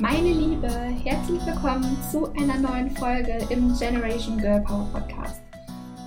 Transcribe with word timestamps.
Meine 0.00 0.32
Liebe, 0.32 0.70
herzlich 1.04 1.44
willkommen 1.44 1.94
zu 2.10 2.32
einer 2.32 2.56
neuen 2.58 2.90
Folge 2.92 3.38
im 3.50 3.76
Generation 3.78 4.38
Girl 4.38 4.62
Power 4.62 4.88
Podcast. 4.94 5.42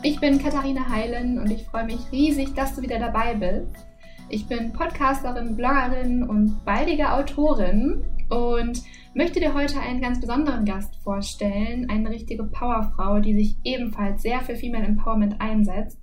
Ich 0.02 0.20
bin 0.20 0.40
Katharina 0.40 0.90
Heilen 0.90 1.38
und 1.38 1.52
ich 1.52 1.64
freue 1.66 1.86
mich 1.86 2.00
riesig, 2.12 2.56
dass 2.56 2.76
du 2.76 2.82
wieder 2.82 2.98
dabei 2.98 3.36
bist. 3.36 3.86
Ich 4.30 4.48
bin 4.48 4.74
Podcasterin, 4.74 5.56
Bloggerin 5.56 6.24
und 6.24 6.66
baldige 6.66 7.14
Autorin 7.14 8.04
und 8.32 8.82
möchte 9.14 9.40
dir 9.40 9.54
heute 9.54 9.80
einen 9.80 10.02
ganz 10.02 10.20
besonderen 10.20 10.66
Gast 10.66 10.96
vorstellen, 11.04 11.88
eine 11.92 12.10
richtige 12.10 12.46
Powerfrau, 12.46 13.20
die 13.20 13.36
sich 13.36 13.58
ebenfalls 13.64 14.24
sehr 14.24 14.42
für 14.42 14.56
Female 14.56 14.86
Empowerment 14.86 15.40
einsetzt, 15.40 16.00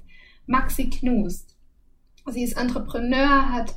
Maxi 0.47 0.91
Knust. 0.91 1.57
Sie 2.29 2.45
ist 2.45 2.57
Entrepreneur, 2.57 3.51
hat 3.51 3.75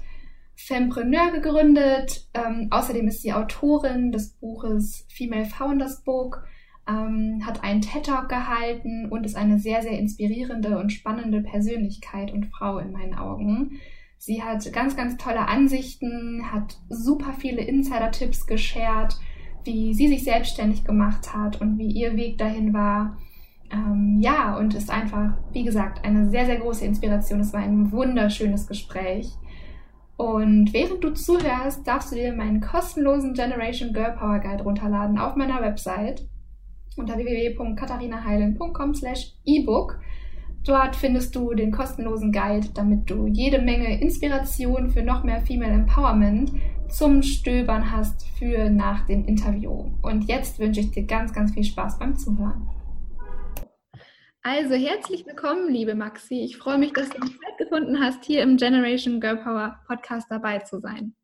Fempreneur 0.55 1.31
gegründet. 1.31 2.27
Ähm, 2.33 2.67
außerdem 2.71 3.07
ist 3.07 3.21
sie 3.21 3.33
Autorin 3.33 4.11
des 4.11 4.33
Buches 4.33 5.05
Female 5.09 5.45
Founders 5.45 6.03
Book, 6.03 6.43
ähm, 6.87 7.41
hat 7.45 7.63
einen 7.63 7.81
TED 7.81 8.05
Talk 8.05 8.29
gehalten 8.29 9.09
und 9.09 9.25
ist 9.25 9.35
eine 9.35 9.59
sehr, 9.59 9.81
sehr 9.81 9.97
inspirierende 9.97 10.77
und 10.79 10.91
spannende 10.91 11.41
Persönlichkeit 11.41 12.31
und 12.31 12.47
Frau 12.47 12.77
in 12.79 12.91
meinen 12.91 13.15
Augen. 13.15 13.79
Sie 14.17 14.41
hat 14.41 14.71
ganz, 14.71 14.95
ganz 14.95 15.17
tolle 15.17 15.47
Ansichten, 15.49 16.49
hat 16.51 16.77
super 16.87 17.33
viele 17.33 17.61
Insider-Tipps 17.61 18.47
geshared, 18.47 19.17
wie 19.65 19.93
sie 19.93 20.07
sich 20.07 20.23
selbstständig 20.23 20.85
gemacht 20.85 21.33
hat 21.33 21.59
und 21.59 21.77
wie 21.77 21.91
ihr 21.91 22.15
Weg 22.15 22.37
dahin 22.37 22.73
war. 22.73 23.17
Ähm, 23.69 24.19
ja, 24.21 24.55
und 24.57 24.75
ist 24.75 24.89
einfach, 24.89 25.37
wie 25.51 25.63
gesagt, 25.63 26.05
eine 26.05 26.29
sehr, 26.29 26.45
sehr 26.45 26.57
große 26.57 26.85
Inspiration. 26.85 27.39
Es 27.39 27.53
war 27.53 27.61
ein 27.61 27.91
wunderschönes 27.91 28.67
Gespräch. 28.67 29.33
Und 30.23 30.71
während 30.71 31.03
du 31.03 31.13
zuhörst, 31.13 31.85
darfst 31.85 32.13
du 32.13 32.15
dir 32.15 32.31
meinen 32.31 32.61
kostenlosen 32.61 33.33
Generation 33.33 33.91
Girl 33.91 34.13
Power 34.13 34.39
Guide 34.39 34.63
runterladen 34.63 35.17
auf 35.17 35.35
meiner 35.35 35.61
Website 35.61 36.25
unter 36.95 37.17
www.katharinaheilen.com 37.17 38.93
slash 38.93 39.33
ebook. 39.43 39.99
Dort 40.63 40.95
findest 40.95 41.35
du 41.35 41.53
den 41.53 41.73
kostenlosen 41.73 42.31
Guide, 42.31 42.69
damit 42.73 43.09
du 43.09 43.27
jede 43.27 43.61
Menge 43.61 43.99
Inspiration 43.99 44.91
für 44.91 45.03
noch 45.03 45.25
mehr 45.25 45.41
Female 45.41 45.73
Empowerment 45.73 46.53
zum 46.87 47.21
Stöbern 47.21 47.91
hast 47.91 48.25
für 48.39 48.69
nach 48.69 49.05
dem 49.05 49.25
Interview. 49.25 49.91
Und 50.03 50.29
jetzt 50.29 50.57
wünsche 50.57 50.79
ich 50.79 50.91
dir 50.91 51.03
ganz, 51.03 51.33
ganz 51.33 51.53
viel 51.53 51.65
Spaß 51.65 51.99
beim 51.99 52.15
Zuhören. 52.15 52.69
Also 54.45 54.75
herzlich 54.75 55.25
willkommen, 55.25 55.71
liebe 55.71 55.95
Maxi. 55.95 56.41
Ich 56.43 56.57
freue 56.57 56.77
mich, 56.77 56.91
dass 56.91 57.09
du 57.09 57.17
die 57.17 57.31
Zeit 57.39 57.57
gefunden 57.57 58.01
hast, 58.01 58.25
hier 58.25 58.43
im 58.43 58.57
Generation 58.57 59.21
Girl 59.21 59.37
Power 59.37 59.79
Podcast 59.87 60.27
dabei 60.29 60.59
zu 60.59 60.79
sein. 60.81 61.15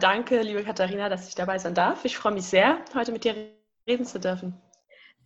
Danke, 0.00 0.42
liebe 0.42 0.64
Katharina, 0.64 1.08
dass 1.08 1.28
ich 1.28 1.36
dabei 1.36 1.58
sein 1.58 1.74
darf. 1.74 2.04
Ich 2.04 2.16
freue 2.16 2.32
mich 2.32 2.46
sehr, 2.46 2.84
heute 2.92 3.12
mit 3.12 3.22
dir 3.22 3.36
reden 3.88 4.04
zu 4.04 4.18
dürfen. 4.18 4.60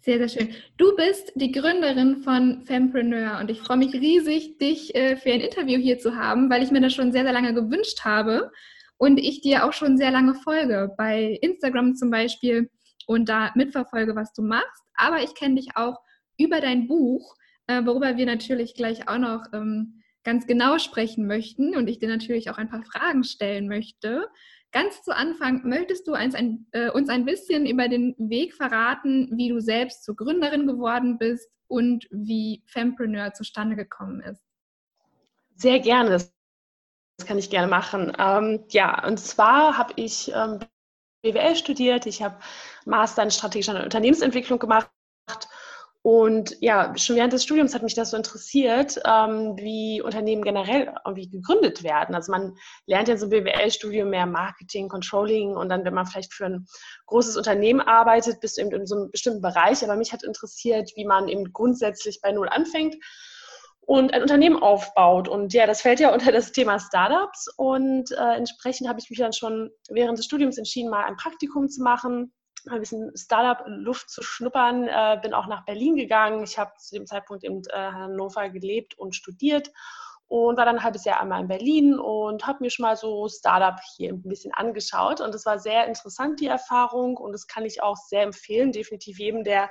Sehr, 0.03 0.19
sehr 0.19 0.29
schön. 0.29 0.55
Du 0.77 0.95
bist 0.97 1.33
die 1.35 1.51
Gründerin 1.51 2.19
von 2.19 2.61
Fempreneur 2.67 3.39
und 3.41 3.51
ich 3.51 3.63
freue 3.63 3.79
mich 3.79 3.95
riesig, 3.95 4.59
dich 4.59 4.95
äh, 4.95 5.17
für 5.17 5.33
ein 5.33 5.41
Interview 5.41 5.79
hier 5.79 5.99
zu 5.99 6.15
haben, 6.15 6.51
weil 6.51 6.63
ich 6.63 6.71
mir 6.71 6.83
das 6.83 6.93
schon 6.93 7.11
sehr, 7.11 7.23
sehr 7.23 7.33
lange 7.33 7.55
gewünscht 7.55 8.05
habe 8.05 8.53
und 8.99 9.17
ich 9.17 9.41
dir 9.41 9.65
auch 9.65 9.73
schon 9.73 9.97
sehr 9.97 10.11
lange 10.11 10.35
folge, 10.35 10.93
bei 10.99 11.39
Instagram 11.41 11.95
zum 11.95 12.11
Beispiel 12.11 12.69
und 13.07 13.29
da 13.29 13.53
mitverfolge, 13.55 14.15
was 14.15 14.33
du 14.33 14.43
machst 14.43 14.87
aber 14.97 15.23
ich 15.23 15.35
kenne 15.35 15.57
dich 15.57 15.77
auch 15.77 16.01
über 16.39 16.61
dein 16.61 16.89
Buch, 16.89 17.37
äh, 17.67 17.85
worüber 17.85 18.17
wir 18.17 18.27
natürlich 18.27 18.75
gleich 18.75 19.09
auch 19.09 19.19
noch 19.19 19.45
ähm, 19.53 20.03
ganz 20.25 20.47
genau 20.47 20.79
sprechen 20.79 21.27
möchten 21.27 21.77
und 21.77 21.89
ich 21.89 21.99
dir 21.99 22.09
natürlich 22.09 22.51
auch 22.51 22.59
ein 22.59 22.69
paar 22.69 22.83
Fragen 22.83 23.23
stellen 23.25 23.69
möchte. 23.69 24.29
Ganz 24.73 25.03
zu 25.03 25.15
Anfang, 25.15 25.63
möchtest 25.67 26.07
du 26.09 26.15
uns 26.15 26.35
ein, 26.35 26.67
äh, 26.73 26.91
uns 26.91 27.09
ein 27.09 27.25
bisschen 27.25 27.67
über 27.67 27.89
den 27.89 28.15
Weg 28.19 28.55
verraten, 28.55 29.31
wie 29.37 29.49
du 29.49 29.61
selbst 29.61 30.05
zur 30.05 30.17
Gründerin 30.17 30.67
geworden 30.67 31.19
bist 31.19 31.49
und 31.69 32.07
wie 32.11 32.63
Fempreneur 32.67 33.33
zustande 33.33 33.77
gekommen 33.77 34.21
ist? 34.21 34.43
Sehr 35.55 35.81
gerne. 35.81 36.11
Das 36.11 37.27
kann 37.27 37.39
ich 37.39 37.49
gerne 37.49 37.69
machen. 37.69 38.13
Ähm, 38.19 38.65
ja, 38.71 39.07
und 39.07 39.19
zwar 39.19 39.79
habe 39.79 39.95
ich 39.97 40.31
ähm, 40.35 40.59
BWL 41.33 41.57
studiert, 41.57 42.07
ich 42.07 42.23
habe 42.23 42.37
Master 42.85 43.23
in 43.23 43.31
strategischer 43.31 43.83
Unternehmensentwicklung 43.83 44.59
gemacht 44.59 44.91
und 46.07 46.57
ja, 46.61 46.97
schon 46.97 47.17
während 47.17 47.33
des 47.33 47.43
Studiums 47.43 47.75
hat 47.75 47.83
mich 47.83 47.95
das 47.95 48.13
so 48.13 48.17
interessiert, 48.17 48.97
ähm, 49.05 49.57
wie 49.57 50.01
Unternehmen 50.01 50.45
generell 50.45 50.95
irgendwie 51.05 51.29
gegründet 51.29 51.83
werden. 51.83 52.15
Also 52.15 52.31
man 52.31 52.57
lernt 52.87 53.09
ja 53.09 53.17
so 53.17 53.29
BWL-Studium 53.29 54.11
mehr 54.11 54.27
Marketing, 54.27 54.89
Controlling 54.89 55.57
und 55.57 55.69
dann, 55.69 55.85
wenn 55.85 55.95
man 55.95 56.07
vielleicht 56.07 56.33
für 56.33 56.47
ein 56.47 56.67
großes 57.07 57.37
Unternehmen 57.37 57.81
arbeitet, 57.81 58.39
bist 58.39 58.57
du 58.57 58.61
eben 58.61 58.71
in 58.71 58.87
so 58.87 58.95
einem 58.95 59.11
bestimmten 59.11 59.41
Bereich. 59.43 59.83
Aber 59.83 59.97
mich 59.97 60.13
hat 60.13 60.23
interessiert, 60.23 60.93
wie 60.95 61.07
man 61.07 61.27
eben 61.27 61.53
grundsätzlich 61.53 62.21
bei 62.23 62.31
Null 62.31 62.51
anfängt 62.51 62.95
und 63.87 64.13
ein 64.13 64.21
Unternehmen 64.21 64.61
aufbaut. 64.61 65.29
Und 65.29 65.55
ja, 65.55 65.67
das 65.67 65.81
fällt 65.81 66.01
ja 66.01 66.13
unter 66.13 66.33
das 66.33 66.53
Thema 66.53 66.79
Startups. 66.79 67.49
Und 67.57 68.11
äh, 68.13 68.37
entsprechend 68.37 68.89
habe 68.89 68.99
ich 68.99 69.09
mich 69.09 69.19
dann 69.19 69.33
schon 69.33 69.71
während 69.89 70.19
des 70.19 70.27
Studiums 70.27 70.59
entschieden, 70.59 70.91
mal 70.91 71.05
ein 71.05 71.17
Praktikum 71.17 71.69
zu 71.69 71.83
machen, 71.83 72.33
mal 72.67 72.75
ein 72.75 72.81
bisschen 72.81 73.13
Startup-Luft 73.17 74.11
zu 74.11 74.23
schnuppern. 74.23 74.89
Äh, 74.89 75.19
bin 75.23 75.33
auch 75.33 75.47
nach 75.47 75.65
Berlin 75.65 75.95
gegangen. 75.95 76.43
Ich 76.43 76.59
habe 76.59 76.73
zu 76.79 76.97
dem 76.97 77.07
Zeitpunkt 77.07 77.45
in 77.45 77.63
äh, 77.71 77.77
Hannover 77.77 78.51
gelebt 78.51 78.99
und 78.99 79.15
studiert 79.15 79.71
und 80.29 80.57
war 80.57 80.65
dann 80.65 80.77
ein 80.77 80.83
halbes 80.83 81.05
Jahr 81.05 81.21
einmal 81.21 81.41
in 81.41 81.49
Berlin 81.49 81.99
und 81.99 82.47
habe 82.47 82.59
mir 82.61 82.71
schon 82.71 82.83
mal 82.83 82.97
so 82.97 83.29
Startup 83.29 83.79
hier 83.97 84.13
ein 84.13 84.23
bisschen 84.23 84.53
angeschaut. 84.53 85.21
Und 85.21 85.35
es 85.35 85.47
war 85.47 85.59
sehr 85.59 85.87
interessant 85.87 86.41
die 86.41 86.49
Erfahrung. 86.49 87.17
Und 87.17 87.33
das 87.33 87.47
kann 87.47 87.65
ich 87.65 87.83
auch 87.83 87.97
sehr 87.97 88.23
empfehlen, 88.23 88.73
definitiv 88.73 89.19
jedem, 89.21 89.45
der, 89.45 89.71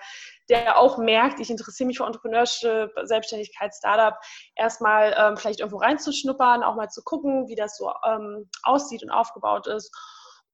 der 0.49 0.77
auch 0.77 0.97
merkt, 0.97 1.41
ich 1.41 1.49
interessiere 1.49 1.87
mich 1.87 1.97
für 1.97 2.05
Entrepreneurship, 2.05 2.89
Selbstständigkeit, 3.03 3.73
Startup, 3.75 4.15
erstmal 4.55 5.13
ähm, 5.17 5.37
vielleicht 5.37 5.59
irgendwo 5.59 5.79
reinzuschnuppern, 5.79 6.63
auch 6.63 6.75
mal 6.75 6.89
zu 6.89 7.03
gucken, 7.03 7.47
wie 7.49 7.55
das 7.55 7.75
so 7.77 7.91
ähm, 8.07 8.49
aussieht 8.63 9.03
und 9.03 9.11
aufgebaut 9.11 9.67
ist 9.67 9.91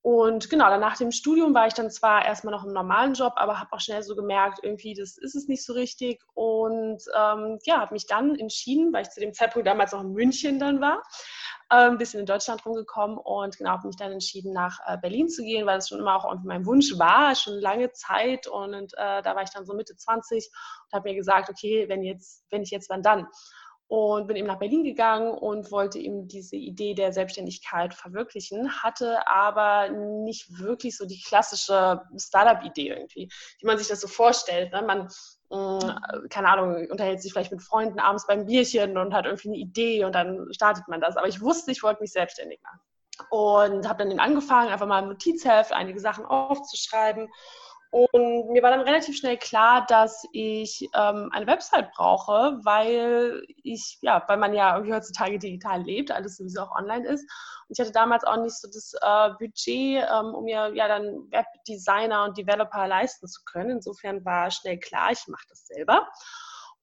und 0.04 0.50
genau, 0.50 0.68
dann 0.70 0.80
nach 0.80 0.98
dem 0.98 1.12
Studium 1.12 1.54
war 1.54 1.68
ich 1.68 1.76
dann 1.76 1.92
zwar 1.92 2.26
erstmal 2.26 2.56
noch 2.56 2.64
im 2.64 2.74
normalen 2.74 3.14
Job, 3.14 3.34
aber 3.36 3.60
habe 3.60 3.72
auch 3.72 3.80
schnell 3.80 4.02
so 4.02 4.16
gemerkt, 4.16 4.60
irgendwie, 4.64 4.96
das 4.96 5.16
ist 5.16 5.36
es 5.36 5.48
nicht 5.48 5.64
so 5.64 5.74
richtig. 5.74 6.24
Und 6.34 7.04
ähm, 7.16 7.60
ja, 7.66 7.82
habe 7.82 7.94
mich 7.94 8.08
dann 8.08 8.36
entschieden, 8.36 8.92
weil 8.94 9.04
ich 9.04 9.12
zu 9.12 9.20
dem 9.20 9.34
Zeitpunkt 9.34 9.68
damals 9.68 9.92
noch 9.92 10.02
in 10.02 10.14
München 10.14 10.58
dann 10.58 10.82
war, 10.82 11.04
äh, 11.70 11.88
ein 11.88 12.00
bisschen 12.00 12.20
in 12.20 12.26
Deutschland 12.26 12.66
rumgekommen 12.66 13.20
und 13.20 13.60
genau, 13.60 13.70
habe 13.72 13.86
mich 13.86 13.96
dann 13.96 14.12
entschieden, 14.12 14.54
nach 14.54 14.80
äh, 14.88 14.98
Berlin 14.98 15.30
zu 15.30 15.44
gehen, 15.44 15.68
weil 15.68 15.78
das 15.78 15.90
schon 15.90 16.00
immer 16.00 16.16
auch 16.16 16.36
mein 16.44 16.66
Wunsch 16.66 16.98
war, 16.98 17.36
schon 17.36 17.60
lange 17.60 17.92
Zeit. 17.92 18.48
Und, 18.48 18.74
und 18.74 18.94
äh, 18.96 19.22
da 19.22 19.36
war 19.36 19.44
ich 19.44 19.52
dann 19.52 19.68
so 19.68 19.76
Mitte 19.76 19.96
20 19.96 20.50
und 20.86 20.98
habe 20.98 21.10
mir 21.10 21.16
gesagt, 21.16 21.48
okay, 21.48 21.88
wenn 21.90 22.02
jetzt, 22.02 22.44
wenn 22.50 22.64
ich 22.64 22.72
jetzt, 22.72 22.90
wann 22.90 23.04
dann? 23.04 23.28
Und 23.92 24.26
bin 24.26 24.38
eben 24.38 24.48
nach 24.48 24.60
Berlin 24.60 24.86
gegangen 24.86 25.34
und 25.34 25.70
wollte 25.70 26.00
eben 26.00 26.26
diese 26.26 26.56
Idee 26.56 26.94
der 26.94 27.12
Selbstständigkeit 27.12 27.94
verwirklichen, 27.94 28.82
hatte 28.82 29.28
aber 29.28 29.90
nicht 29.90 30.60
wirklich 30.60 30.96
so 30.96 31.06
die 31.06 31.20
klassische 31.20 32.02
Startup-Idee 32.16 32.88
irgendwie, 32.88 33.30
wie 33.60 33.66
man 33.66 33.78
sich 33.78 33.90
das 33.90 34.00
so 34.00 34.08
vorstellt. 34.08 34.72
Ne? 34.72 34.82
Man, 34.82 35.10
mm, 35.50 36.30
keine 36.30 36.48
Ahnung, 36.48 36.90
unterhält 36.90 37.22
sich 37.22 37.34
vielleicht 37.34 37.52
mit 37.52 37.62
Freunden 37.62 38.00
abends 38.00 38.26
beim 38.28 38.46
Bierchen 38.46 38.98
und 38.98 39.14
hat 39.14 39.26
irgendwie 39.26 39.50
eine 39.50 39.58
Idee 39.58 40.06
und 40.06 40.16
dann 40.16 40.48
startet 40.54 40.88
man 40.88 41.02
das. 41.02 41.18
Aber 41.18 41.28
ich 41.28 41.42
wusste, 41.42 41.72
ich 41.72 41.84
wollte 41.84 42.00
mich 42.00 42.14
selbstständig 42.14 42.62
machen. 42.64 42.80
Und 43.30 43.90
habe 43.90 44.00
dann 44.00 44.12
eben 44.12 44.22
angefangen, 44.22 44.70
einfach 44.70 44.88
mal 44.88 45.04
im 45.04 45.10
Notizheft 45.10 45.74
einige 45.74 46.00
Sachen 46.00 46.24
aufzuschreiben 46.24 47.28
und 47.92 48.52
mir 48.52 48.64
war 48.64 48.72
dann 48.72 48.82
relativ 48.82 49.18
schnell 49.18 49.38
klar, 49.38 49.86
dass 49.86 50.26
ich 50.32 50.90
ähm, 50.96 51.30
eine 51.34 51.46
Website 51.46 51.92
brauche, 51.92 52.58
weil 52.64 53.44
ich, 53.64 53.98
ja, 54.02 54.24
weil 54.28 54.38
man 54.38 54.54
ja 54.54 54.82
heutzutage 54.82 55.38
digital 55.38 55.82
lebt, 55.84 56.10
alles 56.10 56.38
sowieso 56.38 56.62
auch 56.62 56.76
online 56.76 57.06
ist. 57.06 57.24
Und 57.68 57.78
ich 57.78 57.80
hatte 57.82 57.92
damals 57.92 58.24
auch 58.24 58.38
nicht 58.38 58.56
so 58.56 58.70
das 58.70 58.94
äh, 58.94 59.30
Budget, 59.38 60.06
ähm, 60.10 60.34
um 60.34 60.46
mir 60.46 60.74
ja 60.74 60.88
dann 60.88 61.30
Webdesigner 61.32 62.24
und 62.24 62.38
Developer 62.38 62.88
leisten 62.88 63.28
zu 63.28 63.42
können. 63.44 63.72
Insofern 63.72 64.24
war 64.24 64.50
schnell 64.52 64.80
klar, 64.80 65.12
ich 65.12 65.28
mache 65.28 65.46
das 65.50 65.68
selber. 65.68 66.08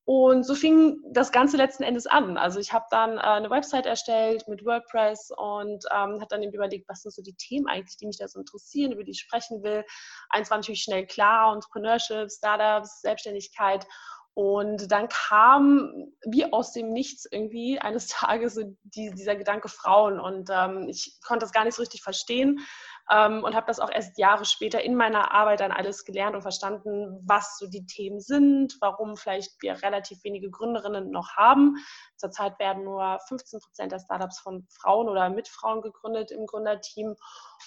Und 0.08 0.44
so 0.44 0.54
fing 0.54 1.02
das 1.10 1.32
Ganze 1.32 1.58
letzten 1.58 1.82
Endes 1.82 2.06
an. 2.06 2.38
Also 2.38 2.60
ich 2.60 2.72
habe 2.72 2.86
dann 2.90 3.18
äh, 3.18 3.20
eine 3.20 3.50
Website 3.50 3.84
erstellt 3.84 4.48
mit 4.48 4.64
WordPress 4.64 5.30
und 5.36 5.84
ähm, 5.92 6.14
habe 6.14 6.26
dann 6.30 6.42
eben 6.42 6.54
überlegt, 6.54 6.88
was 6.88 7.02
sind 7.02 7.12
so 7.12 7.20
die 7.20 7.34
Themen 7.34 7.66
eigentlich, 7.66 7.98
die 7.98 8.06
mich 8.06 8.16
da 8.16 8.26
so 8.26 8.38
interessieren, 8.38 8.92
über 8.92 9.04
die 9.04 9.10
ich 9.10 9.20
sprechen 9.20 9.62
will. 9.62 9.84
Eins 10.30 10.50
war 10.50 10.56
natürlich 10.56 10.80
schnell 10.80 11.06
klar, 11.06 11.52
Entrepreneurship, 11.52 12.30
Startups, 12.30 13.02
Selbstständigkeit. 13.02 13.86
Und 14.32 14.90
dann 14.90 15.08
kam 15.08 15.92
wie 16.24 16.50
aus 16.54 16.72
dem 16.72 16.90
Nichts 16.90 17.26
irgendwie 17.30 17.78
eines 17.78 18.06
Tages 18.06 18.54
so 18.54 18.62
die, 18.84 19.10
dieser 19.10 19.36
Gedanke 19.36 19.68
Frauen. 19.68 20.20
Und 20.20 20.48
ähm, 20.50 20.88
ich 20.88 21.18
konnte 21.26 21.44
das 21.44 21.52
gar 21.52 21.64
nicht 21.64 21.74
so 21.74 21.82
richtig 21.82 22.02
verstehen, 22.02 22.60
ähm, 23.10 23.44
und 23.44 23.54
habe 23.54 23.66
das 23.66 23.80
auch 23.80 23.90
erst 23.90 24.18
Jahre 24.18 24.44
später 24.44 24.82
in 24.82 24.94
meiner 24.94 25.32
Arbeit 25.32 25.60
dann 25.60 25.72
alles 25.72 26.04
gelernt 26.04 26.36
und 26.36 26.42
verstanden, 26.42 27.20
was 27.24 27.58
so 27.58 27.66
die 27.66 27.86
Themen 27.86 28.20
sind, 28.20 28.76
warum 28.80 29.16
vielleicht 29.16 29.62
wir 29.62 29.82
relativ 29.82 30.22
wenige 30.24 30.50
Gründerinnen 30.50 31.10
noch 31.10 31.36
haben. 31.36 31.76
Zurzeit 32.16 32.58
werden 32.58 32.84
nur 32.84 33.18
15 33.28 33.60
Prozent 33.60 33.92
der 33.92 34.00
Startups 34.00 34.40
von 34.40 34.66
Frauen 34.70 35.08
oder 35.08 35.30
mit 35.30 35.48
Frauen 35.48 35.82
gegründet 35.82 36.30
im 36.30 36.46
Gründerteam. 36.46 37.16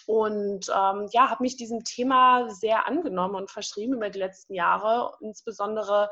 Und 0.05 0.69
ähm, 0.69 1.07
ja, 1.11 1.29
habe 1.29 1.43
mich 1.43 1.57
diesem 1.57 1.83
Thema 1.83 2.49
sehr 2.49 2.87
angenommen 2.87 3.35
und 3.35 3.51
verschrieben 3.51 3.93
über 3.93 4.09
die 4.09 4.19
letzten 4.19 4.53
Jahre, 4.53 5.13
insbesondere 5.21 6.09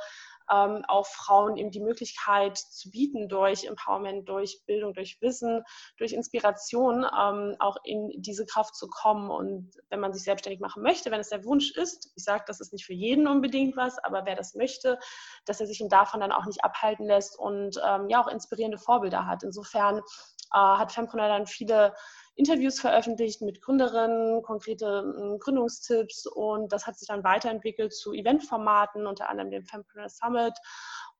ähm, 0.52 0.84
auch 0.88 1.06
Frauen 1.06 1.58
eben 1.58 1.72
die 1.72 1.80
Möglichkeit 1.80 2.58
zu 2.58 2.90
bieten, 2.90 3.30
durch 3.30 3.66
Empowerment, 3.66 4.28
durch 4.28 4.62
Bildung, 4.66 4.94
durch 4.94 5.22
Wissen, 5.22 5.64
durch 5.98 6.14
Inspiration 6.14 7.06
ähm, 7.06 7.56
auch 7.60 7.78
in 7.84 8.12
diese 8.16 8.46
Kraft 8.46 8.76
zu 8.76 8.88
kommen. 8.88 9.19
Und 9.28 9.72
wenn 9.90 10.00
man 10.00 10.14
sich 10.14 10.24
selbstständig 10.24 10.60
machen 10.60 10.84
möchte, 10.84 11.10
wenn 11.10 11.20
es 11.20 11.30
der 11.30 11.44
Wunsch 11.46 11.72
ist, 11.72 12.12
ich 12.16 12.24
sage, 12.24 12.44
das 12.48 12.60
ist 12.60 12.72
nicht 12.72 12.86
für 12.86 12.94
jeden 12.94 13.28
unbedingt 13.28 13.76
was, 13.76 13.98
aber 14.00 14.26
wer 14.26 14.36
das 14.36 14.54
möchte, 14.54 15.00
dass 15.46 15.60
er 15.60 15.66
sich 15.66 15.84
davon 15.90 16.20
dann 16.20 16.32
auch 16.32 16.46
nicht 16.46 16.64
abhalten 16.64 17.06
lässt 17.06 17.38
und 17.40 17.82
ähm, 17.84 18.08
ja 18.10 18.22
auch 18.22 18.28
inspirierende 18.28 18.78
Vorbilder 18.78 19.26
hat. 19.26 19.42
Insofern 19.44 19.98
äh, 19.98 20.58
hat 20.58 20.92
Fempreneur 20.92 21.28
dann 21.28 21.48
viele 21.48 21.96
Interviews 22.36 22.80
veröffentlicht 22.80 23.42
mit 23.42 23.62
Gründerinnen, 23.62 24.44
konkrete 24.44 25.02
hm, 25.02 25.40
Gründungstipps 25.40 26.26
und 26.26 26.72
das 26.72 26.88
hat 26.88 26.98
sich 26.98 27.08
dann 27.08 27.24
weiterentwickelt 27.24 27.94
zu 27.94 28.14
Eventformaten, 28.14 29.08
unter 29.08 29.28
anderem 29.30 29.52
dem 29.52 29.66
Fempreneur 29.66 30.08
Summit 30.10 30.54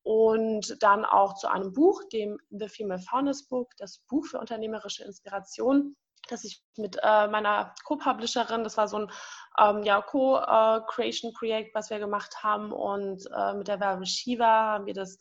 und 0.04 0.82
dann 0.82 1.06
auch 1.06 1.36
zu 1.36 1.48
einem 1.48 1.74
Buch, 1.74 2.02
dem 2.14 2.38
The 2.50 2.70
Female 2.70 3.02
Founders 3.02 3.48
Book, 3.48 3.72
das 3.78 4.00
Buch 4.08 4.26
für 4.26 4.40
unternehmerische 4.40 5.04
Inspiration, 5.04 5.96
das 6.32 6.44
ich 6.44 6.64
mit 6.78 6.98
äh, 7.02 7.28
meiner 7.28 7.74
Co-Publisherin, 7.86 8.64
das 8.64 8.78
war 8.78 8.88
so 8.88 8.98
ein 9.00 9.12
ähm, 9.60 9.84
ja, 9.84 10.02
Co-Creation-Projekt, 10.02 11.76
was 11.76 11.90
wir 11.90 12.00
gemacht 12.00 12.44
haben 12.44 12.72
und 12.72 13.28
äh, 13.36 13.54
mit 13.54 13.68
der 13.68 13.80
Werbe 13.80 14.06
Shiva 14.06 14.74
haben 14.74 14.86
wir 14.86 14.94
das 14.94 15.18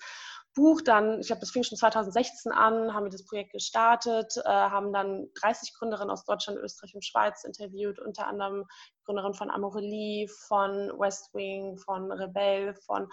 Buch 0.58 0.80
dann, 0.80 1.20
ich 1.20 1.28
glaube, 1.28 1.38
das 1.38 1.52
fing 1.52 1.62
schon 1.62 1.78
2016 1.78 2.50
an, 2.50 2.92
haben 2.92 3.04
wir 3.04 3.12
das 3.12 3.24
Projekt 3.24 3.52
gestartet, 3.52 4.36
äh, 4.44 4.48
haben 4.48 4.92
dann 4.92 5.28
30 5.40 5.72
Gründerinnen 5.74 6.10
aus 6.10 6.24
Deutschland, 6.24 6.58
Österreich 6.58 6.96
und 6.96 7.04
Schweiz 7.04 7.44
interviewt, 7.44 8.00
unter 8.00 8.26
anderem 8.26 8.64
Gründerin 9.04 9.34
von 9.34 9.52
Amorelie, 9.52 10.26
von 10.26 10.90
Westwing, 10.98 11.76
von 11.76 12.10
Rebell, 12.10 12.74
von 12.74 13.08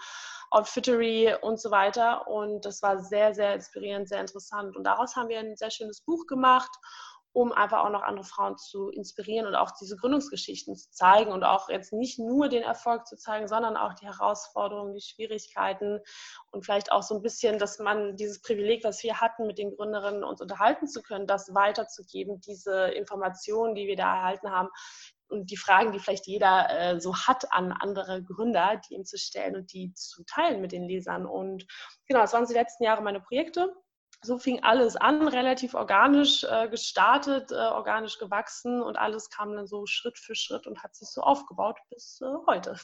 Outfittery 0.50 1.36
und 1.40 1.60
so 1.60 1.70
weiter. 1.70 2.26
Und 2.26 2.64
das 2.64 2.82
war 2.82 2.98
sehr, 2.98 3.32
sehr 3.32 3.54
inspirierend, 3.54 4.08
sehr 4.08 4.20
interessant. 4.20 4.76
Und 4.76 4.82
daraus 4.82 5.14
haben 5.14 5.28
wir 5.28 5.38
ein 5.38 5.56
sehr 5.56 5.70
schönes 5.70 6.00
Buch 6.00 6.26
gemacht 6.26 6.70
um 7.36 7.52
einfach 7.52 7.84
auch 7.84 7.90
noch 7.90 8.02
andere 8.02 8.24
Frauen 8.24 8.56
zu 8.56 8.88
inspirieren 8.88 9.46
und 9.46 9.54
auch 9.56 9.70
diese 9.78 9.94
Gründungsgeschichten 9.98 10.74
zu 10.74 10.90
zeigen 10.90 11.32
und 11.32 11.44
auch 11.44 11.68
jetzt 11.68 11.92
nicht 11.92 12.18
nur 12.18 12.48
den 12.48 12.62
Erfolg 12.62 13.06
zu 13.06 13.14
zeigen, 13.18 13.46
sondern 13.46 13.76
auch 13.76 13.92
die 13.92 14.06
Herausforderungen, 14.06 14.94
die 14.94 15.02
Schwierigkeiten 15.02 16.00
und 16.50 16.64
vielleicht 16.64 16.90
auch 16.90 17.02
so 17.02 17.14
ein 17.14 17.20
bisschen, 17.20 17.58
dass 17.58 17.78
man 17.78 18.16
dieses 18.16 18.40
Privileg, 18.40 18.84
was 18.84 19.02
wir 19.02 19.20
hatten, 19.20 19.46
mit 19.46 19.58
den 19.58 19.76
Gründerinnen 19.76 20.24
uns 20.24 20.40
unterhalten 20.40 20.88
zu 20.88 21.02
können, 21.02 21.26
das 21.26 21.54
weiterzugeben, 21.54 22.40
diese 22.40 22.88
Informationen, 22.88 23.74
die 23.74 23.86
wir 23.86 23.96
da 23.96 24.16
erhalten 24.16 24.50
haben, 24.50 24.70
und 25.28 25.50
die 25.50 25.56
Fragen, 25.56 25.90
die 25.90 25.98
vielleicht 25.98 26.28
jeder 26.28 26.70
äh, 26.70 27.00
so 27.00 27.14
hat 27.16 27.52
an 27.52 27.72
andere 27.72 28.22
Gründer, 28.22 28.80
die 28.88 28.94
ihm 28.94 29.04
zu 29.04 29.18
stellen 29.18 29.56
und 29.56 29.72
die 29.72 29.92
zu 29.92 30.22
teilen 30.24 30.60
mit 30.60 30.70
den 30.70 30.84
Lesern. 30.84 31.26
Und 31.26 31.66
genau, 32.06 32.20
das 32.20 32.32
waren 32.32 32.46
die 32.46 32.54
letzten 32.54 32.84
Jahre 32.84 33.02
meine 33.02 33.20
Projekte 33.20 33.74
so 34.26 34.38
fing 34.38 34.62
alles 34.62 34.96
an, 34.96 35.28
relativ 35.28 35.74
organisch 35.74 36.44
äh, 36.44 36.68
gestartet, 36.68 37.52
äh, 37.52 37.54
organisch 37.54 38.18
gewachsen 38.18 38.82
und 38.82 38.96
alles 38.96 39.30
kam 39.30 39.54
dann 39.54 39.66
so 39.66 39.86
Schritt 39.86 40.18
für 40.18 40.34
Schritt 40.34 40.66
und 40.66 40.82
hat 40.82 40.94
sich 40.94 41.08
so 41.08 41.22
aufgebaut 41.22 41.78
bis 41.90 42.20
äh, 42.20 42.26
heute. 42.46 42.76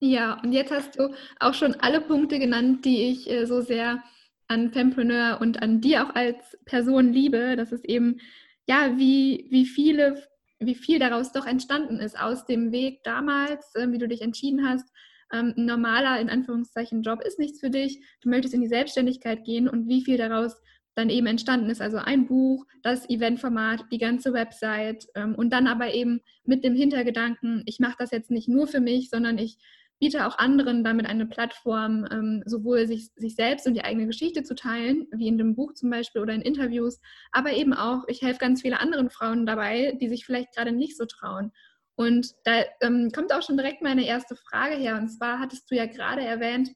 Ja, 0.00 0.40
und 0.42 0.52
jetzt 0.52 0.72
hast 0.72 0.98
du 0.98 1.14
auch 1.40 1.54
schon 1.54 1.74
alle 1.76 2.00
Punkte 2.00 2.38
genannt, 2.38 2.84
die 2.84 3.08
ich 3.10 3.30
äh, 3.30 3.46
so 3.46 3.60
sehr 3.60 4.02
an 4.48 4.70
Fempreneur 4.70 5.40
und 5.40 5.62
an 5.62 5.80
dir 5.80 6.06
auch 6.06 6.14
als 6.14 6.56
Person 6.66 7.12
liebe. 7.12 7.56
Das 7.56 7.72
ist 7.72 7.84
eben, 7.84 8.20
ja, 8.66 8.96
wie, 8.96 9.46
wie 9.50 9.64
viele, 9.64 10.22
wie 10.58 10.74
viel 10.74 10.98
daraus 10.98 11.32
doch 11.32 11.46
entstanden 11.46 11.98
ist 11.98 12.18
aus 12.18 12.44
dem 12.46 12.72
Weg 12.72 13.02
damals, 13.04 13.74
äh, 13.74 13.90
wie 13.90 13.98
du 13.98 14.08
dich 14.08 14.22
entschieden 14.22 14.68
hast, 14.68 14.88
ähm, 15.32 15.54
ein 15.56 15.66
normaler, 15.66 16.20
in 16.20 16.28
Anführungszeichen, 16.28 17.02
Job 17.02 17.20
ist 17.22 17.38
nichts 17.38 17.60
für 17.60 17.70
dich, 17.70 18.00
du 18.20 18.28
möchtest 18.28 18.54
in 18.54 18.60
die 18.60 18.68
Selbstständigkeit 18.68 19.44
gehen 19.44 19.68
und 19.68 19.88
wie 19.88 20.02
viel 20.02 20.16
daraus 20.16 20.56
dann 20.94 21.10
eben 21.10 21.26
entstanden 21.26 21.70
ist. 21.70 21.82
Also 21.82 21.98
ein 21.98 22.26
Buch, 22.26 22.64
das 22.82 23.08
Eventformat, 23.08 23.84
die 23.92 23.98
ganze 23.98 24.32
Website 24.32 25.06
ähm, 25.14 25.34
und 25.34 25.50
dann 25.50 25.66
aber 25.66 25.92
eben 25.92 26.20
mit 26.44 26.64
dem 26.64 26.74
Hintergedanken, 26.74 27.62
ich 27.66 27.78
mache 27.80 27.96
das 27.98 28.10
jetzt 28.10 28.30
nicht 28.30 28.48
nur 28.48 28.66
für 28.66 28.80
mich, 28.80 29.10
sondern 29.10 29.38
ich 29.38 29.58
biete 29.98 30.26
auch 30.26 30.38
anderen 30.38 30.84
damit 30.84 31.06
eine 31.06 31.26
Plattform, 31.26 32.06
ähm, 32.10 32.42
sowohl 32.46 32.86
sich, 32.86 33.10
sich 33.16 33.34
selbst 33.34 33.66
und 33.66 33.74
die 33.74 33.84
eigene 33.84 34.06
Geschichte 34.06 34.42
zu 34.42 34.54
teilen, 34.54 35.06
wie 35.12 35.28
in 35.28 35.38
dem 35.38 35.54
Buch 35.54 35.72
zum 35.74 35.90
Beispiel 35.90 36.20
oder 36.22 36.34
in 36.34 36.42
Interviews, 36.42 37.00
aber 37.32 37.52
eben 37.52 37.72
auch, 37.72 38.04
ich 38.08 38.22
helfe 38.22 38.38
ganz 38.38 38.62
viele 38.62 38.80
anderen 38.80 39.10
Frauen 39.10 39.46
dabei, 39.46 39.96
die 40.00 40.08
sich 40.08 40.26
vielleicht 40.26 40.54
gerade 40.54 40.72
nicht 40.72 40.96
so 40.96 41.06
trauen. 41.06 41.52
Und 41.96 42.34
da 42.44 42.62
ähm, 42.82 43.10
kommt 43.14 43.32
auch 43.32 43.42
schon 43.42 43.56
direkt 43.56 43.82
meine 43.82 44.06
erste 44.06 44.36
Frage 44.36 44.74
her. 44.76 44.96
Und 44.96 45.08
zwar 45.08 45.38
hattest 45.38 45.70
du 45.70 45.74
ja 45.74 45.86
gerade 45.86 46.22
erwähnt, 46.22 46.72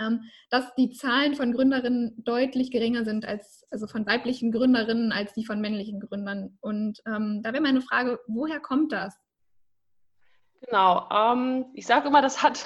ähm, 0.00 0.22
dass 0.50 0.74
die 0.76 0.90
Zahlen 0.92 1.34
von 1.34 1.52
Gründerinnen 1.52 2.14
deutlich 2.24 2.70
geringer 2.70 3.04
sind 3.04 3.24
als, 3.26 3.66
also 3.70 3.88
von 3.88 4.06
weiblichen 4.06 4.52
Gründerinnen 4.52 5.12
als 5.12 5.32
die 5.34 5.44
von 5.44 5.60
männlichen 5.60 6.00
Gründern. 6.00 6.56
Und 6.60 7.00
ähm, 7.06 7.42
da 7.42 7.52
wäre 7.52 7.62
meine 7.62 7.82
Frage, 7.82 8.20
woher 8.28 8.60
kommt 8.60 8.92
das? 8.92 9.18
Genau, 10.60 11.08
ähm, 11.10 11.66
ich 11.74 11.86
sage 11.86 12.08
immer, 12.08 12.22
das 12.22 12.42
hat 12.42 12.64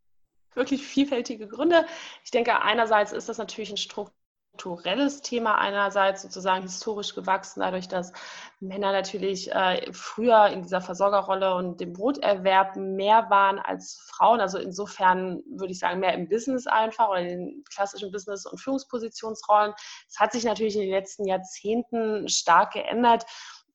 wirklich 0.54 0.84
vielfältige 0.84 1.46
Gründe. 1.46 1.86
Ich 2.24 2.32
denke, 2.32 2.60
einerseits 2.60 3.12
ist 3.12 3.28
das 3.28 3.38
natürlich 3.38 3.70
ein 3.70 3.76
Struktur 3.76 4.14
strukturelles 4.54 5.20
Thema 5.20 5.58
einerseits 5.58 6.22
sozusagen 6.22 6.62
historisch 6.62 7.14
gewachsen, 7.14 7.60
dadurch, 7.60 7.88
dass 7.88 8.12
Männer 8.60 8.92
natürlich 8.92 9.52
äh, 9.52 9.92
früher 9.92 10.46
in 10.46 10.62
dieser 10.62 10.80
Versorgerrolle 10.80 11.54
und 11.54 11.80
dem 11.80 11.92
Broterwerb 11.92 12.76
mehr 12.76 13.26
waren 13.30 13.58
als 13.58 14.00
Frauen. 14.10 14.40
Also 14.40 14.58
insofern 14.58 15.42
würde 15.46 15.72
ich 15.72 15.78
sagen, 15.78 16.00
mehr 16.00 16.14
im 16.14 16.28
Business 16.28 16.66
einfach 16.66 17.08
oder 17.08 17.20
in 17.20 17.28
den 17.28 17.64
klassischen 17.72 18.10
Business- 18.10 18.46
und 18.46 18.58
Führungspositionsrollen. 18.58 19.74
Es 20.08 20.18
hat 20.18 20.32
sich 20.32 20.44
natürlich 20.44 20.76
in 20.76 20.82
den 20.82 20.92
letzten 20.92 21.26
Jahrzehnten 21.26 22.28
stark 22.28 22.72
geändert 22.72 23.24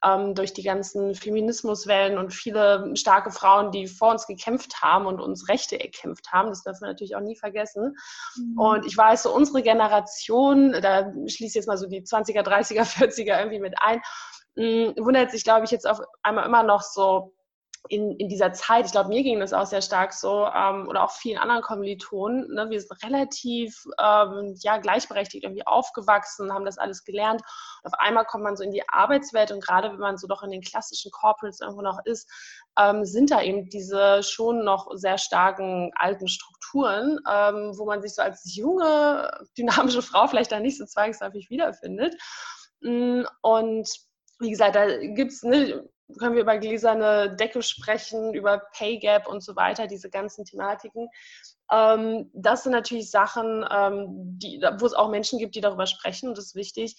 ähm, 0.03 0.35
durch 0.35 0.53
die 0.53 0.63
ganzen 0.63 1.15
Feminismuswellen 1.15 2.17
und 2.17 2.33
viele 2.33 2.95
starke 2.95 3.31
Frauen, 3.31 3.71
die 3.71 3.87
vor 3.87 4.11
uns 4.11 4.27
gekämpft 4.27 4.81
haben 4.81 5.05
und 5.05 5.19
uns 5.19 5.49
Rechte 5.49 5.79
erkämpft 5.79 6.31
haben. 6.31 6.49
Das 6.49 6.63
darf 6.63 6.79
man 6.81 6.91
natürlich 6.91 7.15
auch 7.15 7.21
nie 7.21 7.35
vergessen. 7.35 7.95
Mhm. 8.35 8.57
Und 8.59 8.85
ich 8.85 8.95
weiß, 8.95 9.23
so 9.23 9.33
unsere 9.33 9.61
Generation, 9.61 10.71
da 10.71 11.11
schließe 11.11 11.45
ich 11.45 11.55
jetzt 11.55 11.67
mal 11.67 11.77
so 11.77 11.87
die 11.87 12.01
20er, 12.01 12.41
30er, 12.41 12.83
40er 12.83 13.39
irgendwie 13.39 13.59
mit 13.59 13.75
ein, 13.81 14.01
mh, 14.55 14.91
mm, 14.91 15.05
wundert 15.05 15.31
sich, 15.31 15.43
glaube 15.43 15.65
ich, 15.65 15.71
jetzt 15.71 15.87
auf 15.87 16.01
einmal 16.23 16.45
immer 16.45 16.63
noch 16.63 16.81
so, 16.81 17.33
in, 17.87 18.11
in 18.17 18.27
dieser 18.27 18.51
Zeit, 18.51 18.85
ich 18.85 18.91
glaube, 18.91 19.09
mir 19.09 19.23
ging 19.23 19.39
das 19.39 19.53
auch 19.53 19.65
sehr 19.65 19.81
stark 19.81 20.13
so, 20.13 20.45
ähm, 20.45 20.87
oder 20.87 21.03
auch 21.03 21.11
vielen 21.11 21.37
anderen 21.37 21.61
Kommilitonen, 21.61 22.53
ne, 22.53 22.69
wir 22.69 22.81
sind 22.81 23.03
relativ 23.03 23.85
ähm, 23.99 24.55
ja, 24.61 24.77
gleichberechtigt 24.77 25.43
irgendwie 25.43 25.65
aufgewachsen, 25.65 26.53
haben 26.53 26.65
das 26.65 26.77
alles 26.77 27.03
gelernt. 27.03 27.41
Und 27.83 27.93
auf 27.93 27.99
einmal 27.99 28.25
kommt 28.25 28.43
man 28.43 28.57
so 28.57 28.63
in 28.63 28.71
die 28.71 28.87
Arbeitswelt 28.89 29.51
und 29.51 29.63
gerade 29.63 29.91
wenn 29.91 29.99
man 29.99 30.17
so 30.17 30.27
doch 30.27 30.43
in 30.43 30.51
den 30.51 30.61
klassischen 30.61 31.11
Corporates 31.11 31.61
irgendwo 31.61 31.81
noch 31.81 31.99
ist, 32.03 32.29
ähm, 32.77 33.05
sind 33.05 33.31
da 33.31 33.41
eben 33.41 33.69
diese 33.69 34.23
schon 34.23 34.63
noch 34.63 34.89
sehr 34.95 35.17
starken 35.17 35.91
alten 35.95 36.27
Strukturen, 36.27 37.19
ähm, 37.31 37.73
wo 37.77 37.85
man 37.85 38.01
sich 38.01 38.13
so 38.13 38.21
als 38.21 38.55
junge, 38.55 39.31
dynamische 39.57 40.01
Frau 40.01 40.27
vielleicht 40.27 40.51
da 40.51 40.59
nicht 40.59 40.77
so 40.77 40.85
zwangsläufig 40.85 41.49
wiederfindet. 41.49 42.15
Mm, 42.81 43.23
und 43.41 43.89
wie 44.39 44.49
gesagt, 44.49 44.75
da 44.75 44.97
gibt 44.97 45.31
es, 45.31 45.43
ne, 45.43 45.89
können 46.17 46.35
wir 46.35 46.41
über 46.41 46.57
gläserne 46.57 47.35
Decke 47.35 47.61
sprechen, 47.61 48.33
über 48.33 48.59
Pay 48.73 48.99
Gap 48.99 49.27
und 49.27 49.41
so 49.41 49.55
weiter, 49.55 49.87
diese 49.87 50.09
ganzen 50.09 50.45
Thematiken. 50.45 51.09
Ähm, 51.71 52.31
das 52.33 52.63
sind 52.63 52.71
natürlich 52.71 53.11
Sachen, 53.11 53.65
ähm, 53.69 54.07
die, 54.39 54.61
wo 54.79 54.85
es 54.85 54.93
auch 54.93 55.09
Menschen 55.09 55.39
gibt, 55.39 55.55
die 55.55 55.61
darüber 55.61 55.85
sprechen 55.85 56.29
und 56.29 56.37
das 56.37 56.47
ist 56.47 56.55
wichtig. 56.55 56.95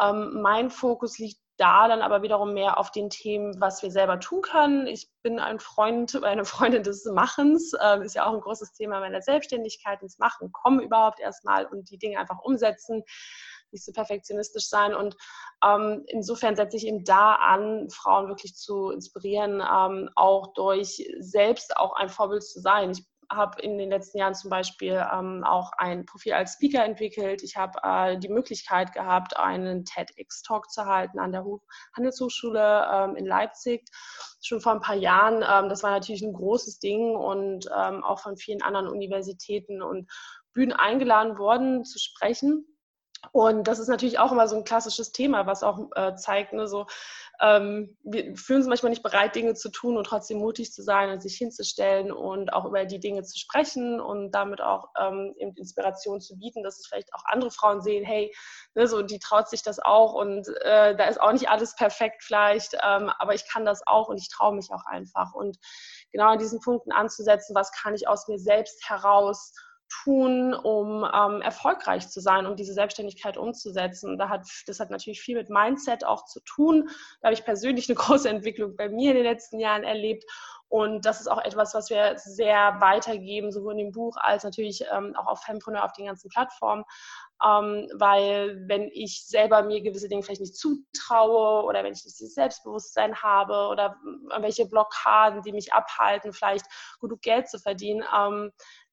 Ähm, 0.00 0.40
mein 0.40 0.70
Fokus 0.70 1.18
liegt 1.18 1.40
da 1.58 1.86
dann 1.86 2.02
aber 2.02 2.22
wiederum 2.22 2.54
mehr 2.54 2.78
auf 2.78 2.90
den 2.90 3.10
Themen, 3.10 3.60
was 3.60 3.82
wir 3.82 3.90
selber 3.90 4.18
tun 4.18 4.40
können. 4.40 4.86
Ich 4.86 5.10
bin 5.22 5.38
ein 5.38 5.60
Freund, 5.60 6.22
eine 6.24 6.44
Freundin 6.44 6.82
des 6.82 7.04
Machens, 7.04 7.72
äh, 7.74 8.04
ist 8.04 8.14
ja 8.14 8.26
auch 8.26 8.32
ein 8.32 8.40
großes 8.40 8.72
Thema 8.72 9.00
meiner 9.00 9.22
Selbstständigkeit, 9.22 10.02
ins 10.02 10.18
Machen 10.18 10.50
kommen 10.52 10.80
überhaupt 10.80 11.20
erstmal 11.20 11.66
und 11.66 11.90
die 11.90 11.98
Dinge 11.98 12.18
einfach 12.18 12.40
umsetzen 12.40 13.02
nicht 13.72 13.84
so 13.84 13.92
perfektionistisch 13.92 14.68
sein. 14.68 14.94
Und 14.94 15.16
ähm, 15.64 16.04
insofern 16.08 16.56
setze 16.56 16.76
ich 16.76 16.86
eben 16.86 17.04
da 17.04 17.34
an, 17.34 17.88
Frauen 17.90 18.28
wirklich 18.28 18.54
zu 18.54 18.90
inspirieren, 18.90 19.60
ähm, 19.60 20.10
auch 20.14 20.52
durch 20.54 21.04
selbst 21.18 21.76
auch 21.76 21.94
ein 21.94 22.08
Vorbild 22.08 22.44
zu 22.44 22.60
sein. 22.60 22.90
Ich 22.90 23.04
habe 23.36 23.60
in 23.62 23.78
den 23.78 23.90
letzten 23.90 24.18
Jahren 24.18 24.34
zum 24.34 24.50
Beispiel 24.50 25.04
ähm, 25.12 25.42
auch 25.44 25.72
ein 25.78 26.04
Profil 26.06 26.34
als 26.34 26.54
Speaker 26.54 26.84
entwickelt. 26.84 27.42
Ich 27.42 27.56
habe 27.56 27.78
äh, 27.82 28.18
die 28.18 28.28
Möglichkeit 28.28 28.92
gehabt, 28.92 29.36
einen 29.36 29.84
TEDx-Talk 29.84 30.70
zu 30.70 30.84
halten 30.84 31.18
an 31.18 31.32
der 31.32 31.44
Handelshochschule 31.96 32.88
ähm, 32.92 33.16
in 33.16 33.26
Leipzig 33.26 33.84
schon 34.42 34.60
vor 34.60 34.72
ein 34.72 34.80
paar 34.80 34.96
Jahren. 34.96 35.36
Ähm, 35.36 35.68
das 35.68 35.82
war 35.82 35.90
natürlich 35.90 36.22
ein 36.22 36.34
großes 36.34 36.78
Ding 36.78 37.16
und 37.16 37.66
ähm, 37.76 38.04
auch 38.04 38.20
von 38.20 38.36
vielen 38.36 38.62
anderen 38.62 38.88
Universitäten 38.88 39.82
und 39.82 40.10
Bühnen 40.52 40.72
eingeladen 40.72 41.38
worden 41.38 41.84
zu 41.84 41.98
sprechen. 41.98 42.66
Und 43.30 43.68
das 43.68 43.78
ist 43.78 43.88
natürlich 43.88 44.18
auch 44.18 44.32
immer 44.32 44.48
so 44.48 44.56
ein 44.56 44.64
klassisches 44.64 45.12
Thema, 45.12 45.46
was 45.46 45.62
auch 45.62 45.90
äh, 45.94 46.16
zeigt, 46.16 46.52
ne, 46.52 46.66
so, 46.66 46.86
ähm, 47.40 47.96
wir 48.02 48.36
fühlen 48.36 48.60
uns 48.60 48.68
manchmal 48.68 48.90
nicht 48.90 49.02
bereit, 49.02 49.34
Dinge 49.34 49.54
zu 49.54 49.70
tun 49.70 49.96
und 49.96 50.04
trotzdem 50.04 50.38
mutig 50.38 50.72
zu 50.72 50.82
sein 50.82 51.10
und 51.10 51.22
sich 51.22 51.36
hinzustellen 51.36 52.12
und 52.12 52.52
auch 52.52 52.64
über 52.64 52.84
die 52.84 53.00
Dinge 53.00 53.22
zu 53.22 53.38
sprechen 53.38 54.00
und 54.00 54.32
damit 54.32 54.60
auch 54.60 54.88
ähm, 54.98 55.34
Inspiration 55.56 56.20
zu 56.20 56.36
bieten, 56.38 56.62
dass 56.62 56.80
es 56.80 56.86
vielleicht 56.86 57.14
auch 57.14 57.24
andere 57.24 57.50
Frauen 57.50 57.80
sehen, 57.80 58.04
hey, 58.04 58.34
ne, 58.74 58.86
so, 58.86 59.02
die 59.02 59.18
traut 59.18 59.48
sich 59.48 59.62
das 59.62 59.78
auch 59.78 60.14
und 60.14 60.48
äh, 60.62 60.94
da 60.96 61.04
ist 61.04 61.20
auch 61.20 61.32
nicht 61.32 61.48
alles 61.48 61.74
perfekt 61.74 62.22
vielleicht, 62.22 62.74
ähm, 62.74 63.10
aber 63.18 63.34
ich 63.34 63.48
kann 63.48 63.64
das 63.64 63.86
auch 63.86 64.08
und 64.08 64.18
ich 64.18 64.28
traue 64.28 64.54
mich 64.54 64.70
auch 64.72 64.84
einfach. 64.84 65.32
Und 65.32 65.58
genau 66.10 66.28
an 66.28 66.38
diesen 66.38 66.60
Punkten 66.60 66.92
anzusetzen, 66.92 67.54
was 67.54 67.72
kann 67.72 67.94
ich 67.94 68.08
aus 68.08 68.28
mir 68.28 68.38
selbst 68.38 68.88
heraus 68.88 69.52
tun, 70.02 70.54
um 70.54 71.04
ähm, 71.04 71.40
erfolgreich 71.42 72.08
zu 72.08 72.20
sein, 72.20 72.46
um 72.46 72.56
diese 72.56 72.72
Selbstständigkeit 72.72 73.36
umzusetzen. 73.36 74.18
Da 74.18 74.28
hat, 74.28 74.46
das 74.66 74.80
hat 74.80 74.90
natürlich 74.90 75.20
viel 75.20 75.36
mit 75.36 75.50
Mindset 75.50 76.04
auch 76.04 76.24
zu 76.24 76.40
tun. 76.40 76.88
Da 77.20 77.28
habe 77.28 77.34
ich 77.34 77.44
persönlich 77.44 77.88
eine 77.88 77.96
große 77.98 78.28
Entwicklung 78.28 78.76
bei 78.76 78.88
mir 78.88 79.10
in 79.10 79.16
den 79.16 79.26
letzten 79.26 79.58
Jahren 79.58 79.84
erlebt. 79.84 80.24
Und 80.68 81.04
das 81.04 81.20
ist 81.20 81.28
auch 81.28 81.44
etwas, 81.44 81.74
was 81.74 81.90
wir 81.90 82.16
sehr 82.16 82.76
weitergeben, 82.80 83.52
sowohl 83.52 83.72
in 83.72 83.78
dem 83.78 83.92
Buch 83.92 84.16
als 84.16 84.42
natürlich 84.42 84.82
ähm, 84.90 85.14
auch 85.16 85.26
auf 85.26 85.42
Fempreneur, 85.42 85.84
auf 85.84 85.92
den 85.92 86.06
ganzen 86.06 86.30
Plattformen. 86.30 86.84
Ähm, 87.44 87.90
weil 87.94 88.56
wenn 88.68 88.88
ich 88.90 89.26
selber 89.26 89.62
mir 89.64 89.82
gewisse 89.82 90.08
Dinge 90.08 90.22
vielleicht 90.22 90.40
nicht 90.40 90.56
zutraue 90.56 91.64
oder 91.64 91.84
wenn 91.84 91.92
ich 91.92 92.04
nicht 92.04 92.18
dieses 92.18 92.34
Selbstbewusstsein 92.34 93.16
habe 93.16 93.68
oder 93.68 93.96
welche 94.40 94.64
Blockaden, 94.64 95.42
die 95.42 95.52
mich 95.52 95.74
abhalten, 95.74 96.32
vielleicht 96.32 96.64
genug 97.00 97.20
Geld 97.20 97.50
zu 97.50 97.58
verdienen, 97.58 98.02
ähm, 98.16 98.50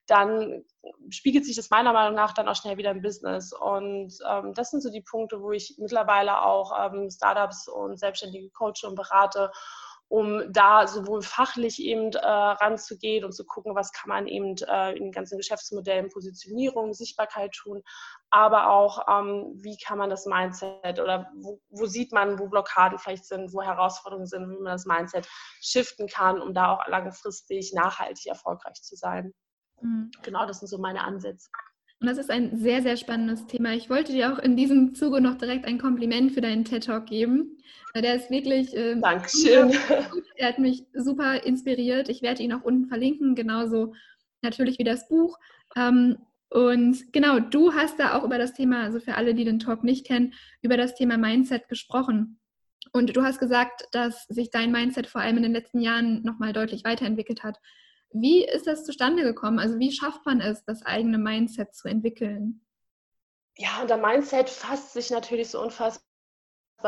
dann 0.10 0.64
spiegelt 1.10 1.46
sich 1.46 1.56
das 1.56 1.70
meiner 1.70 1.94
Meinung 1.94 2.16
nach 2.16 2.34
dann 2.34 2.48
auch 2.48 2.56
schnell 2.56 2.78
wieder 2.78 2.92
im 2.92 3.02
Business. 3.02 3.54
Und 3.54 4.14
ähm, 4.28 4.54
das 4.54 4.72
sind 4.72 4.82
so 4.82 4.90
die 4.90 5.02
Punkte, 5.02 5.42
wo 5.42 5.52
ich 5.52 5.76
mittlerweile 5.78 6.42
auch 6.42 6.74
ähm, 6.78 7.10
Startups 7.12 7.68
und 7.68 8.00
Selbstständige 8.00 8.50
coache 8.50 8.88
und 8.88 8.96
berate, 8.96 9.52
um 10.08 10.52
da 10.52 10.88
sowohl 10.88 11.22
fachlich 11.22 11.80
eben 11.80 12.12
äh, 12.14 12.26
ranzugehen 12.26 13.24
und 13.24 13.34
zu 13.34 13.46
gucken, 13.46 13.76
was 13.76 13.92
kann 13.92 14.10
man 14.10 14.28
eben 14.28 14.56
äh, 14.68 14.94
in 14.94 15.04
den 15.04 15.12
ganzen 15.12 15.38
Geschäftsmodellen, 15.38 16.10
Positionierung, 16.10 16.94
Sichtbarkeit 16.96 17.52
tun, 17.52 17.84
aber 18.32 18.72
auch, 18.72 19.06
ähm, 19.08 19.52
wie 19.54 19.78
kann 19.78 20.00
man 20.00 20.10
das 20.10 20.26
Mindset 20.26 21.00
oder 21.00 21.30
wo, 21.36 21.62
wo, 21.70 21.86
sieht 21.86 22.12
man, 22.12 22.40
wo 22.40 22.48
Blockaden 22.48 22.98
vielleicht 22.98 23.26
sind, 23.26 23.54
wo 23.54 23.62
Herausforderungen 23.62 24.26
sind, 24.26 24.50
wie 24.50 24.56
man 24.56 24.74
das 24.74 24.86
Mindset 24.86 25.28
shiften 25.62 26.08
kann, 26.08 26.42
um 26.42 26.56
da 26.56 26.74
auch 26.74 26.88
langfristig 26.88 27.74
nachhaltig 27.74 28.26
erfolgreich 28.26 28.82
zu 28.82 28.96
sein. 28.96 29.36
Mhm. 29.82 30.12
Genau, 30.24 30.46
das 30.46 30.60
sind 30.60 30.68
so 30.68 30.78
meine 30.78 31.02
Ansätze. 31.02 31.50
Und 32.02 32.08
das 32.08 32.18
ist 32.18 32.32
ein 32.32 32.58
sehr, 32.58 32.82
sehr 32.82 32.96
spannendes 32.96 33.46
Thema. 33.48 33.74
Ich 33.74 33.90
wollte 33.90 34.14
dir 34.14 34.34
auch 34.34 34.40
in 34.40 34.56
diesem 34.56 34.96
Zuge 34.96 35.20
noch 35.20 35.36
direkt 35.36 35.66
ein 35.66 35.78
Kompliment 35.78 36.32
für 36.32 36.40
deinen 36.40 36.64
TED-Talk 36.64 37.06
geben. 37.08 37.58
Der 37.94 38.16
ist 38.16 38.30
wirklich. 38.30 38.74
Ähm, 38.76 39.02
Dankeschön. 39.02 39.74
Er 40.36 40.48
hat 40.48 40.60
mich 40.60 40.86
super 40.94 41.44
inspiriert. 41.44 42.08
Ich 42.08 42.22
werde 42.22 42.42
ihn 42.44 42.54
auch 42.54 42.62
unten 42.62 42.88
verlinken, 42.88 43.36
genauso 43.36 43.94
natürlich 44.42 44.80
wie 44.80 44.86
das 44.86 45.10
Buch. 45.10 45.38
Ähm, 45.76 46.18
und 46.50 47.12
genau, 47.12 47.40
du 47.40 47.74
hast 47.74 48.00
da 48.00 48.18
auch 48.18 48.24
über 48.24 48.38
das 48.38 48.54
Thema, 48.54 48.84
also 48.84 49.00
für 49.00 49.16
alle, 49.16 49.34
die 49.34 49.44
den 49.44 49.60
Talk 49.60 49.84
nicht 49.84 50.06
kennen, 50.06 50.34
über 50.62 50.78
das 50.78 50.96
Thema 50.96 51.18
Mindset 51.18 51.68
gesprochen. 51.68 52.40
Und 52.92 53.16
du 53.16 53.24
hast 53.24 53.40
gesagt, 53.40 53.84
dass 53.92 54.26
sich 54.28 54.50
dein 54.50 54.72
Mindset 54.72 55.08
vor 55.08 55.22
allem 55.22 55.38
in 55.38 55.44
den 55.44 55.54
letzten 55.54 55.80
Jahren 55.80 56.24
nochmal 56.24 56.54
deutlich 56.54 56.84
weiterentwickelt 56.86 57.44
hat. 57.44 57.60
Wie 58.12 58.46
ist 58.46 58.68
das 58.68 58.86
zustande 58.86 59.24
gekommen? 59.24 59.60
Also 59.60 59.78
wie 59.80 59.92
schafft 59.92 60.26
man 60.26 60.42
es, 60.42 60.64
das 60.66 60.84
eigene 60.84 61.18
Mindset 61.18 61.76
zu 61.76 61.88
entwickeln? 61.88 62.66
Ja, 63.58 63.82
unter 63.82 63.98
Mindset 63.98 64.50
fasst 64.50 64.94
sich 64.94 65.12
natürlich 65.12 65.50
so 65.50 65.62
unfassbar 65.62 66.02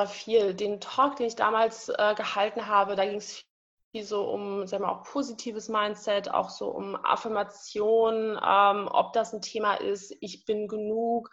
viel. 0.07 0.53
Den 0.53 0.79
Talk, 0.79 1.17
den 1.17 1.27
ich 1.27 1.35
damals 1.35 1.89
äh, 1.89 2.15
gehalten 2.15 2.67
habe, 2.67 2.95
da 2.95 3.05
ging 3.05 3.17
es 3.17 3.45
viel 3.91 4.03
so 4.03 4.23
um, 4.29 4.65
sagen 4.65 4.83
wir 4.83 4.91
auch 4.91 5.03
positives 5.03 5.67
Mindset, 5.69 6.31
auch 6.31 6.49
so 6.49 6.69
um 6.69 6.95
Affirmation, 6.95 8.39
ähm, 8.43 8.87
ob 8.89 9.13
das 9.13 9.33
ein 9.33 9.41
Thema 9.41 9.75
ist, 9.75 10.15
ich 10.21 10.45
bin 10.45 10.67
genug, 10.67 11.29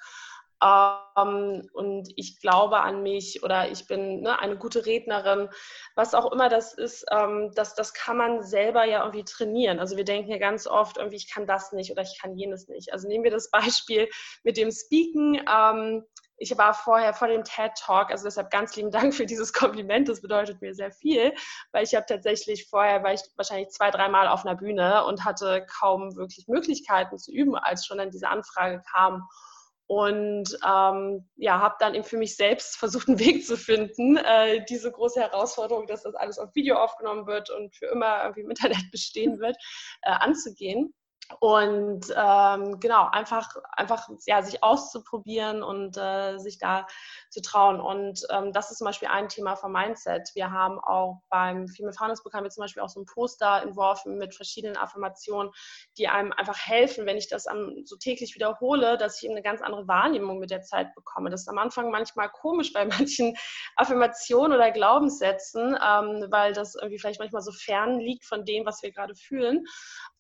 ähm, 0.65 1.69
und 1.73 2.09
ich 2.17 2.41
glaube 2.41 2.81
an 2.81 3.03
mich 3.03 3.43
oder 3.43 3.71
ich 3.71 3.87
bin 3.87 4.23
ne, 4.23 4.39
eine 4.39 4.57
gute 4.57 4.87
Rednerin, 4.87 5.49
was 5.95 6.15
auch 6.15 6.33
immer 6.33 6.49
das 6.49 6.75
ist, 6.75 7.07
ähm, 7.11 7.53
das, 7.55 7.75
das 7.75 7.95
kann 7.95 8.17
man 8.17 8.43
selber 8.43 8.85
ja 8.85 9.01
irgendwie 9.01 9.25
trainieren. 9.25 9.79
Also 9.79 9.97
wir 9.97 10.05
denken 10.05 10.31
ja 10.31 10.39
ganz 10.39 10.67
oft 10.67 10.97
irgendwie, 10.99 11.17
ich 11.17 11.31
kann 11.31 11.47
das 11.47 11.73
nicht 11.73 11.91
oder 11.93 12.03
ich 12.03 12.19
kann 12.21 12.37
jenes 12.37 12.69
nicht. 12.69 12.93
Also 12.93 13.09
nehmen 13.09 13.25
wir 13.25 13.31
das 13.31 13.51
Beispiel 13.51 14.09
mit 14.43 14.57
dem 14.57 14.71
Speaken. 14.71 15.41
Ähm, 15.49 16.05
ich 16.39 16.57
war 16.57 16.73
vorher 16.73 17.13
vor 17.15 17.29
dem 17.29 17.43
TED 17.43 17.73
Talk, 17.77 18.11
also 18.11 18.25
deshalb 18.25 18.51
ganz 18.51 18.75
lieben 18.77 18.91
Dank 18.93 19.13
für 19.15 19.27
dieses 19.27 19.53
Kompliment, 19.53 20.09
das 20.09 20.23
bedeutet 20.23 20.61
mir 20.61 20.73
sehr 20.73 20.93
viel, 20.93 21.35
weil 21.73 21.83
ich 21.85 21.95
habe 21.95 22.07
tatsächlich 22.07 22.69
vorher, 22.69 23.03
war 23.03 23.13
ich 23.13 23.23
wahrscheinlich 23.37 23.71
zwei, 23.71 23.91
dreimal 23.91 24.29
auf 24.29 24.47
einer 24.47 24.55
Bühne 24.55 25.05
und 25.05 25.25
hatte 25.25 25.67
kaum 25.67 26.15
wirklich 26.17 26.47
Möglichkeiten 26.47 27.19
zu 27.19 27.33
üben, 27.33 27.57
als 27.57 27.85
schon 27.85 27.99
dann 27.99 28.11
diese 28.11 28.29
Anfrage 28.29 28.83
kam. 28.89 29.29
Und 29.89 30.57
ähm, 30.67 31.27
ja, 31.37 31.61
habe 31.61 31.77
dann 31.81 31.95
eben 31.95 32.05
für 32.05 32.19
mich 32.19 32.37
selbst 32.37 32.77
versucht, 32.77 33.09
einen 33.09 33.19
Weg 33.19 33.47
zu 33.47 33.57
finden, 33.57 34.19
äh, 34.19 34.63
diese 34.67 34.93
große 34.93 35.19
Herausforderung, 35.19 35.87
dass 35.87 36.03
das 36.03 36.15
alles 36.15 36.39
auf 36.39 36.55
Video 36.55 36.77
aufgenommen 36.77 37.27
wird 37.27 37.49
und 37.49 37.75
für 37.75 37.87
immer 37.87 38.23
irgendwie 38.23 38.43
im 38.43 38.51
Internet 38.51 38.85
bestehen 38.93 39.41
wird, 39.41 39.57
äh, 40.03 40.11
anzugehen. 40.11 40.93
Und 41.41 42.07
ähm, 42.17 42.81
genau, 42.81 43.09
einfach, 43.11 43.55
einfach 43.73 44.09
ja, 44.27 44.43
sich 44.43 44.63
auszuprobieren 44.63 45.63
und 45.63 45.97
äh, 45.99 46.39
sich 46.39 46.59
da 46.59 46.87
zu 47.29 47.43
trauen. 47.43 47.81
Und 47.81 48.27
ähm, 48.31 48.53
das 48.53 48.71
ist 48.71 48.79
zum 48.79 48.87
Beispiel 48.87 49.09
ein 49.09 49.29
Thema 49.29 49.55
vom 49.55 49.73
Mindset. 49.73 50.31
Wir 50.35 50.51
haben 50.51 50.81
auch 50.81 51.21
beim 51.29 51.69
Female 51.69 51.93
Founders 51.93 52.23
Book 52.23 52.33
haben 52.33 52.45
wir 52.45 52.51
zum 52.51 52.63
Beispiel 52.63 52.83
auch 52.83 52.89
so 52.89 53.01
ein 53.01 53.07
Poster 53.07 53.63
entworfen 53.63 54.17
mit 54.17 54.35
verschiedenen 54.35 54.77
Affirmationen, 54.79 55.53
die 55.99 56.09
einem 56.09 56.33
einfach 56.33 56.59
helfen, 56.59 57.05
wenn 57.05 57.19
ich 57.19 57.29
das 57.29 57.47
am, 57.47 57.85
so 57.85 57.97
täglich 57.97 58.35
wiederhole, 58.35 58.97
dass 58.97 59.19
ich 59.19 59.25
eben 59.25 59.35
eine 59.35 59.43
ganz 59.43 59.61
andere 59.61 59.87
Wahrnehmung 59.87 60.39
mit 60.39 60.51
der 60.51 60.63
Zeit 60.63 60.95
bekomme. 60.95 61.29
Das 61.29 61.43
ist 61.43 61.49
am 61.49 61.59
Anfang 61.59 61.91
manchmal 61.91 62.31
komisch 62.31 62.73
bei 62.73 62.85
manchen 62.87 63.37
Affirmationen 63.77 64.57
oder 64.57 64.71
Glaubenssätzen, 64.71 65.77
ähm, 65.77 66.27
weil 66.31 66.55
das 66.55 66.75
irgendwie 66.75 66.99
vielleicht 66.99 67.21
manchmal 67.21 67.43
so 67.43 67.53
fern 67.53 68.01
liegt 68.01 68.25
von 68.25 68.47
dem, 68.47 68.65
was 68.65 68.83
wir 68.83 68.93
gerade 68.93 69.15
fühlen. 69.15 69.65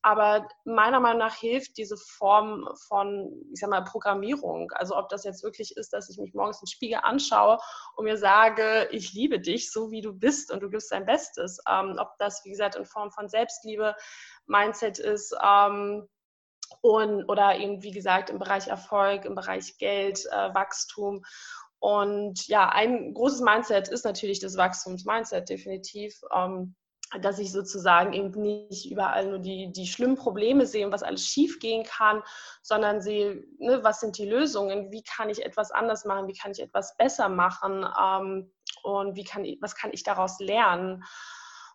Aber 0.02 0.48
meiner 0.64 1.00
Meinung 1.00 1.18
nach 1.18 1.34
hilft 1.34 1.76
diese 1.76 1.96
Form 1.96 2.68
von, 2.86 3.32
ich 3.52 3.60
sag 3.60 3.70
mal, 3.70 3.82
Programmierung. 3.82 4.70
Also 4.72 4.96
ob 4.96 5.08
das 5.08 5.24
jetzt 5.24 5.42
wirklich 5.42 5.76
ist, 5.76 5.92
dass 5.92 6.08
ich 6.08 6.18
mich 6.18 6.34
morgens 6.34 6.60
im 6.60 6.66
Spiegel 6.66 7.00
anschaue 7.02 7.58
und 7.96 8.04
mir 8.04 8.16
sage, 8.16 8.88
ich 8.92 9.12
liebe 9.12 9.40
dich, 9.40 9.72
so 9.72 9.90
wie 9.90 10.00
du 10.00 10.12
bist 10.12 10.52
und 10.52 10.62
du 10.62 10.70
gibst 10.70 10.92
dein 10.92 11.04
Bestes. 11.04 11.58
Ähm, 11.68 11.96
ob 11.98 12.16
das, 12.18 12.44
wie 12.44 12.50
gesagt, 12.50 12.76
in 12.76 12.84
Form 12.84 13.10
von 13.10 13.28
Selbstliebe, 13.28 13.96
Mindset 14.46 14.98
ist, 14.98 15.36
ähm, 15.44 16.08
und, 16.80 17.24
oder 17.24 17.56
eben, 17.56 17.82
wie 17.82 17.90
gesagt, 17.90 18.30
im 18.30 18.38
Bereich 18.38 18.68
Erfolg, 18.68 19.24
im 19.24 19.34
Bereich 19.34 19.78
Geld, 19.78 20.24
äh, 20.26 20.54
Wachstum. 20.54 21.24
Und 21.80 22.46
ja, 22.48 22.68
ein 22.68 23.14
großes 23.14 23.40
Mindset 23.40 23.88
ist 23.88 24.04
natürlich 24.04 24.40
das 24.40 24.56
Wachstums-Mindset, 24.56 25.48
definitiv. 25.48 26.20
Ähm, 26.34 26.74
dass 27.20 27.38
ich 27.38 27.52
sozusagen 27.52 28.12
eben 28.12 28.40
nicht 28.42 28.90
überall 28.90 29.26
nur 29.26 29.38
die, 29.38 29.72
die 29.72 29.86
schlimmen 29.86 30.16
Probleme 30.16 30.66
sehe 30.66 30.84
und 30.84 30.92
was 30.92 31.02
alles 31.02 31.26
schief 31.26 31.58
gehen 31.58 31.84
kann, 31.84 32.22
sondern 32.62 33.00
sehe, 33.00 33.44
ne, 33.58 33.82
was 33.82 34.00
sind 34.00 34.18
die 34.18 34.28
Lösungen, 34.28 34.90
wie 34.92 35.02
kann 35.02 35.30
ich 35.30 35.44
etwas 35.44 35.70
anders 35.70 36.04
machen, 36.04 36.28
wie 36.28 36.36
kann 36.36 36.50
ich 36.50 36.60
etwas 36.60 36.96
besser 36.96 37.28
machen? 37.28 37.86
Ähm, 38.00 38.52
und 38.82 39.16
wie 39.16 39.24
kann 39.24 39.44
ich, 39.44 39.58
was 39.60 39.74
kann 39.74 39.90
ich 39.92 40.02
daraus 40.02 40.38
lernen? 40.38 41.04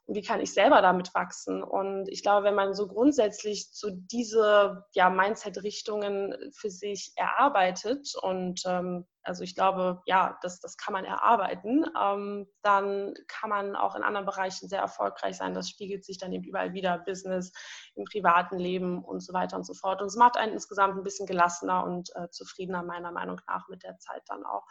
Und 0.05 0.15
wie 0.15 0.21
kann 0.21 0.41
ich 0.41 0.53
selber 0.53 0.81
damit 0.81 1.13
wachsen. 1.15 1.63
Und 1.63 2.09
ich 2.09 2.23
glaube, 2.23 2.45
wenn 2.45 2.55
man 2.55 2.73
so 2.73 2.87
grundsätzlich 2.87 3.69
so 3.71 3.89
diese 3.89 4.83
ja, 4.93 5.09
Mindset-Richtungen 5.09 6.51
für 6.53 6.69
sich 6.69 7.13
erarbeitet 7.15 8.13
und 8.21 8.61
ähm, 8.65 9.07
also 9.23 9.43
ich 9.43 9.55
glaube, 9.55 10.01
ja, 10.05 10.37
das, 10.41 10.59
das 10.59 10.77
kann 10.77 10.93
man 10.93 11.05
erarbeiten, 11.05 11.85
ähm, 11.99 12.47
dann 12.61 13.13
kann 13.27 13.49
man 13.49 13.75
auch 13.75 13.95
in 13.95 14.03
anderen 14.03 14.25
Bereichen 14.25 14.67
sehr 14.67 14.81
erfolgreich 14.81 15.37
sein. 15.37 15.53
Das 15.53 15.69
spiegelt 15.69 16.05
sich 16.05 16.17
dann 16.17 16.33
eben 16.33 16.43
überall 16.43 16.73
wieder, 16.73 16.99
Business, 16.99 17.53
im 17.95 18.05
privaten 18.05 18.57
Leben 18.57 19.03
und 19.03 19.21
so 19.21 19.33
weiter 19.33 19.55
und 19.55 19.65
so 19.65 19.73
fort. 19.73 20.01
Und 20.01 20.07
es 20.07 20.15
macht 20.15 20.37
einen 20.37 20.53
insgesamt 20.53 20.97
ein 20.97 21.03
bisschen 21.03 21.27
gelassener 21.27 21.83
und 21.85 22.09
äh, 22.15 22.29
zufriedener, 22.29 22.83
meiner 22.83 23.11
Meinung 23.11 23.39
nach, 23.47 23.67
mit 23.69 23.83
der 23.83 23.97
Zeit 23.97 24.23
dann 24.27 24.43
auch. 24.45 24.65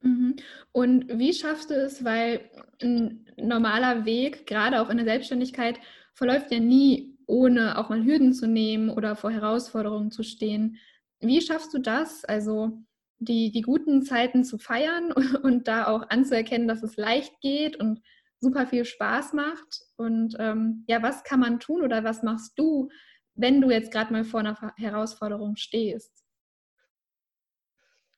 Mhm. 0.00 0.36
Und 0.72 1.08
wie 1.08 1.32
schaffst 1.32 1.70
du 1.70 1.74
es, 1.74 2.04
weil 2.04 2.50
ein 2.82 3.30
normaler 3.36 4.04
Weg, 4.04 4.46
gerade 4.46 4.80
auch 4.80 4.90
in 4.90 4.96
der 4.98 5.06
Selbstständigkeit, 5.06 5.78
verläuft 6.14 6.50
ja 6.50 6.60
nie 6.60 7.18
ohne 7.26 7.78
auch 7.78 7.88
mal 7.88 8.04
Hürden 8.04 8.34
zu 8.34 8.46
nehmen 8.46 8.90
oder 8.90 9.16
vor 9.16 9.30
Herausforderungen 9.30 10.10
zu 10.10 10.22
stehen. 10.22 10.78
Wie 11.20 11.40
schaffst 11.40 11.72
du 11.72 11.78
das? 11.78 12.24
Also 12.24 12.82
die, 13.24 13.50
die 13.50 13.62
guten 13.62 14.02
Zeiten 14.02 14.44
zu 14.44 14.58
feiern 14.58 15.12
und 15.42 15.68
da 15.68 15.86
auch 15.86 16.08
anzuerkennen, 16.10 16.68
dass 16.68 16.82
es 16.82 16.96
leicht 16.96 17.40
geht 17.40 17.76
und 17.78 18.00
super 18.40 18.66
viel 18.66 18.84
Spaß 18.84 19.32
macht. 19.32 19.82
Und 19.96 20.36
ähm, 20.38 20.84
ja, 20.88 21.02
was 21.02 21.24
kann 21.24 21.40
man 21.40 21.60
tun 21.60 21.82
oder 21.82 22.04
was 22.04 22.22
machst 22.22 22.58
du, 22.58 22.88
wenn 23.34 23.60
du 23.60 23.70
jetzt 23.70 23.92
gerade 23.92 24.12
mal 24.12 24.24
vor 24.24 24.40
einer 24.40 24.56
Herausforderung 24.76 25.56
stehst? 25.56 26.22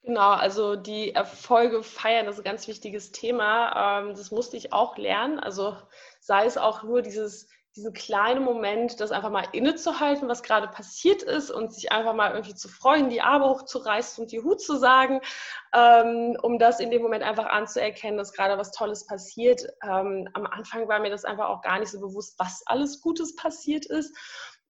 Genau, 0.02 0.32
also 0.32 0.76
die 0.76 1.14
Erfolge 1.14 1.82
feiern, 1.82 2.26
das 2.26 2.34
ist 2.34 2.42
ein 2.42 2.50
ganz 2.50 2.68
wichtiges 2.68 3.10
Thema. 3.10 4.02
Ähm, 4.02 4.10
das 4.10 4.30
musste 4.30 4.56
ich 4.56 4.72
auch 4.72 4.98
lernen. 4.98 5.38
Also 5.38 5.76
sei 6.20 6.44
es 6.44 6.58
auch 6.58 6.82
nur 6.82 7.00
dieses 7.00 7.48
diesen 7.76 7.92
kleinen 7.92 8.44
Moment, 8.44 9.00
das 9.00 9.10
einfach 9.10 9.30
mal 9.30 9.46
innezuhalten, 9.52 10.28
was 10.28 10.42
gerade 10.42 10.68
passiert 10.68 11.22
ist 11.22 11.50
und 11.50 11.72
sich 11.72 11.90
einfach 11.90 12.14
mal 12.14 12.30
irgendwie 12.30 12.54
zu 12.54 12.68
freuen, 12.68 13.10
die 13.10 13.20
Arme 13.20 13.48
hochzureißen 13.48 14.22
und 14.22 14.30
die 14.30 14.40
Hut 14.40 14.60
zu 14.60 14.76
sagen, 14.76 15.20
ähm, 15.74 16.36
um 16.40 16.58
das 16.58 16.78
in 16.78 16.90
dem 16.90 17.02
Moment 17.02 17.24
einfach 17.24 17.46
anzuerkennen, 17.46 18.16
dass 18.16 18.32
gerade 18.32 18.56
was 18.58 18.70
Tolles 18.70 19.06
passiert. 19.06 19.66
Ähm, 19.82 20.28
am 20.34 20.46
Anfang 20.46 20.86
war 20.88 21.00
mir 21.00 21.10
das 21.10 21.24
einfach 21.24 21.48
auch 21.48 21.62
gar 21.62 21.80
nicht 21.80 21.90
so 21.90 22.00
bewusst, 22.00 22.38
was 22.38 22.62
alles 22.66 23.00
Gutes 23.00 23.34
passiert 23.34 23.86
ist. 23.86 24.16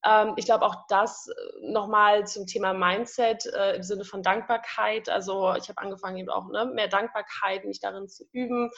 Ähm, 0.05 0.35
ich 0.37 0.45
glaube 0.45 0.65
auch 0.65 0.87
das 0.89 1.29
äh, 1.29 1.73
nochmal 1.73 2.27
zum 2.27 2.47
Thema 2.47 2.73
Mindset 2.75 3.47
äh, 3.47 3.77
im 3.77 3.83
Sinne 3.83 4.05
von 4.05 4.23
Dankbarkeit. 4.23 5.09
Also 5.09 5.55
ich 5.55 5.69
habe 5.69 5.81
angefangen 5.81 6.19
eben 6.19 6.31
auch 6.31 6.49
ne, 6.49 6.67
mehr 6.67 6.89
Dankbarkeit, 6.89 7.65
mich 7.65 7.81
darin 7.81 8.09
zu 8.09 8.25
üben. 8.33 8.71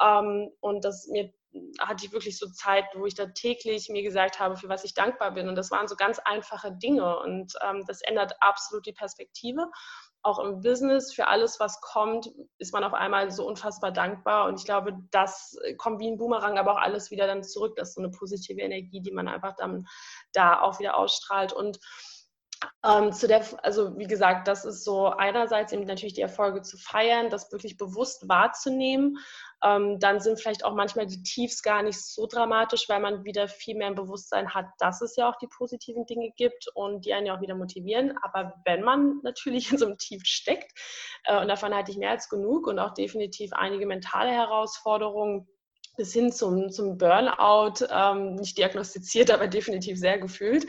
Ähm, 0.00 0.50
und 0.60 0.84
das 0.84 1.06
mir 1.08 1.32
hatte 1.80 2.06
ich 2.06 2.12
wirklich 2.12 2.38
so 2.38 2.48
Zeit, 2.48 2.84
wo 2.94 3.06
ich 3.06 3.14
da 3.14 3.26
täglich 3.26 3.88
mir 3.88 4.02
gesagt 4.02 4.38
habe, 4.38 4.56
für 4.56 4.68
was 4.68 4.84
ich 4.84 4.94
dankbar 4.94 5.32
bin. 5.32 5.48
Und 5.48 5.56
das 5.56 5.70
waren 5.70 5.88
so 5.88 5.96
ganz 5.96 6.18
einfache 6.20 6.72
Dinge. 6.72 7.18
Und 7.18 7.54
ähm, 7.62 7.84
das 7.86 8.02
ändert 8.02 8.34
absolut 8.40 8.86
die 8.86 8.92
Perspektive. 8.92 9.66
Auch 10.22 10.38
im 10.38 10.60
Business, 10.60 11.12
für 11.12 11.28
alles, 11.28 11.58
was 11.58 11.80
kommt, 11.80 12.28
ist 12.58 12.72
man 12.72 12.84
auf 12.84 12.92
einmal 12.92 13.30
so 13.30 13.46
unfassbar 13.46 13.90
dankbar. 13.90 14.46
Und 14.46 14.60
ich 14.60 14.64
glaube, 14.64 14.92
das 15.10 15.56
kommt 15.78 15.98
wie 15.98 16.10
ein 16.10 16.18
Boomerang, 16.18 16.58
aber 16.58 16.72
auch 16.72 16.80
alles 16.80 17.10
wieder 17.10 17.26
dann 17.26 17.42
zurück. 17.42 17.74
Das 17.76 17.88
ist 17.88 17.94
so 17.94 18.02
eine 18.02 18.10
positive 18.10 18.60
Energie, 18.60 19.00
die 19.00 19.12
man 19.12 19.28
einfach 19.28 19.56
dann 19.56 19.86
da 20.32 20.60
auch 20.60 20.78
wieder 20.78 20.96
ausstrahlt. 20.96 21.52
Und 21.52 21.78
ähm, 22.84 23.12
zu 23.12 23.26
der, 23.26 23.44
also 23.62 23.96
wie 23.98 24.06
gesagt, 24.06 24.48
das 24.48 24.64
ist 24.64 24.84
so 24.84 25.06
einerseits 25.06 25.72
eben 25.72 25.84
natürlich 25.84 26.14
die 26.14 26.20
Erfolge 26.20 26.62
zu 26.62 26.76
feiern, 26.76 27.30
das 27.30 27.50
wirklich 27.52 27.76
bewusst 27.76 28.28
wahrzunehmen. 28.28 29.18
Ähm, 29.62 29.98
dann 29.98 30.20
sind 30.20 30.40
vielleicht 30.40 30.64
auch 30.64 30.74
manchmal 30.74 31.06
die 31.06 31.22
Tiefs 31.22 31.62
gar 31.62 31.82
nicht 31.82 32.00
so 32.00 32.26
dramatisch, 32.26 32.88
weil 32.88 33.00
man 33.00 33.24
wieder 33.24 33.48
viel 33.48 33.76
mehr 33.76 33.88
im 33.88 33.94
Bewusstsein 33.94 34.54
hat, 34.54 34.66
dass 34.78 35.02
es 35.02 35.16
ja 35.16 35.30
auch 35.30 35.36
die 35.36 35.46
positiven 35.46 36.06
Dinge 36.06 36.32
gibt 36.36 36.68
und 36.74 37.04
die 37.04 37.12
einen 37.12 37.26
ja 37.26 37.36
auch 37.36 37.42
wieder 37.42 37.54
motivieren. 37.54 38.16
Aber 38.22 38.54
wenn 38.64 38.82
man 38.82 39.20
natürlich 39.22 39.70
in 39.72 39.78
so 39.78 39.86
einem 39.86 39.98
Tief 39.98 40.22
steckt, 40.24 40.72
äh, 41.24 41.40
und 41.40 41.48
davon 41.48 41.74
hatte 41.74 41.90
ich 41.90 41.98
mehr 41.98 42.10
als 42.10 42.28
genug 42.28 42.66
und 42.66 42.78
auch 42.78 42.94
definitiv 42.94 43.52
einige 43.52 43.86
mentale 43.86 44.30
Herausforderungen, 44.30 45.46
bis 45.96 46.12
hin 46.14 46.32
zum, 46.32 46.70
zum 46.70 46.96
Burnout, 46.96 47.86
ähm, 47.90 48.36
nicht 48.36 48.56
diagnostiziert, 48.56 49.30
aber 49.30 49.48
definitiv 49.48 49.98
sehr 49.98 50.18
gefühlt. 50.18 50.66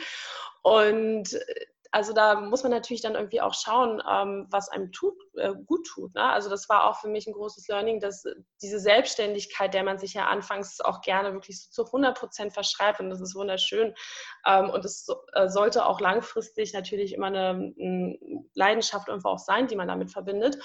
Und 0.61 1.33
äh, 1.33 1.65
also 1.91 2.13
da 2.13 2.39
muss 2.39 2.63
man 2.63 2.71
natürlich 2.71 3.01
dann 3.01 3.15
irgendwie 3.15 3.41
auch 3.41 3.53
schauen, 3.53 4.01
ähm, 4.09 4.47
was 4.49 4.69
einem 4.69 4.91
tut, 4.93 5.13
äh, 5.35 5.53
gut 5.65 5.85
tut. 5.85 6.15
Ne? 6.15 6.23
Also 6.23 6.49
das 6.49 6.69
war 6.69 6.89
auch 6.89 6.99
für 6.99 7.09
mich 7.09 7.27
ein 7.27 7.33
großes 7.33 7.67
Learning, 7.67 7.99
dass 7.99 8.23
diese 8.61 8.79
Selbstständigkeit, 8.79 9.73
der 9.73 9.83
man 9.83 9.99
sich 9.99 10.13
ja 10.13 10.27
anfangs 10.27 10.79
auch 10.79 11.01
gerne 11.01 11.33
wirklich 11.33 11.61
so 11.69 11.83
zu 11.83 11.85
100 11.85 12.17
Prozent 12.17 12.53
verschreibt 12.53 13.01
und 13.01 13.09
das 13.09 13.19
ist 13.19 13.35
wunderschön 13.35 13.93
ähm, 14.45 14.69
und 14.69 14.85
es 14.85 15.05
äh, 15.33 15.49
sollte 15.49 15.85
auch 15.85 15.99
langfristig 15.99 16.73
natürlich 16.73 17.13
immer 17.13 17.27
eine, 17.27 17.73
eine 17.77 18.17
Leidenschaft 18.53 19.09
irgendwo 19.09 19.29
auch 19.29 19.39
sein, 19.39 19.67
die 19.67 19.75
man 19.75 19.89
damit 19.89 20.11
verbindet. 20.11 20.57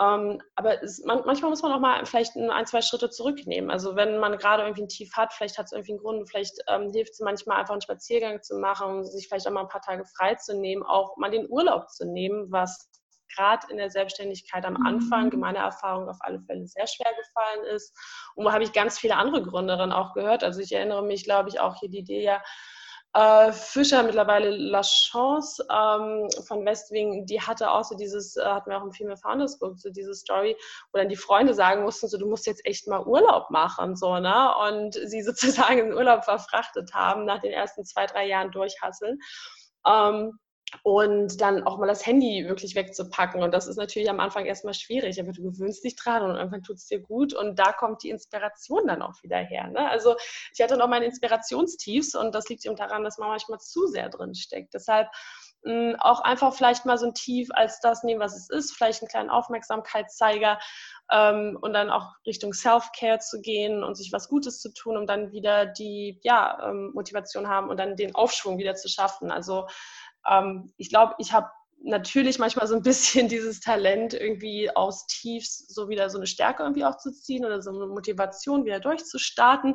Ähm, 0.00 0.42
aber 0.56 0.82
es, 0.82 1.04
man, 1.04 1.22
manchmal 1.24 1.50
muss 1.50 1.62
man 1.62 1.72
auch 1.72 1.78
mal 1.78 2.04
vielleicht 2.04 2.34
ein, 2.34 2.66
zwei 2.66 2.82
Schritte 2.82 3.10
zurücknehmen. 3.10 3.70
Also 3.70 3.94
wenn 3.94 4.18
man 4.18 4.36
gerade 4.38 4.64
irgendwie 4.64 4.82
ein 4.82 4.88
Tief 4.88 5.12
hat, 5.14 5.32
vielleicht 5.32 5.56
hat 5.56 5.66
es 5.66 5.72
irgendwie 5.72 5.92
einen 5.92 6.00
Grund, 6.00 6.28
vielleicht 6.28 6.54
ähm, 6.68 6.90
hilft 6.92 7.12
es 7.12 7.20
manchmal 7.20 7.60
einfach 7.60 7.74
einen 7.74 7.80
Spaziergang 7.80 8.42
zu 8.42 8.56
machen, 8.56 9.04
sich 9.04 9.28
vielleicht 9.28 9.46
auch 9.46 9.52
mal 9.52 9.62
ein 9.62 9.68
paar 9.68 9.82
Tage 9.82 10.04
frei 10.04 10.34
zu 10.34 10.58
nehmen, 10.58 10.82
auch 10.82 11.16
mal 11.16 11.30
den 11.30 11.48
Urlaub 11.48 11.88
zu 11.90 12.06
nehmen, 12.06 12.50
was 12.50 12.90
gerade 13.36 13.66
in 13.70 13.76
der 13.76 13.90
Selbstständigkeit 13.90 14.64
am 14.64 14.84
Anfang, 14.84 15.30
mhm. 15.32 15.40
meiner 15.40 15.60
Erfahrung 15.60 16.08
auf 16.08 16.18
alle 16.20 16.40
Fälle 16.40 16.66
sehr 16.66 16.86
schwer 16.86 17.12
gefallen 17.16 17.74
ist. 17.74 17.96
Und 18.34 18.44
wo 18.44 18.52
habe 18.52 18.64
ich 18.64 18.72
ganz 18.72 18.98
viele 18.98 19.16
andere 19.16 19.42
Gründe 19.42 19.76
dann 19.76 19.92
auch 19.92 20.12
gehört. 20.14 20.44
Also 20.44 20.60
ich 20.60 20.72
erinnere 20.72 21.04
mich, 21.04 21.24
glaube 21.24 21.48
ich, 21.48 21.60
auch 21.60 21.76
hier 21.76 21.88
die 21.88 21.98
Idee 21.98 22.22
ja, 22.22 22.42
äh, 23.14 23.52
Fischer, 23.52 24.02
mittlerweile 24.02 24.50
La 24.50 24.82
Chance 24.82 25.64
ähm, 25.70 26.28
von 26.46 26.64
Westwing, 26.64 27.26
die 27.26 27.40
hatte 27.40 27.70
auch 27.70 27.84
so 27.84 27.96
dieses, 27.96 28.36
äh, 28.36 28.44
hatten 28.44 28.70
wir 28.70 28.78
auch 28.78 28.84
im 28.84 28.92
Female 28.92 29.16
Founders 29.16 29.58
Book, 29.58 29.78
so 29.78 29.88
diese 29.90 30.14
Story, 30.14 30.56
wo 30.92 30.98
dann 30.98 31.08
die 31.08 31.16
Freunde 31.16 31.54
sagen 31.54 31.84
mussten, 31.84 32.08
so 32.08 32.18
du 32.18 32.28
musst 32.28 32.46
jetzt 32.46 32.66
echt 32.66 32.88
mal 32.88 33.04
Urlaub 33.06 33.50
machen, 33.50 33.94
so, 33.94 34.18
ne? 34.18 34.52
Und 34.68 34.94
sie 34.94 35.22
sozusagen 35.22 35.78
in 35.78 35.94
Urlaub 35.94 36.24
verfrachtet 36.24 36.92
haben 36.92 37.24
nach 37.24 37.40
den 37.40 37.52
ersten 37.52 37.84
zwei, 37.84 38.06
drei 38.06 38.26
Jahren 38.26 38.50
durchhasseln. 38.50 39.18
Ähm, 39.86 40.38
und 40.82 41.40
dann 41.40 41.64
auch 41.64 41.78
mal 41.78 41.86
das 41.86 42.04
Handy 42.04 42.46
wirklich 42.46 42.74
wegzupacken. 42.74 43.42
Und 43.42 43.52
das 43.52 43.66
ist 43.66 43.76
natürlich 43.76 44.10
am 44.10 44.20
Anfang 44.20 44.44
erstmal 44.44 44.74
schwierig, 44.74 45.20
aber 45.20 45.32
du 45.32 45.42
gewöhnst 45.42 45.84
dich 45.84 45.96
dran 45.96 46.22
und 46.22 46.36
irgendwann 46.36 46.62
tut 46.62 46.76
es 46.76 46.86
dir 46.86 47.00
gut 47.00 47.34
und 47.34 47.58
da 47.58 47.72
kommt 47.72 48.02
die 48.02 48.10
Inspiration 48.10 48.86
dann 48.86 49.02
auch 49.02 49.22
wieder 49.22 49.38
her. 49.38 49.68
Ne? 49.68 49.88
Also 49.88 50.16
ich 50.52 50.60
hatte 50.62 50.76
noch 50.76 50.88
meine 50.88 51.06
Inspirationstiefs 51.06 52.14
und 52.14 52.34
das 52.34 52.48
liegt 52.48 52.64
eben 52.66 52.76
daran, 52.76 53.04
dass 53.04 53.18
man 53.18 53.28
manchmal 53.28 53.58
zu 53.60 53.86
sehr 53.86 54.08
drin 54.08 54.34
steckt. 54.34 54.74
Deshalb 54.74 55.08
mh, 55.62 55.72
hm, 55.72 55.96
auch 56.00 56.20
einfach 56.20 56.54
vielleicht 56.54 56.86
mal 56.86 56.98
so 56.98 57.06
ein 57.06 57.14
Tief 57.14 57.48
als 57.52 57.80
das 57.80 58.02
nehmen, 58.02 58.20
was 58.20 58.36
es 58.36 58.50
ist, 58.50 58.72
vielleicht 58.72 59.02
einen 59.02 59.08
kleinen 59.08 59.30
Aufmerksamkeitszeiger 59.30 60.58
ähm, 61.10 61.58
und 61.60 61.72
dann 61.72 61.90
auch 61.90 62.12
Richtung 62.26 62.52
Self-Care 62.52 63.18
zu 63.18 63.40
gehen 63.40 63.82
und 63.82 63.96
sich 63.96 64.12
was 64.12 64.28
Gutes 64.28 64.60
zu 64.60 64.72
tun, 64.72 64.96
um 64.96 65.06
dann 65.06 65.32
wieder 65.32 65.66
die 65.66 66.20
ja, 66.22 66.68
ähm, 66.68 66.92
Motivation 66.94 67.48
haben 67.48 67.68
und 67.68 67.78
dann 67.78 67.96
den 67.96 68.14
Aufschwung 68.14 68.58
wieder 68.58 68.74
zu 68.74 68.88
schaffen. 68.88 69.30
Also 69.30 69.66
ähm, 70.30 70.72
ich 70.76 70.88
glaube, 70.88 71.14
ich 71.18 71.32
habe 71.32 71.48
natürlich 71.84 72.38
manchmal 72.38 72.66
so 72.66 72.74
ein 72.74 72.82
bisschen 72.82 73.28
dieses 73.28 73.60
Talent, 73.60 74.14
irgendwie 74.14 74.74
aus 74.74 75.06
Tiefs 75.06 75.66
so 75.68 75.88
wieder 75.88 76.10
so 76.10 76.18
eine 76.18 76.26
Stärke 76.26 76.62
irgendwie 76.62 76.84
auch 76.84 76.96
zu 76.96 77.12
ziehen 77.12 77.44
oder 77.44 77.62
so 77.62 77.70
eine 77.70 77.86
Motivation 77.86 78.64
wieder 78.64 78.80
durchzustarten. 78.80 79.74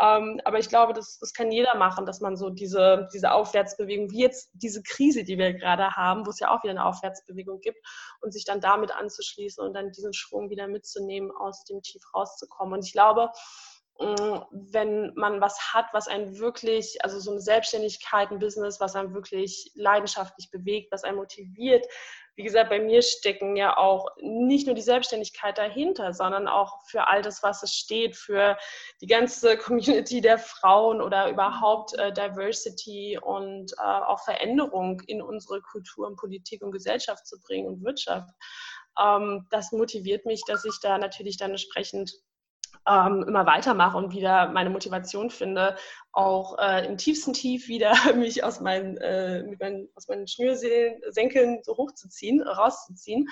Ähm, 0.00 0.40
aber 0.44 0.58
ich 0.58 0.68
glaube, 0.68 0.92
das, 0.92 1.18
das 1.18 1.34
kann 1.34 1.50
jeder 1.50 1.76
machen, 1.76 2.06
dass 2.06 2.20
man 2.20 2.36
so 2.36 2.50
diese, 2.50 3.08
diese 3.12 3.32
Aufwärtsbewegung, 3.32 4.10
wie 4.10 4.20
jetzt 4.20 4.50
diese 4.54 4.82
Krise, 4.82 5.24
die 5.24 5.38
wir 5.38 5.52
gerade 5.54 5.96
haben, 5.96 6.24
wo 6.24 6.30
es 6.30 6.38
ja 6.38 6.50
auch 6.50 6.62
wieder 6.62 6.72
eine 6.72 6.84
Aufwärtsbewegung 6.84 7.60
gibt, 7.60 7.78
und 8.20 8.32
sich 8.32 8.44
dann 8.44 8.60
damit 8.60 8.92
anzuschließen 8.92 9.64
und 9.64 9.74
dann 9.74 9.90
diesen 9.90 10.12
Schwung 10.12 10.50
wieder 10.50 10.68
mitzunehmen, 10.68 11.30
aus 11.32 11.64
dem 11.64 11.82
Tief 11.82 12.02
rauszukommen. 12.14 12.74
Und 12.74 12.86
ich 12.86 12.92
glaube, 12.92 13.30
wenn 14.00 15.12
man 15.14 15.42
was 15.42 15.74
hat, 15.74 15.86
was 15.92 16.08
einen 16.08 16.38
wirklich, 16.38 17.04
also 17.04 17.20
so 17.20 17.32
eine 17.32 17.40
Selbstständigkeit, 17.40 18.30
ein 18.30 18.38
Business, 18.38 18.80
was 18.80 18.96
einen 18.96 19.12
wirklich 19.12 19.72
leidenschaftlich 19.74 20.50
bewegt, 20.50 20.90
was 20.90 21.04
einen 21.04 21.18
motiviert. 21.18 21.86
Wie 22.34 22.42
gesagt, 22.42 22.70
bei 22.70 22.80
mir 22.80 23.02
stecken 23.02 23.56
ja 23.56 23.76
auch 23.76 24.06
nicht 24.22 24.64
nur 24.64 24.74
die 24.74 24.80
Selbstständigkeit 24.80 25.58
dahinter, 25.58 26.14
sondern 26.14 26.48
auch 26.48 26.80
für 26.86 27.08
all 27.08 27.20
das, 27.20 27.42
was 27.42 27.62
es 27.62 27.74
steht, 27.74 28.16
für 28.16 28.56
die 29.02 29.06
ganze 29.06 29.58
Community 29.58 30.22
der 30.22 30.38
Frauen 30.38 31.02
oder 31.02 31.28
überhaupt 31.28 31.92
äh, 31.98 32.10
Diversity 32.10 33.18
und 33.20 33.72
äh, 33.72 33.82
auch 33.82 34.24
Veränderung 34.24 35.02
in 35.08 35.20
unsere 35.20 35.60
Kultur 35.60 36.06
und 36.06 36.16
Politik 36.16 36.62
und 36.62 36.72
Gesellschaft 36.72 37.26
zu 37.26 37.38
bringen 37.38 37.66
und 37.66 37.84
Wirtschaft. 37.84 38.30
Ähm, 38.98 39.46
das 39.50 39.72
motiviert 39.72 40.24
mich, 40.24 40.42
dass 40.46 40.64
ich 40.64 40.80
da 40.80 40.96
natürlich 40.96 41.36
dann 41.36 41.50
entsprechend 41.50 42.12
ähm, 42.88 43.24
immer 43.26 43.46
weitermache 43.46 43.96
und 43.96 44.12
wieder 44.12 44.48
meine 44.48 44.70
Motivation 44.70 45.30
finde, 45.30 45.76
auch 46.12 46.58
äh, 46.58 46.86
im 46.86 46.96
tiefsten 46.96 47.32
Tief 47.32 47.68
wieder 47.68 47.92
mich 48.16 48.42
aus 48.44 48.60
meinen, 48.60 48.96
äh, 48.98 49.42
mit 49.42 49.60
meinen, 49.60 49.88
aus 49.94 50.08
meinen 50.08 50.26
Schnürsenkeln 50.26 51.60
so 51.62 51.76
hochzuziehen, 51.76 52.42
rauszuziehen 52.42 53.28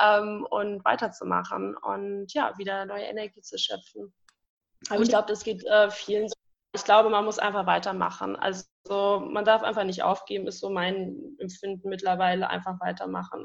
ähm, 0.00 0.46
und 0.50 0.84
weiterzumachen 0.84 1.76
und 1.76 2.32
ja, 2.32 2.56
wieder 2.58 2.84
neue 2.86 3.04
Energie 3.04 3.40
zu 3.40 3.58
schöpfen. 3.58 4.12
Aber 4.88 5.02
ich 5.02 5.08
glaube, 5.08 5.28
das 5.28 5.44
geht 5.44 5.64
äh, 5.64 5.90
vielen 5.90 6.28
so. 6.28 6.34
Ich 6.72 6.84
glaube, 6.84 7.10
man 7.10 7.24
muss 7.24 7.40
einfach 7.40 7.66
weitermachen. 7.66 8.36
Also 8.36 8.64
man 8.88 9.44
darf 9.44 9.62
einfach 9.62 9.84
nicht 9.84 10.04
aufgeben, 10.04 10.46
ist 10.46 10.60
so 10.60 10.70
mein 10.70 11.36
Empfinden 11.38 11.88
mittlerweile, 11.88 12.48
einfach 12.48 12.78
weitermachen. 12.80 13.44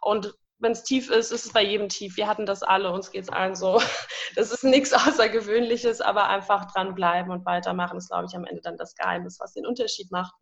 Und 0.00 0.34
wenn 0.58 0.72
es 0.72 0.82
tief 0.82 1.10
ist, 1.10 1.32
ist 1.32 1.46
es 1.46 1.52
bei 1.52 1.62
jedem 1.62 1.88
tief. 1.88 2.16
Wir 2.16 2.26
hatten 2.26 2.46
das 2.46 2.62
alle, 2.62 2.90
uns 2.90 3.10
geht 3.10 3.24
es 3.24 3.30
allen 3.30 3.54
so. 3.54 3.80
Das 4.34 4.52
ist 4.52 4.64
nichts 4.64 4.92
Außergewöhnliches, 4.92 6.00
aber 6.00 6.28
einfach 6.28 6.70
dranbleiben 6.72 7.30
und 7.30 7.46
weitermachen 7.46 7.96
ist, 7.96 8.10
glaube 8.10 8.26
ich, 8.28 8.36
am 8.36 8.44
Ende 8.44 8.60
dann 8.60 8.76
das 8.76 8.94
Geheimnis, 8.94 9.38
was 9.40 9.54
den 9.54 9.64
Unterschied 9.64 10.10
macht 10.10 10.34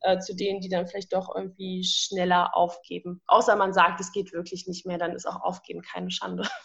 äh, 0.00 0.18
zu 0.18 0.34
denen, 0.34 0.60
die 0.60 0.68
dann 0.68 0.86
vielleicht 0.86 1.12
doch 1.12 1.34
irgendwie 1.34 1.84
schneller 1.84 2.56
aufgeben. 2.56 3.22
Außer 3.26 3.56
man 3.56 3.72
sagt, 3.72 4.00
es 4.00 4.12
geht 4.12 4.32
wirklich 4.32 4.66
nicht 4.66 4.86
mehr, 4.86 4.98
dann 4.98 5.12
ist 5.12 5.26
auch 5.26 5.40
Aufgeben 5.42 5.82
keine 5.82 6.10
Schande. 6.10 6.48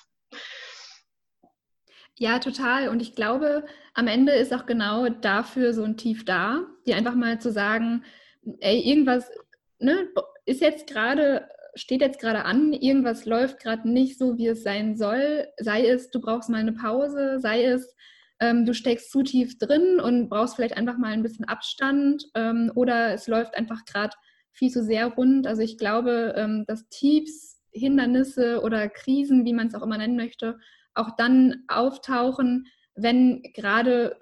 Ja, 2.20 2.38
total. 2.38 2.90
Und 2.90 3.02
ich 3.02 3.16
glaube, 3.16 3.66
am 3.96 4.06
Ende 4.06 4.34
ist 4.34 4.54
auch 4.54 4.68
genau 4.68 5.10
dafür 5.10 5.74
so 5.74 5.84
ein 5.84 5.98
Tief 5.98 6.24
da, 6.26 6.60
dir 6.86 6.96
einfach 6.96 7.16
mal 7.16 7.42
zu 7.42 7.52
sagen, 7.52 8.04
ey, 8.60 8.80
irgendwas 8.80 9.32
ne, 9.80 10.08
ist 10.46 10.62
jetzt 10.62 10.86
gerade, 10.86 11.50
steht 11.76 12.02
jetzt 12.02 12.20
gerade 12.20 12.46
an, 12.46 12.74
irgendwas 12.74 13.26
läuft 13.26 13.60
gerade 13.60 13.90
nicht 13.90 14.18
so, 14.18 14.38
wie 14.38 14.48
es 14.48 14.64
sein 14.64 14.96
soll. 14.96 15.48
Sei 15.58 15.88
es, 15.88 16.10
du 16.12 16.20
brauchst 16.22 16.50
mal 16.50 16.60
eine 16.60 16.74
Pause, 16.74 17.40
sei 17.40 17.66
es, 17.66 17.96
ähm, 18.40 18.66
du 18.66 18.74
steckst 18.74 19.12
zu 19.12 19.24
tief 19.24 19.58
drin 19.58 20.00
und 20.00 20.30
brauchst 20.30 20.56
vielleicht 20.56 20.78
einfach 20.78 20.98
mal 20.98 21.14
ein 21.14 21.24
bisschen 21.24 21.46
Abstand 21.46 22.26
ähm, 22.36 22.72
oder 22.76 23.14
es 23.14 23.28
läuft 23.28 23.56
einfach 23.56 23.86
gerade 23.86 24.16
viel 24.52 24.70
zu 24.70 24.84
sehr 24.84 25.08
rund. 25.08 25.48
Also 25.48 25.62
ich 25.62 25.78
glaube, 25.78 26.34
ähm, 26.38 26.66
dass 26.68 26.88
Tiefs, 26.90 27.62
Hindernisse 27.72 28.62
oder 28.62 28.88
Krisen, 28.90 29.46
wie 29.46 29.54
man 29.54 29.68
es 29.68 29.76
auch 29.76 29.82
immer 29.82 29.98
nennen 29.98 30.16
möchte, 30.16 30.58
auch 30.94 31.16
dann 31.16 31.64
auftauchen, 31.68 32.68
wenn 32.96 33.42
gerade 33.54 34.16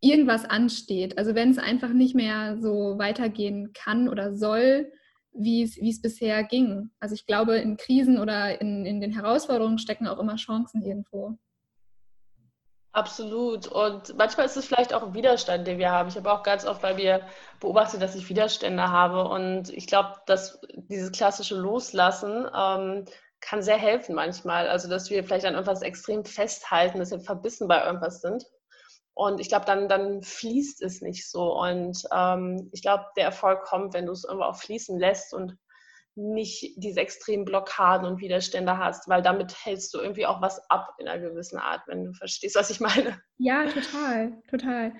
irgendwas 0.00 0.44
ansteht. 0.44 1.18
Also 1.18 1.34
wenn 1.34 1.50
es 1.50 1.58
einfach 1.58 1.92
nicht 1.92 2.14
mehr 2.14 2.58
so 2.60 2.98
weitergehen 2.98 3.72
kann 3.72 4.08
oder 4.08 4.34
soll, 4.36 4.92
wie 5.32 5.62
es, 5.62 6.02
bisher 6.02 6.44
ging. 6.44 6.90
Also 7.00 7.14
ich 7.14 7.26
glaube, 7.26 7.56
in 7.56 7.76
Krisen 7.76 8.18
oder 8.18 8.60
in, 8.60 8.84
in 8.84 9.00
den 9.00 9.12
Herausforderungen 9.12 9.78
stecken 9.78 10.06
auch 10.06 10.18
immer 10.18 10.36
Chancen 10.36 10.82
irgendwo. 10.82 11.38
Absolut. 12.92 13.68
Und 13.68 14.16
manchmal 14.18 14.44
ist 14.44 14.56
es 14.56 14.66
vielleicht 14.66 14.92
auch 14.92 15.02
ein 15.02 15.14
Widerstand, 15.14 15.66
den 15.66 15.78
wir 15.78 15.90
haben. 15.90 16.10
Ich 16.10 16.16
habe 16.16 16.30
auch 16.30 16.42
ganz 16.42 16.66
oft 16.66 16.82
bei 16.82 16.92
mir 16.92 17.22
beobachtet, 17.58 18.02
dass 18.02 18.14
ich 18.14 18.28
Widerstände 18.28 18.90
habe. 18.90 19.24
Und 19.28 19.70
ich 19.70 19.86
glaube, 19.86 20.16
dass 20.26 20.60
dieses 20.90 21.10
klassische 21.10 21.56
Loslassen 21.56 22.46
ähm, 22.54 23.06
kann 23.40 23.62
sehr 23.62 23.78
helfen 23.78 24.14
manchmal. 24.14 24.68
Also, 24.68 24.90
dass 24.90 25.08
wir 25.08 25.24
vielleicht 25.24 25.46
an 25.46 25.54
irgendwas 25.54 25.80
extrem 25.80 26.26
festhalten, 26.26 26.98
dass 26.98 27.10
wir 27.10 27.20
verbissen 27.20 27.66
bei 27.66 27.82
irgendwas 27.82 28.20
sind. 28.20 28.44
Und 29.22 29.40
ich 29.40 29.48
glaube, 29.48 29.66
dann, 29.66 29.88
dann 29.88 30.22
fließt 30.22 30.82
es 30.82 31.00
nicht 31.00 31.30
so. 31.30 31.56
Und 31.56 32.02
ähm, 32.12 32.68
ich 32.72 32.82
glaube, 32.82 33.04
der 33.16 33.24
Erfolg 33.24 33.62
kommt, 33.62 33.94
wenn 33.94 34.06
du 34.06 34.12
es 34.12 34.24
irgendwo 34.24 34.46
auch 34.46 34.56
fließen 34.56 34.98
lässt 34.98 35.32
und 35.32 35.56
nicht 36.16 36.74
diese 36.76 37.00
extremen 37.00 37.44
Blockaden 37.44 38.06
und 38.06 38.20
Widerstände 38.20 38.78
hast, 38.78 39.08
weil 39.08 39.22
damit 39.22 39.54
hältst 39.64 39.94
du 39.94 40.00
irgendwie 40.00 40.26
auch 40.26 40.42
was 40.42 40.58
ab 40.70 40.94
in 40.98 41.06
einer 41.06 41.22
gewissen 41.22 41.58
Art, 41.58 41.82
wenn 41.86 42.04
du 42.04 42.12
verstehst, 42.12 42.56
was 42.56 42.70
ich 42.70 42.80
meine. 42.80 43.22
Ja, 43.38 43.64
total, 43.66 44.42
total. 44.50 44.92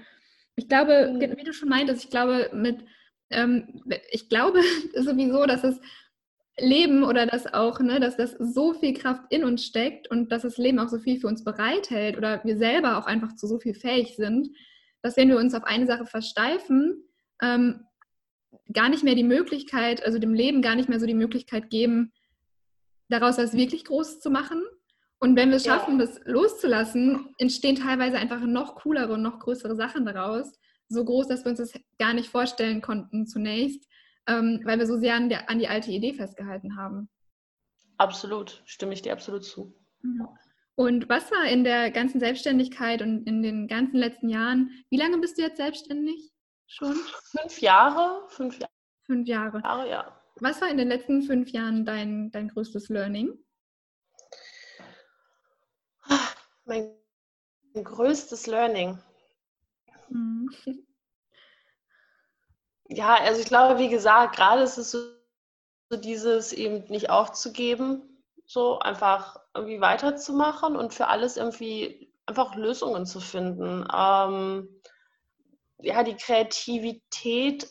Ich 0.54 0.68
glaube, 0.68 1.11
mhm. 1.12 1.37
wie 1.37 1.44
du 1.44 1.52
schon 1.52 1.68
meintest, 1.68 2.04
ich 2.04 2.11
glaube, 2.11 2.48
mit, 2.52 2.85
ähm, 3.30 3.82
ich 4.11 4.28
glaube 4.28 4.61
sowieso, 4.94 5.46
dass 5.46 5.64
es 5.64 5.80
Leben 6.58 7.02
oder 7.02 7.26
dass 7.26 7.52
auch, 7.52 7.80
ne, 7.80 7.98
dass 7.98 8.16
das 8.16 8.32
so 8.32 8.74
viel 8.74 8.92
Kraft 8.94 9.22
in 9.30 9.44
uns 9.44 9.64
steckt 9.64 10.10
und 10.10 10.30
dass 10.30 10.42
das 10.42 10.58
Leben 10.58 10.78
auch 10.78 10.88
so 10.88 10.98
viel 10.98 11.18
für 11.18 11.26
uns 11.26 11.44
bereithält 11.44 12.16
oder 12.16 12.42
wir 12.44 12.58
selber 12.58 12.98
auch 12.98 13.06
einfach 13.06 13.34
zu 13.34 13.46
so 13.46 13.58
viel 13.58 13.74
fähig 13.74 14.16
sind, 14.16 14.50
dass 15.00 15.16
wenn 15.16 15.28
wir 15.28 15.38
uns 15.38 15.54
auf 15.54 15.64
eine 15.64 15.86
Sache 15.86 16.06
versteifen, 16.06 17.04
ähm, 17.40 17.86
gar 18.72 18.88
nicht 18.88 19.02
mehr 19.02 19.14
die 19.14 19.24
Möglichkeit, 19.24 20.04
also 20.04 20.18
dem 20.18 20.34
Leben 20.34 20.62
gar 20.62 20.74
nicht 20.74 20.88
mehr 20.88 21.00
so 21.00 21.06
die 21.06 21.14
Möglichkeit 21.14 21.70
geben, 21.70 22.12
daraus 23.08 23.38
was 23.38 23.54
wirklich 23.54 23.84
Großes 23.84 24.20
zu 24.20 24.30
machen. 24.30 24.62
Und 25.18 25.36
wenn 25.36 25.50
wir 25.50 25.56
es 25.56 25.64
schaffen, 25.64 25.98
ja. 25.98 26.06
das 26.06 26.20
loszulassen, 26.24 27.28
entstehen 27.38 27.76
teilweise 27.76 28.16
einfach 28.18 28.40
noch 28.40 28.76
coolere 28.76 29.14
und 29.14 29.22
noch 29.22 29.38
größere 29.38 29.74
Sachen 29.74 30.04
daraus. 30.04 30.52
So 30.88 31.04
groß, 31.04 31.28
dass 31.28 31.44
wir 31.44 31.50
uns 31.50 31.58
das 31.58 31.72
gar 31.98 32.12
nicht 32.12 32.28
vorstellen 32.28 32.82
konnten 32.82 33.26
zunächst 33.26 33.88
ähm, 34.26 34.61
weil 34.64 34.78
wir 34.78 34.87
so 34.87 34.98
sehr 34.98 35.14
an, 35.14 35.28
der, 35.28 35.50
an 35.50 35.58
die 35.58 35.68
alte 35.68 35.90
Idee 35.90 36.12
festgehalten 36.14 36.76
haben. 36.76 37.08
Absolut, 37.98 38.62
stimme 38.66 38.94
ich 38.94 39.02
dir 39.02 39.12
absolut 39.12 39.44
zu. 39.44 39.74
Und 40.74 41.08
was 41.08 41.30
war 41.30 41.44
in 41.48 41.64
der 41.64 41.90
ganzen 41.90 42.18
Selbstständigkeit 42.18 43.02
und 43.02 43.26
in 43.26 43.42
den 43.42 43.68
ganzen 43.68 43.96
letzten 43.96 44.28
Jahren, 44.28 44.70
wie 44.90 44.96
lange 44.96 45.18
bist 45.18 45.38
du 45.38 45.42
jetzt 45.42 45.58
selbstständig 45.58 46.32
schon? 46.66 46.96
Fünf 47.37 47.61
Jahre. 47.61 48.26
Fünf, 48.28 48.58
Jahr 48.58 48.70
fünf 49.04 49.28
Jahre. 49.28 49.61
Jahre. 49.62 49.88
ja. 49.88 50.22
Was 50.40 50.61
war 50.61 50.70
in 50.70 50.78
den 50.78 50.88
letzten 50.88 51.22
fünf 51.22 51.50
Jahren 51.50 51.85
dein, 51.85 52.30
dein 52.30 52.48
größtes 52.48 52.88
Learning? 52.88 53.38
Mein 56.64 56.94
größtes 57.74 58.46
Learning. 58.46 58.98
Mhm. 60.08 60.48
Ja, 62.94 63.14
also 63.16 63.40
ich 63.40 63.46
glaube, 63.46 63.78
wie 63.78 63.88
gesagt, 63.88 64.37
gerade 64.37 64.62
ist 64.62 64.76
es 64.78 64.90
so, 64.90 64.98
so 65.90 65.98
dieses 65.98 66.52
eben 66.52 66.85
nicht 66.90 67.11
aufzugeben, 67.11 68.22
so 68.46 68.78
einfach 68.81 69.38
irgendwie 69.55 69.81
weiterzumachen 69.81 70.76
und 70.76 70.94
für 70.94 71.09
alles 71.09 71.37
irgendwie 71.37 72.12
einfach 72.26 72.55
Lösungen 72.57 73.07
zu 73.07 73.20
finden. 73.20 73.87
Ähm, 73.94 74.83
ja, 75.78 76.02
die 76.02 76.16
Kreativität 76.16 77.68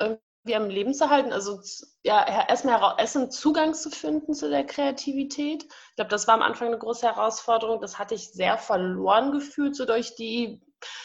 irgendwie 0.00 0.54
am 0.54 0.68
Leben 0.70 0.94
zu 0.94 1.10
halten, 1.10 1.32
also 1.32 1.60
ja, 2.02 2.26
erstmal 2.48 2.98
erstmal 2.98 3.30
Zugang 3.30 3.74
zu 3.74 3.90
finden 3.90 4.34
zu 4.34 4.48
der 4.48 4.64
Kreativität. 4.64 5.64
Ich 5.64 5.96
glaube, 5.96 6.10
das 6.10 6.26
war 6.26 6.34
am 6.34 6.42
Anfang 6.42 6.68
eine 6.68 6.78
große 6.78 7.06
Herausforderung. 7.06 7.80
Das 7.80 7.98
hatte 7.98 8.14
ich 8.14 8.30
sehr 8.32 8.56
verloren 8.58 9.32
gefühlt, 9.32 9.76
so 9.76 9.84
durch 9.84 10.14
die 10.14 10.62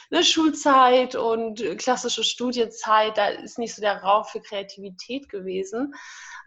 ne, 0.09 0.23
Schulzeit 0.23 1.15
und 1.15 1.63
klassische 1.77 2.23
Studienzeit, 2.23 3.17
da 3.17 3.27
ist 3.27 3.59
nicht 3.59 3.75
so 3.75 3.81
der 3.81 4.01
Raum 4.01 4.23
für 4.25 4.41
Kreativität 4.41 5.29
gewesen. 5.29 5.93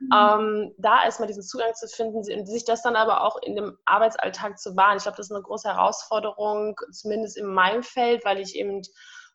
Mhm. 0.00 0.10
Ähm, 0.14 0.74
da 0.78 1.04
erstmal 1.04 1.28
diesen 1.28 1.42
Zugang 1.42 1.74
zu 1.74 1.88
finden 1.88 2.18
und 2.18 2.46
sich 2.46 2.64
das 2.64 2.82
dann 2.82 2.96
aber 2.96 3.24
auch 3.24 3.36
in 3.42 3.56
dem 3.56 3.76
Arbeitsalltag 3.84 4.58
zu 4.58 4.76
wahren. 4.76 4.96
Ich 4.96 5.02
glaube, 5.02 5.16
das 5.16 5.26
ist 5.26 5.32
eine 5.32 5.42
große 5.42 5.68
Herausforderung, 5.68 6.76
zumindest 6.92 7.36
in 7.36 7.46
meinem 7.46 7.82
Feld, 7.82 8.24
weil 8.24 8.40
ich 8.40 8.54
eben 8.56 8.82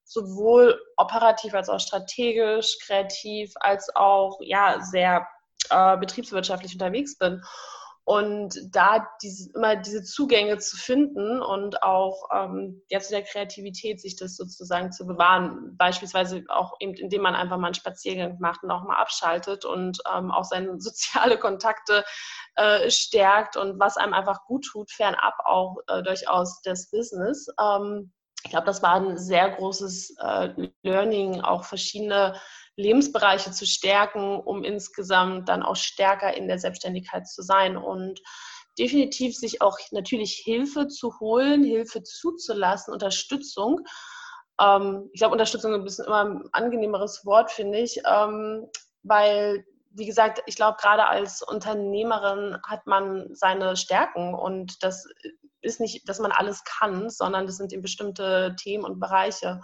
sowohl 0.06 0.80
operativ 0.98 1.54
als 1.54 1.70
auch 1.70 1.80
strategisch, 1.80 2.78
kreativ 2.86 3.54
als 3.60 3.96
auch 3.96 4.40
ja 4.42 4.82
sehr 4.82 5.28
äh, 5.70 5.98
betriebswirtschaftlich 5.98 6.74
unterwegs 6.74 7.18
bin. 7.18 7.42
Und 8.06 8.60
da 8.76 9.08
diese, 9.22 9.50
immer 9.54 9.78
diese 9.78 10.04
Zugänge 10.04 10.58
zu 10.58 10.76
finden 10.76 11.42
und 11.42 11.84
auch 11.84 12.28
ähm, 12.34 12.82
ja, 12.90 13.00
zu 13.00 13.12
der 13.12 13.24
Kreativität, 13.24 14.02
sich 14.02 14.18
das 14.18 14.36
sozusagen 14.36 14.92
zu 14.92 15.08
bewahren, 15.08 15.78
beispielsweise 15.78 16.44
auch 16.50 16.74
eben, 16.82 16.96
indem 16.96 17.22
man 17.22 17.34
einfach 17.34 17.58
mal 17.58 17.68
einen 17.68 17.76
Spaziergang 17.76 18.38
macht 18.40 18.62
und 18.64 18.72
auch 18.72 18.84
mal 18.84 18.98
abschaltet 18.98 19.64
und 19.64 20.00
ähm, 20.14 20.32
auch 20.32 20.44
seine 20.44 20.80
soziale 20.82 21.38
Kontakte 21.38 22.04
äh, 22.56 22.90
stärkt 22.90 23.56
und 23.56 23.80
was 23.80 23.96
einem 23.96 24.14
einfach 24.14 24.44
gut 24.46 24.66
tut, 24.66 24.92
fernab 24.92 25.36
auch 25.46 25.78
äh, 25.88 26.04
durchaus 26.04 26.62
des 26.62 26.92
Business. 26.92 27.48
Ähm, 27.58 28.12
ich 28.44 28.52
glaube, 28.52 28.66
das 28.66 28.84
war 28.84 28.96
ein 28.96 29.18
sehr 29.18 29.50
großes 29.52 30.18
äh, 30.20 30.70
Learning, 30.82 31.40
auch 31.40 31.64
verschiedene 31.64 32.36
Lebensbereiche 32.76 33.52
zu 33.52 33.66
stärken, 33.66 34.40
um 34.40 34.64
insgesamt 34.64 35.50
dann 35.50 35.64
auch 35.64 35.76
stärker 35.76 36.36
in 36.36 36.48
der 36.48 36.60
Selbstständigkeit 36.60 37.28
zu 37.28 37.42
sein 37.42 37.78
und 37.78 38.20
definitiv 38.80 39.36
sich 39.38 39.62
auch 39.62 39.78
natürlich 39.92 40.42
Hilfe 40.44 40.88
zu 40.88 41.20
holen, 41.20 41.64
Hilfe 41.64 42.04
zuzulassen, 42.04 42.94
Unterstützung. 42.94 43.82
Ähm, 44.60 45.10
ich 45.14 45.20
glaube, 45.20 45.34
Unterstützung 45.34 45.72
ist 45.72 45.78
ein 45.78 45.84
bisschen 45.84 46.06
immer 46.06 46.26
ein 46.26 46.50
angenehmeres 46.52 47.26
Wort, 47.26 47.52
finde 47.52 47.80
ich, 47.80 48.02
ähm, 48.06 48.68
weil, 49.04 49.64
wie 49.92 50.06
gesagt, 50.06 50.42
ich 50.48 50.56
glaube, 50.56 50.78
gerade 50.80 51.06
als 51.08 51.44
Unternehmerin 51.44 52.58
hat 52.66 52.88
man 52.88 53.30
seine 53.36 53.76
Stärken 53.76 54.34
und 54.34 54.84
das 54.84 55.08
ist 55.62 55.80
nicht, 55.80 56.10
dass 56.10 56.20
man 56.20 56.32
alles 56.32 56.64
kann, 56.64 57.10
sondern 57.10 57.46
das 57.46 57.58
sind 57.58 57.72
eben 57.72 57.82
bestimmte 57.82 58.56
Themen 58.60 58.84
und 58.84 59.00
Bereiche 59.00 59.62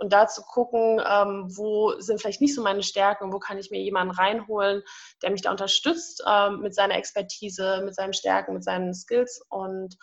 und 0.00 0.12
da 0.12 0.26
zu 0.26 0.42
gucken, 0.42 1.00
ähm, 1.06 1.46
wo 1.54 2.00
sind 2.00 2.20
vielleicht 2.20 2.40
nicht 2.40 2.54
so 2.54 2.62
meine 2.62 2.82
Stärken, 2.82 3.32
wo 3.32 3.38
kann 3.38 3.58
ich 3.58 3.70
mir 3.70 3.80
jemanden 3.80 4.14
reinholen, 4.14 4.82
der 5.22 5.30
mich 5.30 5.42
da 5.42 5.50
unterstützt 5.50 6.22
ähm, 6.26 6.60
mit 6.60 6.74
seiner 6.74 6.96
Expertise, 6.96 7.82
mit 7.84 7.94
seinen 7.94 8.14
Stärken, 8.14 8.54
mit 8.54 8.64
seinen 8.64 8.94
Skills. 8.94 9.44
Und 9.50 9.96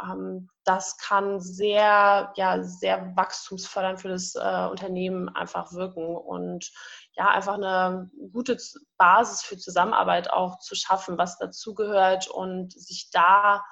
ähm, 0.00 0.48
das 0.64 0.96
kann 0.98 1.40
sehr, 1.40 2.32
ja, 2.36 2.62
sehr 2.62 3.16
wachstumsfördernd 3.16 4.00
für 4.00 4.08
das 4.08 4.36
äh, 4.36 4.68
Unternehmen 4.70 5.28
einfach 5.28 5.72
wirken. 5.72 6.16
Und 6.16 6.70
ja, 7.16 7.28
einfach 7.28 7.54
eine 7.54 8.10
gute 8.32 8.56
Basis 8.98 9.42
für 9.42 9.58
Zusammenarbeit 9.58 10.30
auch 10.30 10.58
zu 10.60 10.76
schaffen, 10.76 11.18
was 11.18 11.38
dazugehört 11.38 12.28
und 12.28 12.72
sich 12.72 13.10
da 13.10 13.64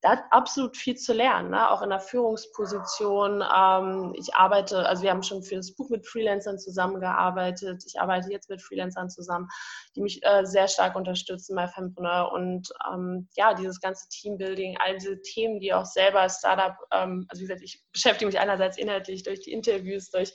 da 0.00 0.10
hat 0.10 0.24
absolut 0.30 0.76
viel 0.76 0.96
zu 0.96 1.12
lernen, 1.12 1.50
ne? 1.50 1.70
auch 1.70 1.82
in 1.82 1.90
der 1.90 1.98
Führungsposition. 1.98 3.42
Ähm, 3.42 4.14
ich 4.16 4.34
arbeite, 4.34 4.86
also 4.86 5.02
wir 5.02 5.10
haben 5.10 5.24
schon 5.24 5.42
für 5.42 5.56
das 5.56 5.74
Buch 5.74 5.90
mit 5.90 6.06
Freelancern 6.06 6.58
zusammengearbeitet. 6.58 7.82
Ich 7.86 8.00
arbeite 8.00 8.30
jetzt 8.30 8.48
mit 8.48 8.62
Freelancern 8.62 9.10
zusammen, 9.10 9.48
die 9.96 10.02
mich 10.02 10.24
äh, 10.24 10.44
sehr 10.44 10.68
stark 10.68 10.94
unterstützen 10.94 11.56
bei 11.56 11.66
Fempreneur 11.66 12.30
und 12.32 12.68
ähm, 12.92 13.28
ja, 13.36 13.54
dieses 13.54 13.80
ganze 13.80 14.08
Teambuilding, 14.08 14.76
all 14.78 14.98
diese 14.98 15.20
Themen, 15.20 15.58
die 15.58 15.72
auch 15.72 15.86
selber 15.86 16.28
Startup, 16.28 16.76
ähm, 16.92 17.26
also 17.28 17.40
wie 17.40 17.46
gesagt, 17.46 17.62
ich 17.62 17.82
beschäftige 17.92 18.26
mich 18.26 18.38
einerseits 18.38 18.78
inhaltlich 18.78 19.24
durch 19.24 19.40
die 19.40 19.52
Interviews, 19.52 20.10
durch 20.10 20.32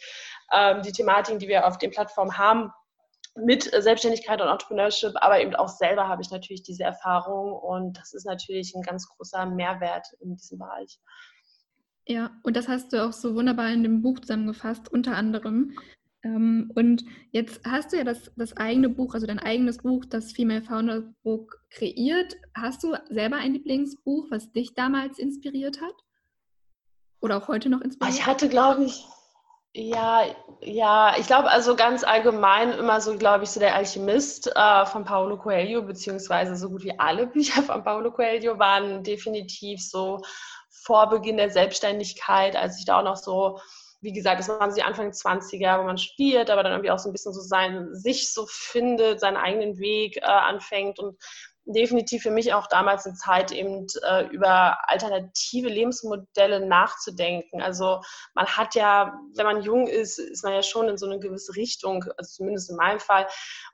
ähm, 0.52 0.82
die 0.82 0.92
Thematiken, 0.92 1.40
die 1.40 1.48
wir 1.48 1.66
auf 1.66 1.78
den 1.78 1.92
Plattformen 1.92 2.38
haben, 2.38 2.70
mit 3.36 3.64
Selbstständigkeit 3.64 4.42
und 4.42 4.48
Entrepreneurship, 4.48 5.14
aber 5.16 5.42
eben 5.42 5.56
auch 5.56 5.70
selber 5.70 6.08
habe 6.08 6.22
ich 6.22 6.30
natürlich 6.30 6.64
diese 6.64 6.84
Erfahrung 6.84 7.54
und 7.54 7.98
das 7.98 8.14
ist 8.14 8.26
natürlich 8.26 8.74
ein 8.76 8.84
ganz 8.84 9.08
großer 9.08 9.46
Mehrwert 9.48 10.08
in 10.20 10.36
diesem 10.36 10.60
Bereich. 10.60 11.00
Ja, 12.06 12.32
und 12.44 12.56
das 12.56 12.68
hast 12.68 12.94
du 12.94 13.04
auch 13.04 13.14
so 13.14 13.34
wunderbar 13.34 13.72
in 13.72 13.84
dem 13.84 14.02
Buch 14.02 14.20
zusammengefasst, 14.20 14.92
unter 14.92 15.16
anderem. 15.16 15.78
Ähm, 16.24 16.72
und 16.76 17.04
jetzt 17.32 17.62
hast 17.66 17.92
du 17.92 17.98
ja 17.98 18.04
das, 18.04 18.32
das 18.36 18.56
eigene 18.58 18.90
Buch, 18.90 19.14
also 19.14 19.26
dein 19.26 19.40
eigenes 19.40 19.78
Buch, 19.78 20.06
das 20.06 20.32
Female 20.32 20.62
Founder 20.62 21.14
Book, 21.24 21.64
kreiert. 21.70 22.36
Hast 22.56 22.84
du 22.84 22.96
selber 23.10 23.38
ein 23.38 23.54
Lieblingsbuch, 23.54 24.30
was 24.30 24.52
dich 24.52 24.74
damals 24.74 25.18
inspiriert 25.18 25.82
hat? 25.82 25.96
Oder 27.22 27.38
auch 27.38 27.48
heute 27.48 27.70
noch 27.70 27.82
inspiriert? 27.82 28.16
Ich 28.16 28.26
hatte, 28.26 28.50
glaube 28.50 28.84
ich, 28.84 29.06
ja, 29.76 30.24
ja, 30.62 31.16
ich 31.18 31.26
glaube 31.26 31.50
also 31.50 31.76
ganz 31.76 32.04
allgemein 32.04 32.72
immer 32.74 33.02
so, 33.02 33.18
glaube 33.18 33.44
ich, 33.44 33.50
so 33.50 33.60
der 33.60 33.76
Alchemist 33.76 34.48
äh, 34.56 34.86
von 34.86 35.04
Paulo 35.04 35.38
Coelho, 35.38 35.82
beziehungsweise 35.82 36.56
so 36.56 36.70
gut 36.70 36.84
wie 36.84 36.98
alle 37.00 37.26
Bücher 37.28 37.64
von 37.64 37.84
Paulo 37.84 38.12
Coelho 38.12 38.60
waren 38.60 39.04
definitiv 39.04 39.82
so 39.82 40.22
vor 40.70 41.10
Beginn 41.10 41.38
der 41.38 41.50
Selbstständigkeit, 41.50 42.56
als 42.56 42.78
ich 42.78 42.86
da 42.86 43.00
auch 43.00 43.04
noch 43.04 43.16
so, 43.16 43.60
wie 44.02 44.14
gesagt, 44.14 44.40
das 44.40 44.50
waren 44.50 44.70
so 44.70 44.76
die 44.76 44.84
Anfang 44.84 45.10
20er, 45.10 45.80
wo 45.80 45.84
man 45.84 45.98
studiert, 45.98 46.50
aber 46.50 46.62
dann 46.62 46.74
irgendwie 46.74 46.92
auch 46.92 47.00
so 47.00 47.10
ein 47.10 47.14
bisschen 47.14 47.34
so 47.34 47.42
sein, 47.42 47.88
sich 47.94 48.32
so 48.32 48.46
findet, 48.48 49.22
seinen 49.22 49.38
eigenen 49.38 49.80
Weg 49.80 50.18
äh, 50.18 50.26
anfängt 50.26 51.00
und 51.00 51.18
definitiv 51.66 52.24
für 52.24 52.32
mich 52.32 52.54
auch 52.54 52.68
damals 52.68 53.06
eine 53.06 53.16
Zeit, 53.16 53.52
eben 53.52 53.88
äh, 54.04 54.26
über 54.28 54.78
alternative 54.90 55.70
Lebensmodelle 55.70 56.66
nachzudenken. 56.66 57.62
Also 57.62 58.02
man 58.34 58.48
hat 58.48 58.76
ja, 58.76 59.18
wenn 59.36 59.46
man 59.46 59.62
jung 59.62 59.88
ist, 59.88 60.20
ist 60.20 60.44
man 60.44 60.54
ja 60.54 60.64
schon 60.64 60.90
in 60.90 60.98
so 60.98 61.06
eine 61.06 61.20
gewisse 61.20 61.56
Richtung, 61.56 62.04
also 62.18 62.32
zumindest 62.36 62.70
in 62.70 62.76
meinem 62.76 63.00
Fall 63.00 63.28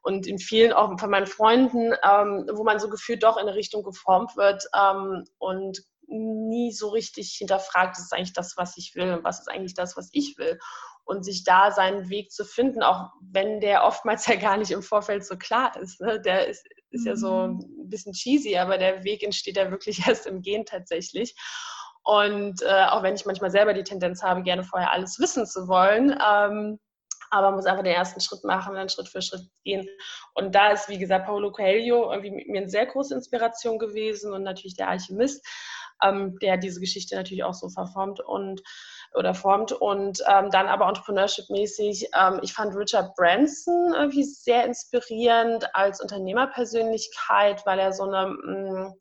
und 0.04 0.28
in 0.28 0.38
vielen 0.38 0.71
auch 0.71 0.99
von 0.99 1.10
meinen 1.10 1.28
Freunden, 1.28 1.93
ähm, 2.04 2.49
wo 2.54 2.63
man 2.63 2.80
so 2.80 2.89
gefühlt 2.89 3.23
doch 3.23 3.38
in 3.38 3.47
eine 3.47 3.56
Richtung 3.56 3.84
geformt 3.84 4.38
wird 4.38 4.63
ähm, 4.75 5.25
und 5.39 5.80
nie 6.10 6.71
so 6.71 6.89
richtig 6.89 7.36
hinterfragt, 7.38 7.97
ist 7.97 8.13
eigentlich 8.13 8.34
das, 8.34 8.58
was 8.58 8.78
ich 8.78 8.95
will 8.95 9.13
und 9.13 9.23
was 9.23 9.39
ist 9.39 9.49
eigentlich 9.49 9.73
das, 9.73 9.95
was 9.97 10.10
ich 10.12 10.38
will. 10.38 10.60
Und 11.06 11.23
sich 11.23 11.43
da 11.43 11.71
seinen 11.71 12.10
Weg 12.10 12.32
zu 12.32 12.45
finden, 12.45 12.84
auch 12.84 13.10
wenn 13.19 13.62
der 13.62 13.84
oftmals 13.84 14.25
ja 14.28 14.36
gar 14.36 14.58
nicht 14.58 14.71
im 14.71 14.84
Vorfeld 14.84 15.25
so 15.25 15.38
klar 15.38 15.75
ist. 15.78 16.02
Ne? 16.02 16.21
Der 16.21 16.47
ist, 16.47 16.67
ist 16.91 17.06
ja 17.06 17.15
so 17.15 17.47
mhm. 17.47 17.60
ein 17.60 17.89
bisschen 17.89 18.13
cheesy, 18.13 18.58
aber 18.58 18.78
der 18.78 19.04
Weg 19.04 19.23
entsteht 19.23 19.58
ja 19.58 19.71
wirklich 19.71 19.99
erst 20.08 20.28
im 20.28 20.41
Gehen 20.41 20.65
tatsächlich. 20.65 21.36
Und 22.04 22.62
äh, 22.62 22.86
auch 22.86 23.04
wenn 23.04 23.15
ich 23.15 23.25
manchmal 23.25 23.52
selber 23.52 23.73
die 23.73 23.84
Tendenz 23.84 24.23
habe, 24.23 24.41
gerne 24.41 24.63
vorher 24.63 24.91
alles 24.91 25.19
wissen 25.19 25.45
zu 25.45 25.67
wollen, 25.67 26.12
ähm, 26.12 26.80
aber 27.32 27.47
man 27.47 27.56
muss 27.56 27.65
einfach 27.65 27.84
den 27.84 27.93
ersten 27.93 28.21
Schritt 28.21 28.43
machen, 28.43 28.73
dann 28.73 28.89
Schritt 28.89 29.08
für 29.08 29.21
Schritt 29.21 29.43
gehen. 29.63 29.88
Und 30.34 30.56
da 30.56 30.71
ist, 30.71 30.89
wie 30.89 30.97
gesagt, 30.97 31.28
Paulo 31.28 31.52
Coelho 31.52 32.12
irgendwie 32.12 32.45
mir 32.49 32.62
eine 32.62 32.69
sehr 32.69 32.88
große 32.88 33.13
Inspiration 33.13 33.78
gewesen 33.78 34.34
und 34.34 34.43
natürlich 34.43 34.75
der 34.75 34.89
Alchemist, 34.89 35.45
ähm, 36.02 36.38
der 36.39 36.58
diese 36.58 36.80
Geschichte 36.80 37.15
natürlich 37.15 37.43
auch 37.43 37.54
so 37.54 37.69
verformt 37.69 38.19
und 38.19 38.62
oder 39.15 39.33
formt. 39.33 39.71
Und 39.71 40.21
ähm, 40.27 40.49
dann 40.51 40.67
aber 40.67 40.87
Entrepreneurship-mäßig, 40.87 42.09
ähm, 42.15 42.39
ich 42.43 42.53
fand 42.53 42.75
Richard 42.75 43.15
Branson 43.15 43.93
irgendwie 43.93 44.23
sehr 44.23 44.65
inspirierend 44.65 45.73
als 45.75 46.01
Unternehmerpersönlichkeit, 46.01 47.65
weil 47.65 47.79
er 47.79 47.93
so 47.93 48.03
eine 48.03 48.27
mh, 48.27 48.89
mm, 48.89 48.93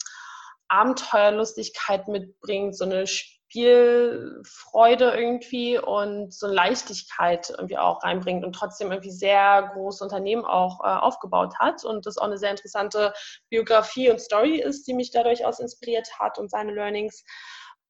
Abenteuerlustigkeit 0.68 2.08
mitbringt, 2.08 2.76
so 2.76 2.84
eine 2.84 3.06
Spielfreude 3.06 5.12
irgendwie 5.12 5.78
und 5.78 6.34
so 6.34 6.46
eine 6.46 6.54
Leichtigkeit 6.54 7.50
irgendwie 7.50 7.78
auch 7.78 8.04
reinbringt 8.04 8.44
und 8.44 8.52
trotzdem 8.52 8.92
irgendwie 8.92 9.10
sehr 9.10 9.70
große 9.72 10.04
Unternehmen 10.04 10.44
auch 10.44 10.84
äh, 10.84 10.88
aufgebaut 10.88 11.58
hat 11.58 11.84
und 11.84 12.04
das 12.04 12.18
auch 12.18 12.26
eine 12.26 12.36
sehr 12.36 12.50
interessante 12.50 13.14
Biografie 13.48 14.10
und 14.10 14.20
Story 14.20 14.60
ist, 14.60 14.86
die 14.86 14.92
mich 14.92 15.10
da 15.10 15.22
durchaus 15.22 15.60
inspiriert 15.60 16.18
hat 16.18 16.38
und 16.38 16.50
seine 16.50 16.72
Learnings. 16.72 17.24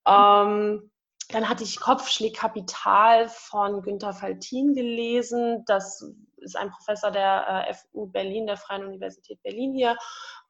Ähm, 0.06 0.92
dann 1.28 1.48
hatte 1.48 1.62
ich 1.62 1.78
Kopfschläg 1.78 2.36
Kapital 2.36 3.28
von 3.28 3.82
Günter 3.82 4.14
Faltin 4.14 4.74
gelesen. 4.74 5.62
Das 5.66 6.02
ist 6.38 6.56
ein 6.56 6.70
Professor 6.70 7.10
der 7.10 7.66
äh, 7.68 7.74
FU 7.74 8.06
Berlin, 8.06 8.46
der 8.46 8.56
Freien 8.56 8.86
Universität 8.86 9.42
Berlin 9.42 9.74
hier, 9.74 9.96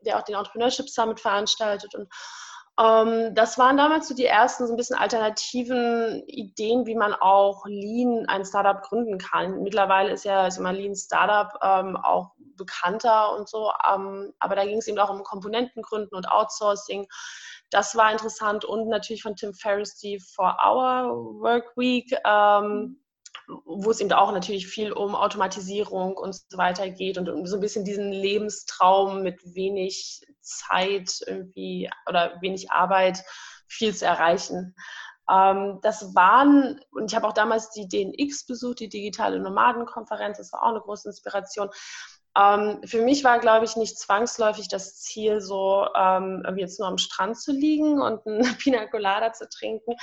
der 0.03 0.19
auch 0.19 0.23
den 0.23 0.37
Entrepreneurship 0.37 0.89
Summit 0.89 1.19
veranstaltet. 1.19 1.95
Und 1.97 2.09
ähm, 2.81 3.35
das 3.35 3.59
waren 3.59 3.77
damals 3.77 4.07
so 4.07 4.15
die 4.15 4.27
ersten 4.27 4.69
so 4.69 4.73
ein 4.73 4.77
bisschen 4.77 4.97
alternativen 4.97 6.23
Ideen, 6.29 6.87
wie 6.87 6.95
man 6.95 7.13
auch 7.13 7.67
Lean 7.67 8.27
ein 8.29 8.45
Startup 8.45 8.81
gründen 8.81 9.19
kann. 9.19 9.63
Mittlerweile 9.63 10.13
ist 10.13 10.25
ja 10.25 10.47
ist 10.47 10.59
immer 10.59 10.73
Lean 10.73 10.95
Startup 10.95 11.59
ähm, 11.61 11.97
auch 11.97 12.31
bekannter 12.57 13.37
und 13.37 13.49
so, 13.49 13.73
ähm, 13.93 14.33
aber 14.39 14.55
da 14.55 14.65
ging 14.65 14.79
es 14.79 14.87
eben 14.87 14.99
auch 14.99 15.11
um 15.11 15.25
Komponentengründen 15.25 16.17
und 16.17 16.31
Outsourcing. 16.31 17.09
Das 17.71 17.97
war 17.97 18.11
interessant 18.11 18.65
und 18.65 18.89
natürlich 18.89 19.23
von 19.23 19.37
Tim 19.37 19.55
Ferriss 19.55 19.97
die 19.97 20.19
For 20.21 20.57
Hour 20.65 21.41
Work 21.41 21.77
Week, 21.77 22.11
ähm, 22.25 23.03
wo 23.65 23.91
es 23.91 24.01
eben 24.01 24.13
auch 24.13 24.33
natürlich 24.33 24.67
viel 24.67 24.93
um 24.93 25.15
Automatisierung 25.15 26.17
und 26.17 26.35
so 26.35 26.59
weiter 26.59 26.89
geht 26.91 27.19
und 27.19 27.29
um 27.29 27.47
so 27.47 27.57
ein 27.57 27.61
bisschen 27.61 27.85
diesen 27.85 28.13
Lebenstraum 28.13 29.23
mit 29.23 29.41
wenig 29.55 30.23
Zeit 30.41 31.21
irgendwie 31.27 31.91
oder 32.07 32.37
wenig 32.41 32.71
Arbeit 32.71 33.23
viel 33.67 33.95
zu 33.95 34.07
erreichen. 34.07 34.75
Ähm, 35.31 35.79
das 35.83 36.15
waren, 36.15 36.81
und 36.91 37.11
ich 37.11 37.17
habe 37.17 37.27
auch 37.27 37.33
damals 37.35 37.71
die 37.71 37.89
DNX 37.89 38.47
besucht, 38.47 38.81
die 38.81 38.89
digitale 38.89 39.41
Nomadenkonferenz, 39.41 40.39
das 40.39 40.53
war 40.53 40.63
auch 40.63 40.71
eine 40.71 40.81
große 40.81 41.09
Inspiration. 41.09 41.69
Ähm, 42.37 42.81
für 42.85 43.03
mich 43.03 43.25
war, 43.25 43.39
glaube 43.39 43.65
ich, 43.65 43.77
nicht 43.77 43.99
zwangsläufig 43.99 44.69
das 44.69 45.01
Ziel, 45.01 45.41
so 45.41 45.87
ähm, 45.97 46.45
jetzt 46.57 46.79
nur 46.79 46.89
am 46.89 46.99
Strand 46.99 47.39
zu 47.39 47.53
liegen 47.53 48.01
und 48.01 48.27
eine 48.27 48.43
Pina 48.59 48.87
Colada 48.87 49.33
zu 49.33 49.49
trinken. 49.49 49.95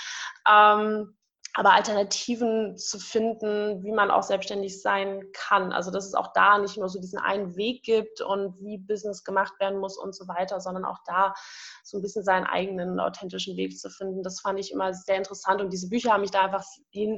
Ähm, 0.49 1.15
aber 1.57 1.71
Alternativen 1.71 2.77
zu 2.77 2.99
finden, 2.99 3.81
wie 3.81 3.93
man 3.93 4.11
auch 4.11 4.23
selbstständig 4.23 4.81
sein 4.81 5.23
kann. 5.31 5.71
Also 5.71 5.89
dass 5.89 6.05
es 6.05 6.13
auch 6.13 6.33
da 6.33 6.57
nicht 6.57 6.75
nur 6.77 6.89
so 6.89 6.99
diesen 6.99 7.17
einen 7.17 7.55
Weg 7.55 7.83
gibt 7.83 8.19
und 8.19 8.59
wie 8.59 8.77
Business 8.77 9.23
gemacht 9.23 9.53
werden 9.61 9.79
muss 9.79 9.97
und 9.97 10.13
so 10.13 10.27
weiter, 10.27 10.59
sondern 10.59 10.83
auch 10.83 10.99
da 11.05 11.33
so 11.81 11.97
ein 11.97 12.01
bisschen 12.01 12.25
seinen 12.25 12.45
eigenen 12.45 12.99
authentischen 12.99 13.55
Weg 13.55 13.79
zu 13.79 13.89
finden. 13.89 14.21
Das 14.21 14.41
fand 14.41 14.59
ich 14.59 14.73
immer 14.73 14.93
sehr 14.93 15.15
interessant 15.15 15.61
und 15.61 15.71
diese 15.71 15.87
Bücher 15.87 16.11
haben 16.11 16.21
mich 16.21 16.31
da 16.31 16.41
einfach 16.41 16.65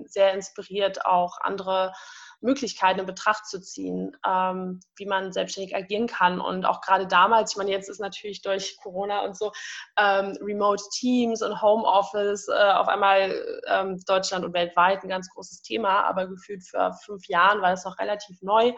sehr 0.06 0.34
inspiriert, 0.34 1.04
auch 1.08 1.39
andere 1.41 1.93
Möglichkeiten 2.41 3.00
in 3.00 3.06
Betracht 3.06 3.45
zu 3.47 3.60
ziehen, 3.60 4.15
ähm, 4.26 4.80
wie 4.95 5.06
man 5.06 5.32
selbstständig 5.32 5.76
agieren 5.76 6.08
kann. 6.08 6.39
Und 6.39 6.65
auch 6.65 6.82
gerade 6.82 7.08
damals, 7.08 7.52
ich 7.52 7.58
meine, 7.58 7.71
jetzt 7.71 7.89
ist 7.89 8.00
natürlich 8.00 8.41
durch 8.41 8.78
Corona 8.82 9.21
und 9.21 9.38
so 9.38 9.52
ähm, 9.97 10.38
Remote 10.41 10.84
Teams 10.93 11.41
und 11.41 11.62
Homeoffice 11.62 12.47
äh, 12.47 12.71
auf 12.71 12.88
einmal 12.88 13.34
ähm, 13.67 14.00
Deutschland 14.06 14.45
und 14.45 14.54
weltweit 14.54 15.04
ein 15.04 15.10
ganz 15.10 15.30
großes 15.30 15.62
Thema, 15.62 16.04
aber 16.04 16.28
gefühlt 16.28 16.63
für 16.63 16.93
fünf 17.04 17.28
Jahren 17.28 17.62
war 17.62 17.71
das 17.71 17.86
noch 17.86 17.97
relativ 18.00 18.41
neu. 18.41 18.73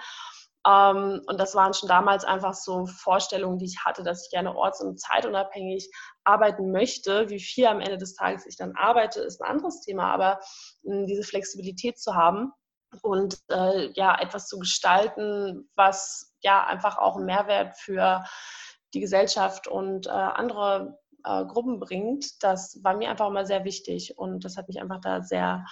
Um, 0.65 0.73
ähm, 0.73 1.21
und 1.27 1.39
das 1.39 1.55
waren 1.55 1.73
schon 1.73 1.87
damals 1.87 2.25
einfach 2.25 2.53
so 2.53 2.85
Vorstellungen, 2.85 3.59
die 3.59 3.65
ich 3.65 3.85
hatte, 3.85 4.03
dass 4.03 4.25
ich 4.25 4.31
gerne 4.31 4.53
orts- 4.53 4.81
und 4.81 4.99
zeitunabhängig 4.99 5.89
arbeiten 6.25 6.71
möchte. 6.73 7.29
Wie 7.29 7.39
viel 7.39 7.65
am 7.65 7.79
Ende 7.79 7.97
des 7.97 8.13
Tages 8.13 8.45
ich 8.45 8.57
dann 8.57 8.75
arbeite, 8.75 9.21
ist 9.21 9.41
ein 9.41 9.49
anderes 9.49 9.79
Thema, 9.81 10.13
aber 10.13 10.41
um, 10.83 11.05
diese 11.07 11.23
Flexibilität 11.23 11.97
zu 11.97 12.13
haben, 12.13 12.51
und 13.01 13.37
äh, 13.49 13.91
ja, 13.93 14.19
etwas 14.19 14.47
zu 14.47 14.59
gestalten, 14.59 15.69
was 15.75 16.33
ja 16.41 16.65
einfach 16.65 16.97
auch 16.97 17.17
einen 17.17 17.25
Mehrwert 17.25 17.75
für 17.77 18.23
die 18.93 18.99
Gesellschaft 18.99 19.67
und 19.67 20.07
äh, 20.07 20.09
andere 20.09 20.97
äh, 21.23 21.45
Gruppen 21.45 21.79
bringt, 21.79 22.43
das 22.43 22.79
war 22.83 22.95
mir 22.95 23.09
einfach 23.09 23.27
immer 23.27 23.45
sehr 23.45 23.65
wichtig 23.65 24.17
und 24.17 24.43
das 24.45 24.57
hat 24.57 24.67
mich 24.67 24.81
einfach 24.81 25.01
da 25.01 25.21
sehr 25.21 25.65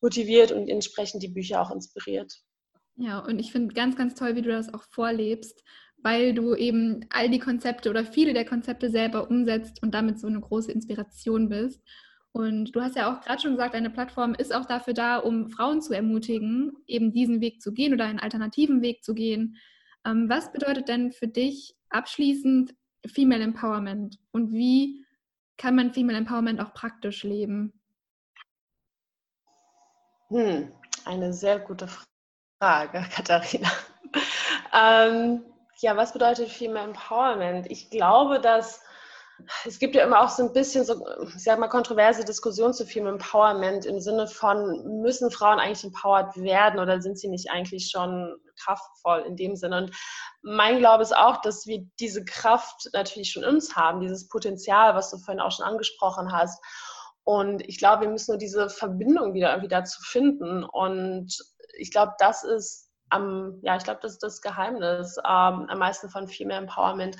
motiviert 0.00 0.52
und 0.52 0.68
entsprechend 0.68 1.22
die 1.22 1.28
Bücher 1.28 1.62
auch 1.62 1.70
inspiriert. 1.70 2.32
Ja, 2.96 3.18
und 3.18 3.38
ich 3.38 3.52
finde 3.52 3.74
ganz, 3.74 3.96
ganz 3.96 4.14
toll, 4.14 4.36
wie 4.36 4.42
du 4.42 4.50
das 4.50 4.72
auch 4.72 4.84
vorlebst, 4.90 5.62
weil 6.02 6.34
du 6.34 6.54
eben 6.54 7.06
all 7.10 7.28
die 7.30 7.38
Konzepte 7.38 7.90
oder 7.90 8.04
viele 8.04 8.32
der 8.32 8.44
Konzepte 8.44 8.90
selber 8.90 9.28
umsetzt 9.30 9.82
und 9.82 9.94
damit 9.94 10.18
so 10.18 10.26
eine 10.26 10.40
große 10.40 10.72
Inspiration 10.72 11.48
bist. 11.48 11.82
Und 12.36 12.76
du 12.76 12.82
hast 12.82 12.96
ja 12.96 13.10
auch 13.10 13.22
gerade 13.22 13.40
schon 13.40 13.52
gesagt, 13.52 13.72
deine 13.72 13.88
Plattform 13.88 14.34
ist 14.34 14.54
auch 14.54 14.66
dafür 14.66 14.92
da, 14.92 15.16
um 15.16 15.48
Frauen 15.48 15.80
zu 15.80 15.94
ermutigen, 15.94 16.76
eben 16.86 17.10
diesen 17.10 17.40
Weg 17.40 17.62
zu 17.62 17.72
gehen 17.72 17.94
oder 17.94 18.04
einen 18.04 18.18
alternativen 18.18 18.82
Weg 18.82 19.02
zu 19.02 19.14
gehen. 19.14 19.56
Ähm, 20.04 20.28
was 20.28 20.52
bedeutet 20.52 20.86
denn 20.88 21.12
für 21.12 21.28
dich 21.28 21.74
abschließend 21.88 22.74
Female 23.06 23.42
Empowerment 23.42 24.18
und 24.32 24.52
wie 24.52 25.02
kann 25.56 25.76
man 25.76 25.94
Female 25.94 26.18
Empowerment 26.18 26.60
auch 26.60 26.74
praktisch 26.74 27.24
leben? 27.24 27.72
Hm, 30.28 30.70
eine 31.06 31.32
sehr 31.32 31.58
gute 31.58 31.88
Frage, 32.60 33.02
Katharina. 33.14 33.70
ähm, 34.74 35.42
ja, 35.78 35.96
was 35.96 36.12
bedeutet 36.12 36.50
Female 36.50 36.88
Empowerment? 36.88 37.70
Ich 37.70 37.88
glaube, 37.88 38.40
dass 38.40 38.82
es 39.66 39.78
gibt 39.78 39.94
ja 39.94 40.04
immer 40.04 40.20
auch 40.22 40.30
so 40.30 40.44
ein 40.44 40.52
bisschen 40.52 40.84
so, 40.84 41.06
ich 41.22 41.42
sag 41.42 41.58
mal, 41.58 41.68
kontroverse 41.68 42.24
Diskussionen 42.24 42.72
zu 42.72 42.86
Female 42.86 43.14
Empowerment 43.14 43.84
im 43.84 44.00
Sinne 44.00 44.26
von, 44.26 45.00
müssen 45.02 45.30
Frauen 45.30 45.58
eigentlich 45.58 45.84
empowered 45.84 46.36
werden 46.36 46.80
oder 46.80 47.00
sind 47.00 47.18
sie 47.18 47.28
nicht 47.28 47.50
eigentlich 47.50 47.90
schon 47.90 48.36
kraftvoll 48.58 49.24
in 49.26 49.36
dem 49.36 49.56
Sinne? 49.56 49.78
Und 49.78 49.96
mein 50.42 50.78
Glaube 50.78 51.02
ist 51.02 51.16
auch, 51.16 51.40
dass 51.42 51.66
wir 51.66 51.86
diese 52.00 52.24
Kraft 52.24 52.88
natürlich 52.92 53.30
schon 53.30 53.42
in 53.42 53.56
uns 53.56 53.76
haben, 53.76 54.00
dieses 54.00 54.28
Potenzial, 54.28 54.94
was 54.94 55.10
du 55.10 55.18
vorhin 55.18 55.40
auch 55.40 55.52
schon 55.52 55.66
angesprochen 55.66 56.32
hast. 56.32 56.62
Und 57.24 57.60
ich 57.68 57.78
glaube, 57.78 58.02
wir 58.02 58.10
müssen 58.10 58.32
nur 58.32 58.38
diese 58.38 58.70
Verbindung 58.70 59.34
wieder, 59.34 59.60
wieder 59.60 59.84
zu 59.84 60.00
finden. 60.02 60.64
Und 60.64 61.36
ich 61.76 61.90
glaube, 61.90 62.12
das 62.18 62.44
ist 62.44 62.88
am, 63.10 63.58
ja, 63.62 63.76
ich 63.76 63.84
glaube, 63.84 64.00
das 64.02 64.12
ist 64.12 64.22
das 64.22 64.40
Geheimnis 64.40 65.16
ähm, 65.18 65.66
am 65.68 65.78
meisten 65.78 66.08
von 66.08 66.28
Female 66.28 66.60
Empowerment, 66.60 67.16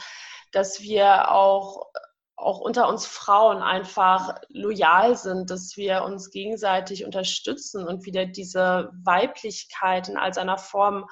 dass 0.57 0.81
wir 0.81 1.31
auch 1.31 1.87
auch 2.37 2.61
unter 2.61 2.89
uns 2.89 3.07
Frauen 3.07 3.63
einfach 3.63 4.39
loyal 4.49 5.17
sind, 5.17 5.51
dass 5.51 5.77
wir 5.77 6.05
uns 6.05 6.31
gegenseitig 6.31 7.05
unterstützen 7.05 7.87
und 7.89 8.05
wieder 8.05 8.27
diese 8.27 8.91
Weiblichkeit 9.03 10.09
in 10.09 10.19
all 10.19 10.35
seiner 10.35 10.59
Form, 10.59 11.07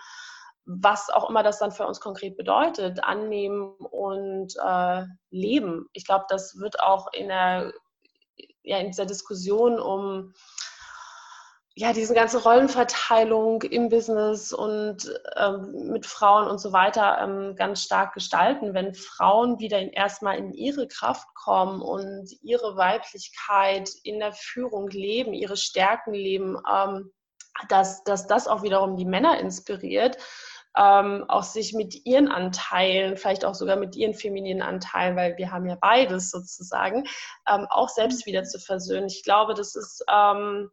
was 0.67 1.09
auch 1.09 1.29
immer 1.29 1.43
das 1.43 1.59
dann 1.59 1.73
für 1.73 1.87
uns 1.87 2.01
konkret 2.01 2.37
bedeutet, 2.37 3.03
annehmen 3.03 3.73
und 3.91 4.55
äh, 4.63 5.05
leben. 5.31 5.87
Ich 5.95 6.05
glaube, 6.05 6.27
das 6.29 6.59
wird 6.59 6.81
auch 6.81 7.11
in, 7.13 7.29
der, 7.29 7.73
ja, 8.63 8.79
in 8.79 8.89
dieser 8.89 9.07
Diskussion 9.07 9.81
um 9.81 10.35
ja, 11.77 11.93
diese 11.93 12.15
ganze 12.15 12.43
Rollenverteilung 12.45 13.63
im 13.63 13.89
Business 13.89 14.53
und 14.53 15.13
ähm, 15.37 15.91
mit 15.91 16.07
Frauen 16.07 16.47
und 16.47 16.59
so 16.59 16.73
weiter 16.73 17.19
ähm, 17.21 17.57
ganz 17.57 17.83
stark 17.83 18.15
gestalten, 18.15 18.75
wenn 18.75 18.95
Frauen 18.95 19.59
wieder 19.59 19.81
in, 19.81 19.91
erstmal 19.91 20.37
in 20.39 20.53
ihre 20.53 20.87
Kraft 20.87 21.27
kommen 21.35 21.83
und 21.83 22.31
ihre 22.43 22.77
Weiblichkeit 22.77 23.91
in 24.05 24.21
der 24.21 24.33
Führung 24.33 24.89
leben, 24.89 25.33
ihre 25.33 25.57
Stärken 25.57 26.15
leben, 26.15 26.57
ähm, 26.73 27.11
dass, 27.69 28.05
dass 28.05 28.29
das 28.29 28.47
auch 28.47 28.63
wiederum 28.63 28.97
die 28.97 29.05
Männer 29.05 29.41
inspiriert, 29.41 30.17
ähm, 30.77 31.25
auch 31.29 31.43
sich 31.43 31.73
mit 31.73 32.07
ihren 32.07 32.29
Anteilen, 32.29 33.17
vielleicht 33.17 33.45
auch 33.45 33.55
sogar 33.55 33.77
mit 33.77 33.97
ihren 33.97 34.15
femininen 34.15 34.63
Anteilen, 34.63 35.17
weil 35.17 35.37
wir 35.39 35.51
haben 35.51 35.67
ja 35.67 35.77
beides 35.81 36.31
sozusagen, 36.31 37.05
ähm, 37.49 37.67
auch 37.69 37.89
selbst 37.89 38.27
wieder 38.27 38.45
zu 38.45 38.61
versöhnen. 38.61 39.07
Ich 39.07 39.25
glaube, 39.25 39.55
das 39.55 39.75
ist 39.75 40.05
ähm, 40.09 40.71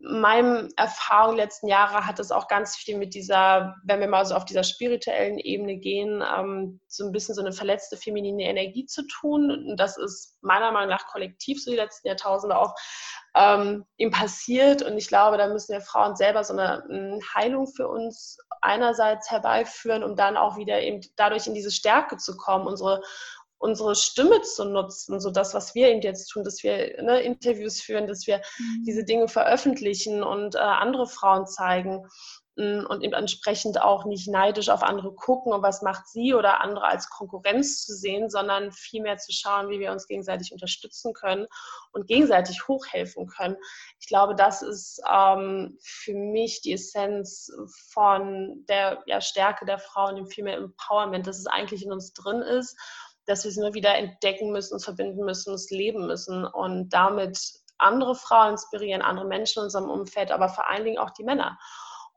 meinem 0.00 0.68
Erfahrung 0.76 1.36
letzten 1.36 1.66
Jahre 1.66 2.06
hat 2.06 2.20
es 2.20 2.30
auch 2.30 2.46
ganz 2.46 2.76
viel 2.76 2.96
mit 2.96 3.14
dieser, 3.14 3.74
wenn 3.84 4.00
wir 4.00 4.06
mal 4.06 4.24
so 4.24 4.34
auf 4.34 4.44
dieser 4.44 4.62
spirituellen 4.62 5.38
Ebene 5.38 5.76
gehen, 5.76 6.22
ähm, 6.22 6.80
so 6.86 7.04
ein 7.04 7.12
bisschen 7.12 7.34
so 7.34 7.40
eine 7.40 7.52
verletzte 7.52 7.96
feminine 7.96 8.44
Energie 8.44 8.86
zu 8.86 9.06
tun. 9.06 9.50
Und 9.50 9.76
das 9.76 9.96
ist 9.96 10.38
meiner 10.40 10.70
Meinung 10.70 10.90
nach 10.90 11.06
kollektiv 11.06 11.62
so 11.62 11.70
die 11.70 11.76
letzten 11.76 12.06
Jahrtausende 12.06 12.56
auch 12.56 12.74
ähm, 13.34 13.84
ihm 13.96 14.10
passiert. 14.12 14.82
Und 14.82 14.96
ich 14.96 15.08
glaube, 15.08 15.36
da 15.36 15.48
müssen 15.48 15.72
wir 15.72 15.80
Frauen 15.80 16.14
selber 16.14 16.44
so 16.44 16.52
eine, 16.52 16.84
eine 16.84 17.20
Heilung 17.34 17.66
für 17.66 17.88
uns 17.88 18.38
einerseits 18.60 19.30
herbeiführen, 19.30 20.04
um 20.04 20.14
dann 20.14 20.36
auch 20.36 20.56
wieder 20.56 20.80
eben 20.80 21.00
dadurch 21.16 21.46
in 21.46 21.54
diese 21.54 21.70
Stärke 21.70 22.16
zu 22.18 22.36
kommen, 22.36 22.66
unsere 22.66 23.02
unsere 23.58 23.94
Stimme 23.94 24.40
zu 24.42 24.64
nutzen, 24.64 25.20
so 25.20 25.30
das, 25.30 25.52
was 25.52 25.74
wir 25.74 25.88
eben 25.88 26.00
jetzt 26.00 26.28
tun, 26.28 26.44
dass 26.44 26.62
wir 26.62 27.02
ne, 27.02 27.20
Interviews 27.20 27.80
führen, 27.80 28.06
dass 28.06 28.26
wir 28.26 28.38
mhm. 28.38 28.84
diese 28.86 29.04
Dinge 29.04 29.28
veröffentlichen 29.28 30.22
und 30.22 30.54
äh, 30.54 30.58
andere 30.58 31.08
Frauen 31.08 31.46
zeigen 31.46 32.06
mm, 32.56 32.86
und 32.88 33.02
eben 33.02 33.14
entsprechend 33.14 33.82
auch 33.82 34.04
nicht 34.04 34.28
neidisch 34.28 34.68
auf 34.68 34.84
andere 34.84 35.12
gucken 35.12 35.52
und 35.52 35.62
was 35.62 35.82
macht 35.82 36.06
sie 36.06 36.34
oder 36.34 36.60
andere 36.60 36.84
als 36.84 37.10
Konkurrenz 37.10 37.84
zu 37.84 37.94
sehen, 37.94 38.30
sondern 38.30 38.70
vielmehr 38.70 39.18
zu 39.18 39.32
schauen, 39.32 39.70
wie 39.70 39.80
wir 39.80 39.90
uns 39.90 40.06
gegenseitig 40.06 40.52
unterstützen 40.52 41.12
können 41.12 41.48
und 41.90 42.06
gegenseitig 42.06 42.68
hochhelfen 42.68 43.26
können. 43.26 43.56
Ich 43.98 44.06
glaube, 44.06 44.36
das 44.36 44.62
ist 44.62 45.02
ähm, 45.12 45.76
für 45.82 46.14
mich 46.14 46.60
die 46.60 46.74
Essenz 46.74 47.50
von 47.90 48.64
der 48.68 49.02
ja, 49.06 49.20
Stärke 49.20 49.66
der 49.66 49.80
Frauen, 49.80 50.14
dem 50.14 50.28
Female 50.28 50.58
Empowerment, 50.58 51.26
dass 51.26 51.40
es 51.40 51.46
eigentlich 51.46 51.84
in 51.84 51.90
uns 51.90 52.12
drin 52.12 52.40
ist 52.40 52.76
dass 53.28 53.44
wir 53.44 53.50
es 53.50 53.56
nur 53.56 53.74
wieder 53.74 53.94
entdecken 53.94 54.52
müssen, 54.52 54.74
uns 54.74 54.84
verbinden 54.84 55.24
müssen, 55.24 55.52
es 55.52 55.70
leben 55.70 56.06
müssen 56.06 56.44
und 56.44 56.88
damit 56.90 57.38
andere 57.76 58.14
Frauen 58.14 58.52
inspirieren, 58.52 59.02
andere 59.02 59.26
Menschen 59.26 59.60
in 59.60 59.64
unserem 59.64 59.90
Umfeld, 59.90 60.32
aber 60.32 60.48
vor 60.48 60.68
allen 60.68 60.84
Dingen 60.84 60.98
auch 60.98 61.10
die 61.10 61.24
Männer. 61.24 61.58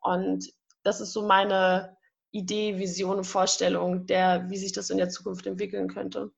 Und 0.02 0.50
das 0.84 1.02
ist 1.02 1.13
so 1.13 1.28
meine 1.28 1.97
Idee, 2.32 2.78
Vision 2.80 3.17
und 3.17 3.26
Vorstellung, 3.26 4.06
der, 4.06 4.50
wie 4.50 4.58
sich 4.58 4.71
das 4.71 4.89
in 4.89 4.97
der 4.97 5.10
Zukunft 5.10 5.45
entwickeln 5.45 5.89
könnte. 5.89 6.32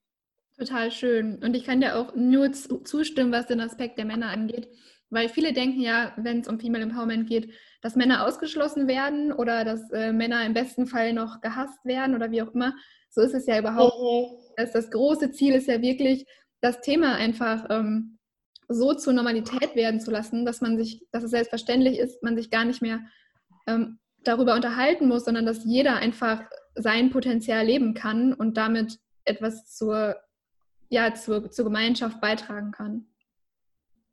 Total 0.57 0.91
schön. 0.91 1.41
Und 1.43 1.55
ich 1.55 1.65
kann 1.65 1.79
dir 1.79 1.95
auch 1.95 2.15
nur 2.15 2.51
zustimmen, 2.51 3.31
was 3.31 3.47
den 3.47 3.61
Aspekt 3.61 3.97
der 3.97 4.05
Männer 4.05 4.29
angeht, 4.29 4.69
weil 5.09 5.29
viele 5.29 5.53
denken 5.53 5.81
ja, 5.81 6.13
wenn 6.17 6.41
es 6.41 6.47
um 6.47 6.59
Female 6.59 6.83
Empowerment 6.83 7.29
geht, 7.29 7.53
dass 7.81 7.95
Männer 7.95 8.25
ausgeschlossen 8.25 8.87
werden 8.87 9.31
oder 9.31 9.63
dass 9.63 9.91
äh, 9.91 10.11
Männer 10.11 10.45
im 10.45 10.53
besten 10.53 10.87
Fall 10.87 11.13
noch 11.13 11.41
gehasst 11.41 11.85
werden 11.85 12.15
oder 12.15 12.31
wie 12.31 12.41
auch 12.41 12.53
immer. 12.53 12.73
So 13.09 13.21
ist 13.21 13.35
es 13.35 13.45
ja 13.45 13.59
überhaupt. 13.59 13.95
Mhm. 13.99 14.42
Das, 14.57 14.71
das 14.71 14.91
große 14.91 15.31
Ziel 15.31 15.53
ist 15.55 15.67
ja 15.67 15.81
wirklich, 15.81 16.25
das 16.61 16.81
Thema 16.81 17.15
einfach 17.15 17.65
ähm, 17.69 18.17
so 18.67 18.93
zur 18.93 19.13
Normalität 19.13 19.75
werden 19.75 19.99
zu 19.99 20.11
lassen, 20.11 20.45
dass 20.45 20.61
man 20.61 20.77
sich, 20.77 21.05
dass 21.11 21.23
es 21.23 21.31
selbstverständlich 21.31 21.99
ist, 21.99 22.23
man 22.23 22.35
sich 22.35 22.49
gar 22.49 22.65
nicht 22.65 22.81
mehr 22.81 23.01
ähm, 23.67 23.99
darüber 24.23 24.55
unterhalten 24.55 25.07
muss, 25.07 25.25
sondern 25.25 25.45
dass 25.45 25.65
jeder 25.65 25.95
einfach 25.97 26.41
sein 26.75 27.09
Potenzial 27.09 27.65
leben 27.65 27.93
kann 27.93 28.33
und 28.33 28.57
damit 28.57 28.99
etwas 29.25 29.75
zur, 29.75 30.15
ja, 30.89 31.13
zur, 31.13 31.51
zur 31.51 31.65
Gemeinschaft 31.65 32.19
beitragen 32.21 32.71
kann. 32.71 33.07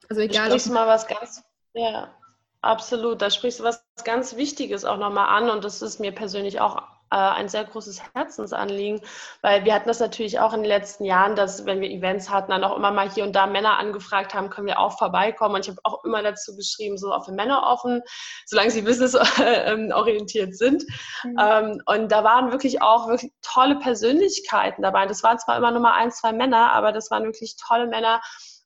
Also 0.08 0.22
egal. 0.22 0.46
Du 0.46 0.50
sprichst 0.50 0.72
mal 0.72 0.86
was 0.86 1.06
ganz, 1.06 1.44
ja, 1.74 2.14
absolut. 2.60 3.22
Da 3.22 3.30
sprichst 3.30 3.60
du 3.60 3.64
was 3.64 3.84
ganz 4.04 4.36
Wichtiges 4.36 4.84
auch 4.84 4.98
nochmal 4.98 5.28
an 5.28 5.50
und 5.50 5.64
das 5.64 5.82
ist 5.82 6.00
mir 6.00 6.12
persönlich 6.12 6.60
auch 6.60 6.82
äh, 7.10 7.16
ein 7.16 7.48
sehr 7.48 7.64
großes 7.64 8.02
Herzensanliegen, 8.14 9.00
weil 9.42 9.64
wir 9.64 9.74
hatten 9.74 9.88
das 9.88 10.00
natürlich 10.00 10.38
auch 10.38 10.52
in 10.52 10.60
den 10.60 10.68
letzten 10.68 11.04
Jahren, 11.04 11.36
dass 11.36 11.66
wenn 11.66 11.80
wir 11.80 11.90
Events 11.90 12.30
hatten, 12.30 12.50
dann 12.50 12.64
auch 12.64 12.76
immer 12.76 12.90
mal 12.92 13.10
hier 13.10 13.24
und 13.24 13.34
da 13.34 13.46
Männer 13.46 13.78
angefragt 13.78 14.34
haben, 14.34 14.50
können 14.50 14.66
wir 14.66 14.78
auch 14.78 14.96
vorbeikommen. 14.98 15.56
Und 15.56 15.62
ich 15.62 15.70
habe 15.70 15.80
auch 15.84 16.04
immer 16.04 16.22
dazu 16.22 16.54
geschrieben, 16.56 16.98
so 16.98 17.12
auch 17.12 17.24
für 17.24 17.32
Männer 17.32 17.64
offen, 17.64 18.02
solange 18.46 18.70
sie 18.70 18.82
businessorientiert 18.90 20.56
sind. 20.56 20.84
Mhm. 21.24 21.36
Ähm, 21.40 21.82
und 21.86 22.12
da 22.12 22.24
waren 22.24 22.52
wirklich 22.52 22.82
auch 22.82 23.08
wirklich 23.08 23.32
tolle 23.42 23.76
Persönlichkeiten 23.76 24.82
dabei. 24.82 25.06
Das 25.06 25.22
waren 25.22 25.38
zwar 25.38 25.56
immer 25.56 25.70
nur 25.70 25.80
mal 25.80 25.94
ein, 25.94 26.12
zwei 26.12 26.32
Männer, 26.32 26.72
aber 26.72 26.92
das 26.92 27.10
waren 27.10 27.24
wirklich 27.24 27.56
tolle 27.56 27.86
Männer, 27.86 28.20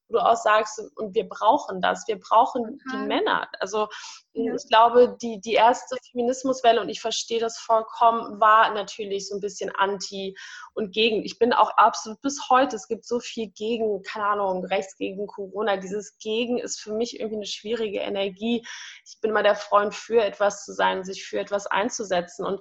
wo 0.08 0.18
du 0.18 0.24
auch 0.24 0.36
sagst, 0.36 0.80
und 0.96 1.14
wir 1.14 1.28
brauchen 1.28 1.80
das, 1.80 2.06
wir 2.06 2.18
brauchen 2.18 2.80
die 2.92 2.96
Männer. 2.96 3.48
Also 3.60 3.88
ja. 4.32 4.54
ich 4.54 4.68
glaube, 4.68 5.16
die, 5.20 5.40
die 5.40 5.54
erste 5.54 5.96
Feminismuswelle, 6.10 6.80
und 6.80 6.88
ich 6.88 7.00
verstehe 7.00 7.40
das 7.40 7.58
vollkommen, 7.58 8.40
war 8.40 8.72
natürlich 8.74 9.28
so 9.28 9.36
ein 9.36 9.40
bisschen 9.40 9.70
anti 9.74 10.36
und 10.74 10.92
gegen. 10.92 11.24
Ich 11.24 11.38
bin 11.38 11.52
auch 11.52 11.70
absolut 11.76 12.20
bis 12.20 12.48
heute, 12.50 12.76
es 12.76 12.88
gibt 12.88 13.06
so 13.06 13.20
viel 13.20 13.48
gegen, 13.50 14.02
keine 14.02 14.26
Ahnung, 14.26 14.64
rechts 14.64 14.96
gegen 14.96 15.26
Corona. 15.26 15.76
Dieses 15.76 16.18
Gegen 16.18 16.58
ist 16.58 16.80
für 16.80 16.92
mich 16.92 17.18
irgendwie 17.18 17.36
eine 17.36 17.46
schwierige 17.46 18.00
Energie. 18.00 18.66
Ich 19.06 19.20
bin 19.20 19.30
immer 19.30 19.42
der 19.42 19.56
Freund, 19.56 19.94
für 19.94 20.22
etwas 20.22 20.64
zu 20.64 20.72
sein, 20.72 21.04
sich 21.04 21.24
für 21.24 21.38
etwas 21.38 21.66
einzusetzen. 21.66 22.44
Und 22.44 22.60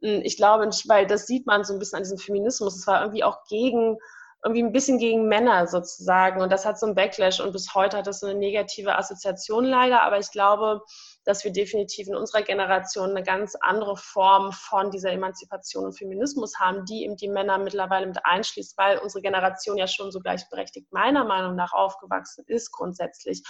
hm, 0.00 0.22
ich 0.22 0.36
glaube, 0.36 0.64
weil 0.86 1.06
das 1.06 1.26
sieht 1.26 1.46
man 1.46 1.64
so 1.64 1.72
ein 1.72 1.78
bisschen 1.78 1.96
an 1.96 2.02
diesem 2.02 2.18
Feminismus, 2.18 2.76
es 2.76 2.86
war 2.86 3.00
irgendwie 3.00 3.24
auch 3.24 3.44
gegen 3.48 3.98
irgendwie 4.44 4.62
ein 4.62 4.72
bisschen 4.72 4.98
gegen 4.98 5.26
Männer 5.26 5.66
sozusagen. 5.66 6.42
Und 6.42 6.52
das 6.52 6.66
hat 6.66 6.78
so 6.78 6.84
einen 6.84 6.94
Backlash 6.94 7.40
und 7.40 7.52
bis 7.52 7.74
heute 7.74 7.96
hat 7.96 8.06
das 8.06 8.20
so 8.20 8.26
eine 8.26 8.38
negative 8.38 8.96
Assoziation 8.96 9.64
leider. 9.64 10.02
Aber 10.02 10.18
ich 10.18 10.30
glaube, 10.30 10.82
dass 11.24 11.44
wir 11.44 11.52
definitiv 11.52 12.08
in 12.08 12.14
unserer 12.14 12.42
Generation 12.42 13.10
eine 13.10 13.22
ganz 13.22 13.54
andere 13.60 13.96
Form 13.96 14.52
von 14.52 14.90
dieser 14.90 15.12
Emanzipation 15.12 15.86
und 15.86 15.98
Feminismus 15.98 16.58
haben, 16.60 16.84
die 16.84 17.04
eben 17.04 17.16
die 17.16 17.28
Männer 17.28 17.56
mittlerweile 17.56 18.06
mit 18.06 18.18
einschließt, 18.22 18.76
weil 18.76 18.98
unsere 18.98 19.22
Generation 19.22 19.78
ja 19.78 19.86
schon 19.86 20.12
so 20.12 20.20
gleichberechtigt 20.20 20.92
meiner 20.92 21.24
Meinung 21.24 21.56
nach 21.56 21.72
aufgewachsen 21.72 22.44
ist 22.46 22.70
grundsätzlich. 22.70 23.42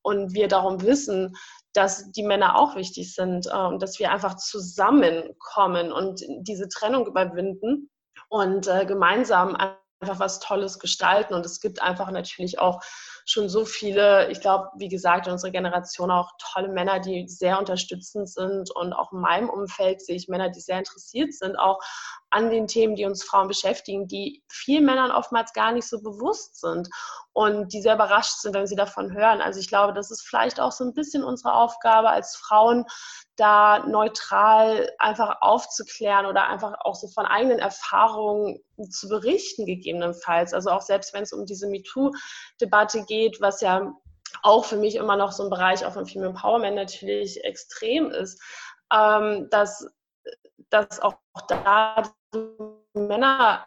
Und 0.00 0.32
wir 0.32 0.48
darum 0.48 0.80
wissen, 0.80 1.36
dass 1.74 2.10
die 2.12 2.22
Männer 2.22 2.56
auch 2.56 2.74
wichtig 2.74 3.14
sind 3.14 3.46
und 3.52 3.82
dass 3.82 3.98
wir 3.98 4.10
einfach 4.10 4.36
zusammenkommen 4.36 5.92
und 5.92 6.24
diese 6.40 6.68
Trennung 6.68 7.06
überwinden 7.06 7.90
und 8.30 8.66
äh, 8.66 8.86
gemeinsam 8.86 9.56
einfach 10.00 10.20
was 10.20 10.40
Tolles 10.40 10.78
gestalten. 10.78 11.34
Und 11.34 11.44
es 11.44 11.60
gibt 11.60 11.82
einfach 11.82 12.10
natürlich 12.10 12.58
auch 12.58 12.80
schon 13.26 13.48
so 13.48 13.64
viele, 13.64 14.30
ich 14.30 14.40
glaube, 14.40 14.68
wie 14.76 14.88
gesagt, 14.88 15.26
in 15.26 15.32
unserer 15.32 15.50
Generation 15.50 16.10
auch 16.10 16.30
tolle 16.38 16.68
Männer, 16.68 17.00
die 17.00 17.28
sehr 17.28 17.58
unterstützend 17.58 18.28
sind. 18.28 18.70
Und 18.74 18.92
auch 18.92 19.12
in 19.12 19.20
meinem 19.20 19.50
Umfeld 19.50 20.00
sehe 20.00 20.16
ich 20.16 20.28
Männer, 20.28 20.50
die 20.50 20.60
sehr 20.60 20.78
interessiert 20.78 21.34
sind, 21.34 21.56
auch 21.56 21.78
an 22.30 22.50
den 22.50 22.66
Themen, 22.66 22.94
die 22.94 23.04
uns 23.04 23.24
Frauen 23.24 23.48
beschäftigen, 23.48 24.06
die 24.06 24.42
vielen 24.48 24.84
Männern 24.84 25.10
oftmals 25.10 25.52
gar 25.52 25.72
nicht 25.72 25.88
so 25.88 26.00
bewusst 26.00 26.60
sind 26.60 26.88
und 27.32 27.72
die 27.72 27.80
sehr 27.80 27.94
überrascht 27.94 28.40
sind, 28.40 28.54
wenn 28.54 28.66
sie 28.66 28.76
davon 28.76 29.12
hören. 29.12 29.40
Also 29.40 29.60
ich 29.60 29.68
glaube, 29.68 29.92
das 29.92 30.10
ist 30.10 30.26
vielleicht 30.26 30.60
auch 30.60 30.72
so 30.72 30.84
ein 30.84 30.94
bisschen 30.94 31.24
unsere 31.24 31.54
Aufgabe 31.54 32.10
als 32.10 32.36
Frauen, 32.36 32.84
da 33.36 33.86
neutral 33.86 34.90
einfach 34.98 35.40
aufzuklären 35.40 36.26
oder 36.26 36.48
einfach 36.48 36.74
auch 36.80 36.96
so 36.96 37.08
von 37.08 37.24
eigenen 37.24 37.60
Erfahrungen 37.60 38.58
zu 38.90 39.08
berichten, 39.08 39.66
gegebenenfalls. 39.66 40.52
Also 40.52 40.70
auch 40.70 40.82
selbst 40.82 41.14
wenn 41.14 41.22
es 41.22 41.32
um 41.32 41.46
diese 41.46 41.68
MeToo-Debatte 41.68 43.04
geht, 43.04 43.40
was 43.40 43.60
ja 43.60 43.92
auch 44.42 44.64
für 44.64 44.76
mich 44.76 44.96
immer 44.96 45.16
noch 45.16 45.32
so 45.32 45.44
ein 45.44 45.50
Bereich 45.50 45.86
auch 45.86 45.92
von 45.92 46.06
Female 46.06 46.30
Empowerment 46.30 46.76
natürlich 46.76 47.42
extrem 47.44 48.10
ist, 48.10 48.42
ähm, 48.92 49.48
dass, 49.50 49.86
dass 50.70 51.00
auch 51.00 51.14
da 51.48 52.02
Männer 52.94 53.66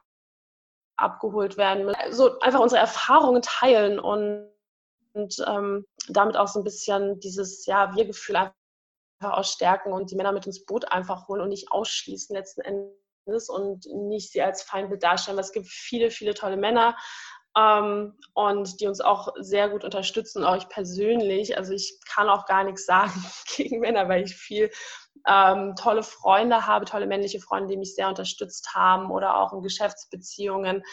abgeholt 0.98 1.58
werden 1.58 1.86
müssen. 1.86 1.98
So 2.12 2.40
einfach 2.40 2.60
unsere 2.60 2.82
Erfahrungen 2.82 3.42
teilen 3.42 4.00
und 4.00 4.50
ähm, 5.46 5.86
damit 6.08 6.38
auch 6.38 6.48
so 6.48 6.60
ein 6.60 6.64
bisschen 6.64 7.20
dieses 7.20 7.66
ja, 7.66 7.96
Wir-Gefühl 7.96 8.38
einfach 8.38 8.54
ausstärken 9.22 9.92
und 9.92 10.12
die 10.12 10.16
Männer 10.16 10.32
mit 10.32 10.46
ins 10.46 10.66
Boot 10.66 10.92
einfach 10.92 11.28
holen 11.28 11.42
und 11.42 11.50
nicht 11.50 11.72
ausschließen 11.72 12.36
letzten 12.36 12.62
Endes 12.62 13.50
und 13.50 13.86
nicht 13.86 14.32
sie 14.32 14.42
als 14.42 14.64
Feindbild 14.64 15.04
darstellen, 15.04 15.38
weil 15.38 15.44
es 15.44 15.52
gibt 15.52 15.68
viele, 15.68 16.12
viele 16.12 16.34
tolle 16.34 16.58
Männer, 16.58 16.96
ähm, 17.58 18.18
und 18.34 18.80
die 18.80 18.88
uns 18.88 19.02
auch 19.02 19.34
sehr 19.38 19.70
gut 19.70 19.84
unterstützen, 19.84 20.44
auch 20.44 20.56
ich 20.56 20.70
persönlich. 20.70 21.58
Also 21.58 21.74
ich 21.74 22.00
kann 22.08 22.30
auch 22.30 22.46
gar 22.46 22.64
nichts 22.64 22.86
sagen 22.86 23.14
gegen 23.56 23.80
Männer, 23.80 24.08
weil 24.08 24.24
ich 24.24 24.36
viel 24.36 24.70
ähm, 25.28 25.76
tolle 25.76 26.04
Freunde 26.04 26.66
habe, 26.66 26.86
tolle 26.86 27.08
männliche 27.08 27.40
Freunde, 27.40 27.70
die 27.70 27.78
mich 27.78 27.96
sehr 27.96 28.10
unterstützt 28.10 28.74
haben 28.74 29.12
oder 29.12 29.38
auch 29.38 29.54
in 29.54 29.62
Geschäftsbeziehungen 29.62 30.84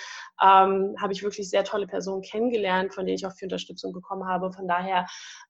ähm, 0.42 0.94
habe 1.00 1.12
ich 1.12 1.22
wirklich 1.22 1.50
sehr 1.50 1.64
tolle 1.64 1.86
Personen 1.86 2.22
kennengelernt, 2.22 2.94
von 2.94 3.06
denen 3.06 3.16
ich 3.16 3.26
auch 3.26 3.32
viel 3.32 3.46
Unterstützung 3.46 3.92
bekommen 3.92 4.26
habe. 4.26 4.52
Von 4.52 4.68
daher 4.68 5.06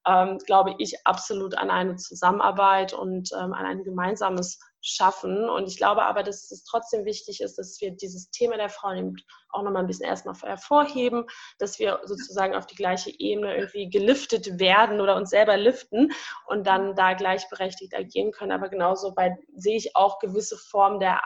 ähm, 0.07 0.39
glaube 0.47 0.75
ich 0.79 0.95
absolut 1.05 1.57
an 1.57 1.71
eine 1.71 1.97
Zusammenarbeit 1.97 2.93
und 2.93 3.31
ähm, 3.33 3.53
an 3.53 3.67
ein 3.67 3.85
gemeinsames 3.85 4.59
schaffen. 4.81 5.49
Und 5.49 5.69
ich 5.69 5.77
glaube 5.77 6.05
aber, 6.05 6.23
dass 6.23 6.51
es 6.51 6.65
trotzdem 6.65 7.05
wichtig 7.05 7.41
ist, 7.41 7.59
dass 7.59 7.81
wir 7.81 7.91
dieses 7.91 8.31
Thema 8.31 8.57
der 8.57 8.69
Frauen 8.69 9.17
auch 9.51 9.63
nochmal 9.63 9.83
ein 9.83 9.87
bisschen 9.87 10.07
erstmal 10.07 10.35
hervorheben, 10.37 11.25
dass 11.59 11.79
wir 11.79 12.01
sozusagen 12.05 12.55
auf 12.55 12.67
die 12.67 12.77
gleiche 12.77 13.11
Ebene 13.19 13.57
irgendwie 13.57 13.89
geliftet 13.89 14.59
werden 14.59 15.01
oder 15.01 15.17
uns 15.17 15.31
selber 15.31 15.57
liften 15.57 16.13
und 16.47 16.67
dann 16.67 16.95
da 16.95 17.15
gleichberechtigt 17.15 17.95
agieren 17.95 18.31
können. 18.31 18.53
Aber 18.59 18.69
genauso 18.69 19.15
bei, 19.15 19.37
sehe 19.55 19.77
ich 19.77 19.97
auch 19.97 20.19
gewisse 20.19 20.57
Formen 20.57 21.01
der 21.01 21.21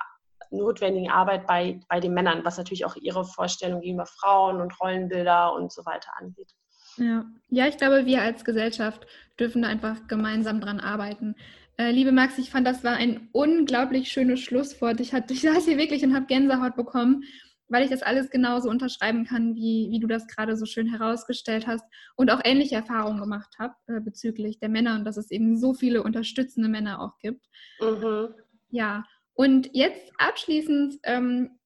notwendigen 0.50 1.10
Arbeit 1.10 1.46
bei, 1.46 1.80
bei 1.88 2.00
den 2.00 2.14
Männern, 2.14 2.44
was 2.44 2.58
natürlich 2.58 2.84
auch 2.84 2.96
ihre 2.96 3.24
Vorstellungen 3.24 3.82
gegenüber 3.82 4.06
Frauen 4.06 4.60
und 4.60 4.78
Rollenbilder 4.80 5.54
und 5.54 5.72
so 5.72 5.84
weiter 5.84 6.12
angeht. 6.16 6.52
Ja. 6.98 7.24
ja, 7.48 7.66
ich 7.66 7.78
glaube, 7.78 8.04
wir 8.04 8.20
als 8.20 8.44
Gesellschaft 8.44 9.06
dürfen 9.40 9.62
da 9.62 9.68
einfach 9.68 10.06
gemeinsam 10.08 10.60
dran 10.60 10.78
arbeiten. 10.78 11.34
Äh, 11.78 11.90
liebe 11.90 12.12
Max, 12.12 12.36
ich 12.36 12.50
fand, 12.50 12.66
das 12.66 12.84
war 12.84 12.96
ein 12.96 13.28
unglaublich 13.32 14.12
schönes 14.12 14.40
Schlusswort. 14.40 15.00
Ich, 15.00 15.14
hatte, 15.14 15.32
ich 15.32 15.40
saß 15.42 15.64
hier 15.64 15.78
wirklich 15.78 16.04
und 16.04 16.14
habe 16.14 16.26
Gänsehaut 16.26 16.76
bekommen, 16.76 17.24
weil 17.72 17.84
ich 17.84 17.90
das 17.90 18.02
alles 18.02 18.30
genauso 18.30 18.68
unterschreiben 18.68 19.24
kann, 19.24 19.54
wie, 19.54 19.88
wie 19.90 19.98
du 19.98 20.06
das 20.06 20.26
gerade 20.26 20.56
so 20.56 20.66
schön 20.66 20.86
herausgestellt 20.86 21.66
hast 21.66 21.84
und 22.16 22.30
auch 22.30 22.40
ähnliche 22.44 22.76
Erfahrungen 22.76 23.20
gemacht 23.20 23.54
habe 23.58 23.74
äh, 23.86 24.00
bezüglich 24.00 24.58
der 24.58 24.68
Männer 24.68 24.94
und 24.94 25.04
dass 25.04 25.16
es 25.16 25.30
eben 25.30 25.58
so 25.58 25.74
viele 25.74 26.02
unterstützende 26.02 26.68
Männer 26.68 27.00
auch 27.00 27.18
gibt. 27.18 27.46
Mhm. 27.80 28.34
Ja, 28.70 29.04
und 29.34 29.70
jetzt 29.72 30.12
abschließend 30.18 30.98
ähm, 31.04 31.58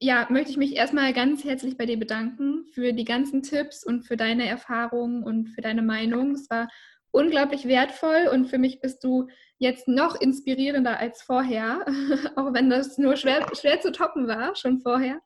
ja, 0.00 0.26
möchte 0.30 0.50
ich 0.50 0.56
mich 0.56 0.76
erstmal 0.76 1.12
ganz 1.12 1.44
herzlich 1.44 1.76
bei 1.76 1.84
dir 1.84 1.98
bedanken 1.98 2.64
für 2.72 2.94
die 2.94 3.04
ganzen 3.04 3.42
Tipps 3.42 3.84
und 3.84 4.02
für 4.02 4.16
deine 4.16 4.48
Erfahrungen 4.48 5.22
und 5.22 5.48
für 5.50 5.60
deine 5.60 5.82
Meinung. 5.82 6.32
Es 6.32 6.48
war 6.48 6.68
unglaublich 7.10 7.66
wertvoll 7.66 8.28
und 8.32 8.46
für 8.46 8.58
mich 8.58 8.80
bist 8.80 9.04
du 9.04 9.28
jetzt 9.60 9.86
noch 9.86 10.20
inspirierender 10.20 10.98
als 10.98 11.22
vorher, 11.22 11.86
auch 12.36 12.52
wenn 12.52 12.70
das 12.70 12.98
nur 12.98 13.16
schwer, 13.16 13.46
schwer 13.54 13.80
zu 13.80 13.92
toppen 13.92 14.26
war, 14.26 14.56
schon 14.56 14.80
vorher. 14.80 15.20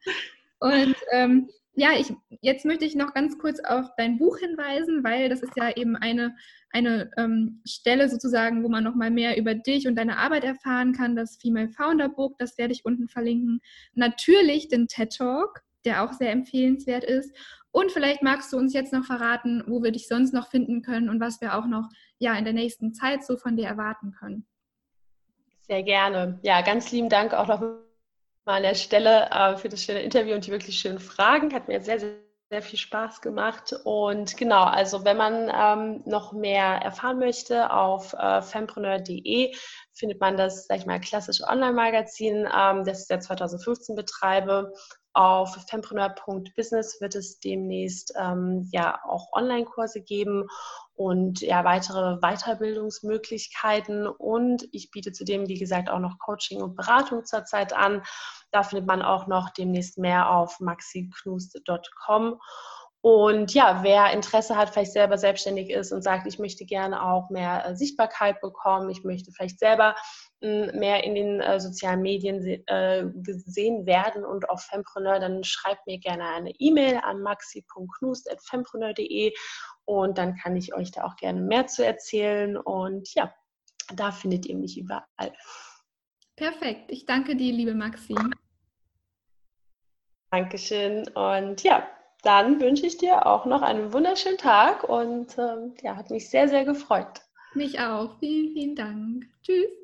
Und 0.59 0.97
ähm, 1.12 1.49
ja, 1.76 1.91
ich, 1.99 2.12
jetzt 2.41 2.64
möchte 2.64 2.85
ich 2.85 2.95
noch 2.95 3.14
ganz 3.14 3.39
kurz 3.39 3.61
auf 3.61 3.87
dein 3.97 4.18
Buch 4.18 4.39
hinweisen, 4.39 5.03
weil 5.03 5.28
das 5.28 5.43
ist 5.43 5.57
ja 5.57 5.76
eben 5.76 5.97
eine, 5.97 6.37
eine 6.70 7.11
ähm, 7.16 7.61
Stelle 7.64 8.09
sozusagen, 8.09 8.62
wo 8.64 8.68
man 8.68 8.85
nochmal 8.85 9.11
mehr 9.11 9.37
über 9.37 9.55
dich 9.55 9.87
und 9.87 9.97
deine 9.97 10.18
Arbeit 10.18 10.45
erfahren 10.45 10.93
kann. 10.93 11.16
Das 11.16 11.37
Female 11.37 11.68
Founder 11.68 12.09
Book, 12.09 12.37
das 12.39 12.59
werde 12.59 12.72
ich 12.72 12.85
unten 12.85 13.09
verlinken. 13.09 13.61
Natürlich 13.95 14.68
den 14.68 14.89
TED 14.89 15.16
Talk, 15.16 15.62
der 15.85 16.05
auch 16.05 16.12
sehr 16.12 16.30
empfehlenswert 16.30 17.05
ist. 17.05 17.35
Und 17.70 17.91
vielleicht 17.91 18.22
magst 18.22 18.53
du 18.53 18.57
uns 18.57 18.72
jetzt 18.72 18.93
noch 18.93 19.05
verraten, 19.05 19.64
wo 19.66 19.82
wir 19.82 19.91
dich 19.91 20.07
sonst 20.07 20.32
noch 20.32 20.49
finden 20.49 20.82
können 20.82 21.09
und 21.09 21.20
was 21.20 21.41
wir 21.41 21.59
auch 21.59 21.66
noch 21.66 21.89
ja, 22.18 22.35
in 22.35 22.45
der 22.45 22.53
nächsten 22.53 22.95
Zeit 22.95 23.24
so 23.24 23.37
von 23.37 23.57
dir 23.57 23.66
erwarten 23.66 24.12
können. 24.12 24.47
Sehr 25.66 25.82
gerne. 25.82 26.39
Ja, 26.43 26.61
ganz 26.61 26.93
lieben 26.93 27.09
Dank 27.09 27.35
auch 27.35 27.49
noch 27.49 27.61
mal 27.61 27.78
an 28.47 28.62
der 28.62 28.74
Stelle 28.74 29.28
äh, 29.30 29.57
für 29.57 29.68
das 29.68 29.82
schöne 29.82 30.03
Interview 30.03 30.35
und 30.35 30.47
die 30.47 30.53
wirklich 30.53 30.78
schönen 30.78 30.99
Fragen. 30.99 31.55
Hat 31.55 31.68
mir 31.68 31.80
sehr, 31.80 31.99
sehr, 31.99 32.12
sehr 32.51 32.62
viel 32.62 32.78
Spaß 32.78 33.22
gemacht. 33.22 33.74
Und 33.85 34.37
genau, 34.37 34.64
also 34.64 35.05
wenn 35.05 35.16
man 35.16 35.51
ähm, 35.53 36.03
noch 36.05 36.32
mehr 36.32 36.64
erfahren 36.82 37.18
möchte, 37.18 37.72
auf 37.72 38.12
äh, 38.12 38.43
fempreneur.de 38.43 39.55
findet 39.95 40.20
man 40.20 40.37
das, 40.37 40.66
sag 40.66 40.78
ich 40.78 40.87
mal, 40.87 41.01
klassische 41.01 41.45
Online-Magazin, 41.45 42.47
ähm, 42.55 42.85
das 42.85 43.01
ich 43.01 43.07
seit 43.07 43.24
2015 43.24 43.97
betreibe. 43.97 44.72
Auf 45.14 45.54
fempreneur.business 45.68 47.00
wird 47.00 47.14
es 47.14 47.38
demnächst 47.38 48.12
ähm, 48.18 48.68
ja 48.72 49.00
auch 49.04 49.32
Online-Kurse 49.32 50.02
geben 50.02 50.48
und 50.94 51.40
ja 51.40 51.64
weitere 51.64 52.16
Weiterbildungsmöglichkeiten. 52.18 54.08
Und 54.08 54.68
ich 54.72 54.90
biete 54.90 55.12
zudem, 55.12 55.48
wie 55.48 55.58
gesagt, 55.58 55.88
auch 55.88 56.00
noch 56.00 56.18
Coaching 56.18 56.60
und 56.62 56.74
Beratung 56.74 57.24
zurzeit 57.24 57.72
an. 57.72 58.02
Da 58.50 58.64
findet 58.64 58.86
man 58.86 59.02
auch 59.02 59.28
noch 59.28 59.50
demnächst 59.50 59.98
mehr 59.98 60.30
auf 60.30 60.58
maxiknust.com. 60.58 62.40
Und 63.04 63.52
ja, 63.52 63.80
wer 63.82 64.12
Interesse 64.12 64.56
hat, 64.56 64.70
vielleicht 64.70 64.94
selber 64.94 65.18
selbstständig 65.18 65.68
ist 65.68 65.92
und 65.92 66.00
sagt, 66.00 66.26
ich 66.26 66.38
möchte 66.38 66.64
gerne 66.64 67.04
auch 67.04 67.28
mehr 67.28 67.66
äh, 67.66 67.76
Sichtbarkeit 67.76 68.40
bekommen, 68.40 68.88
ich 68.88 69.04
möchte 69.04 69.30
vielleicht 69.30 69.58
selber 69.58 69.94
mehr 70.41 71.05
in 71.05 71.14
den 71.14 71.41
äh, 71.41 71.61
sozialen 71.61 72.03
Medien 72.03 72.45
äh, 72.66 73.07
gesehen 73.14 73.87
werden 73.87 74.24
und 74.24 74.51
auf 74.51 74.62
Fempreneur, 74.62 75.18
dann 75.18 75.45
schreibt 75.45 75.87
mir 75.87 75.99
gerne 75.99 76.28
eine 76.28 76.53
E-Mail 76.59 77.01
an 77.03 77.22
maxi.knust.fempreneur.de 77.22 79.32
und 79.85 80.18
dann 80.18 80.37
kann 80.37 80.57
ich 80.57 80.74
euch 80.74 80.91
da 80.91 81.05
auch 81.05 81.16
gerne 81.16 81.41
mehr 81.41 81.66
zu 81.66 81.85
erzählen. 81.85 82.57
Und 82.57 83.14
ja, 83.14 83.35
da 83.95 84.12
findet 84.12 84.47
ihr 84.47 84.57
mich 84.57 84.78
überall. 84.78 85.32
Perfekt. 86.37 86.91
Ich 86.91 87.07
danke 87.07 87.37
dir, 87.37 87.53
liebe 87.53 87.74
Maxi. 87.74 88.14
Dankeschön. 90.30 91.07
Und 91.09 91.62
ja, 91.62 91.87
dann 92.22 92.61
wünsche 92.61 92.87
ich 92.87 92.97
dir 92.97 93.26
auch 93.26 93.47
noch 93.47 93.62
einen 93.62 93.93
wunderschönen 93.93 94.39
Tag 94.39 94.85
und 94.85 95.39
ähm, 95.39 95.74
ja, 95.82 95.97
hat 95.97 96.11
mich 96.11 96.28
sehr, 96.28 96.49
sehr 96.49 96.64
gefreut. 96.64 97.22
Mich 97.55 97.78
auch. 97.78 98.18
Vielen, 98.18 98.53
vielen 98.53 98.74
Dank. 98.74 99.26
Tschüss. 99.43 99.84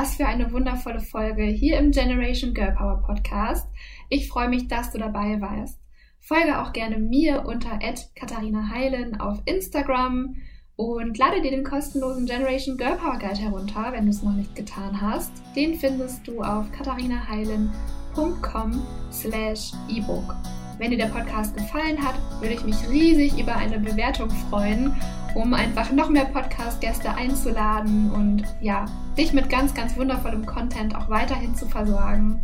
Was 0.00 0.14
für 0.14 0.26
eine 0.26 0.52
wundervolle 0.52 1.00
Folge 1.00 1.42
hier 1.42 1.80
im 1.80 1.90
Generation 1.90 2.54
Girl 2.54 2.70
Power 2.70 3.02
Podcast. 3.04 3.66
Ich 4.08 4.28
freue 4.28 4.48
mich, 4.48 4.68
dass 4.68 4.92
du 4.92 4.98
dabei 4.98 5.40
warst. 5.40 5.80
Folge 6.20 6.62
auch 6.62 6.72
gerne 6.72 6.98
mir 6.98 7.44
unter 7.44 7.80
Katharina 8.14 8.70
Heilen 8.70 9.20
auf 9.20 9.42
Instagram 9.44 10.36
und 10.76 11.18
lade 11.18 11.42
dir 11.42 11.50
den 11.50 11.64
kostenlosen 11.64 12.26
Generation 12.26 12.76
Girl 12.76 12.94
Power 12.94 13.18
Guide 13.18 13.40
herunter, 13.40 13.90
wenn 13.90 14.04
du 14.04 14.10
es 14.10 14.22
noch 14.22 14.34
nicht 14.34 14.54
getan 14.54 15.00
hast. 15.00 15.32
Den 15.56 15.74
findest 15.74 16.28
du 16.28 16.42
auf 16.42 16.70
katharinaheilen.com 16.70 18.86
slash 19.10 19.72
ebook. 19.90 20.36
Wenn 20.78 20.92
dir 20.92 20.98
der 20.98 21.06
Podcast 21.06 21.56
gefallen 21.56 22.00
hat, 22.00 22.14
würde 22.40 22.54
ich 22.54 22.62
mich 22.62 22.88
riesig 22.88 23.36
über 23.36 23.56
eine 23.56 23.80
Bewertung 23.80 24.30
freuen, 24.30 24.94
um 25.34 25.54
einfach 25.54 25.92
noch 25.92 26.08
mehr 26.10 26.24
Podcast-Gäste 26.26 27.14
einzuladen 27.14 28.10
und 28.10 28.44
ja, 28.60 28.86
dich 29.16 29.32
mit 29.32 29.48
ganz, 29.48 29.74
ganz 29.74 29.96
wundervollem 29.96 30.46
Content 30.46 30.94
auch 30.94 31.08
weiterhin 31.08 31.54
zu 31.54 31.66
versorgen. 31.66 32.40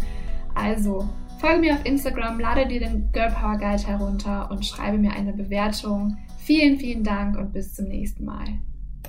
Also, 0.55 1.09
folge 1.39 1.61
mir 1.61 1.75
auf 1.75 1.85
Instagram, 1.85 2.41
lade 2.41 2.67
dir 2.67 2.81
den 2.81 3.11
Girl 3.13 3.31
Power 3.31 3.59
Guide 3.59 3.87
herunter 3.87 4.51
und 4.51 4.65
schreibe 4.65 4.99
mir 4.99 5.13
eine 5.13 5.33
Bewertung. 5.33 6.17
Vielen, 6.39 6.79
vielen 6.79 7.05
Dank 7.05 7.37
und 7.39 7.53
bis 7.53 7.75
zum 7.75 7.87
nächsten 7.87 8.25
Mal. 8.25 8.45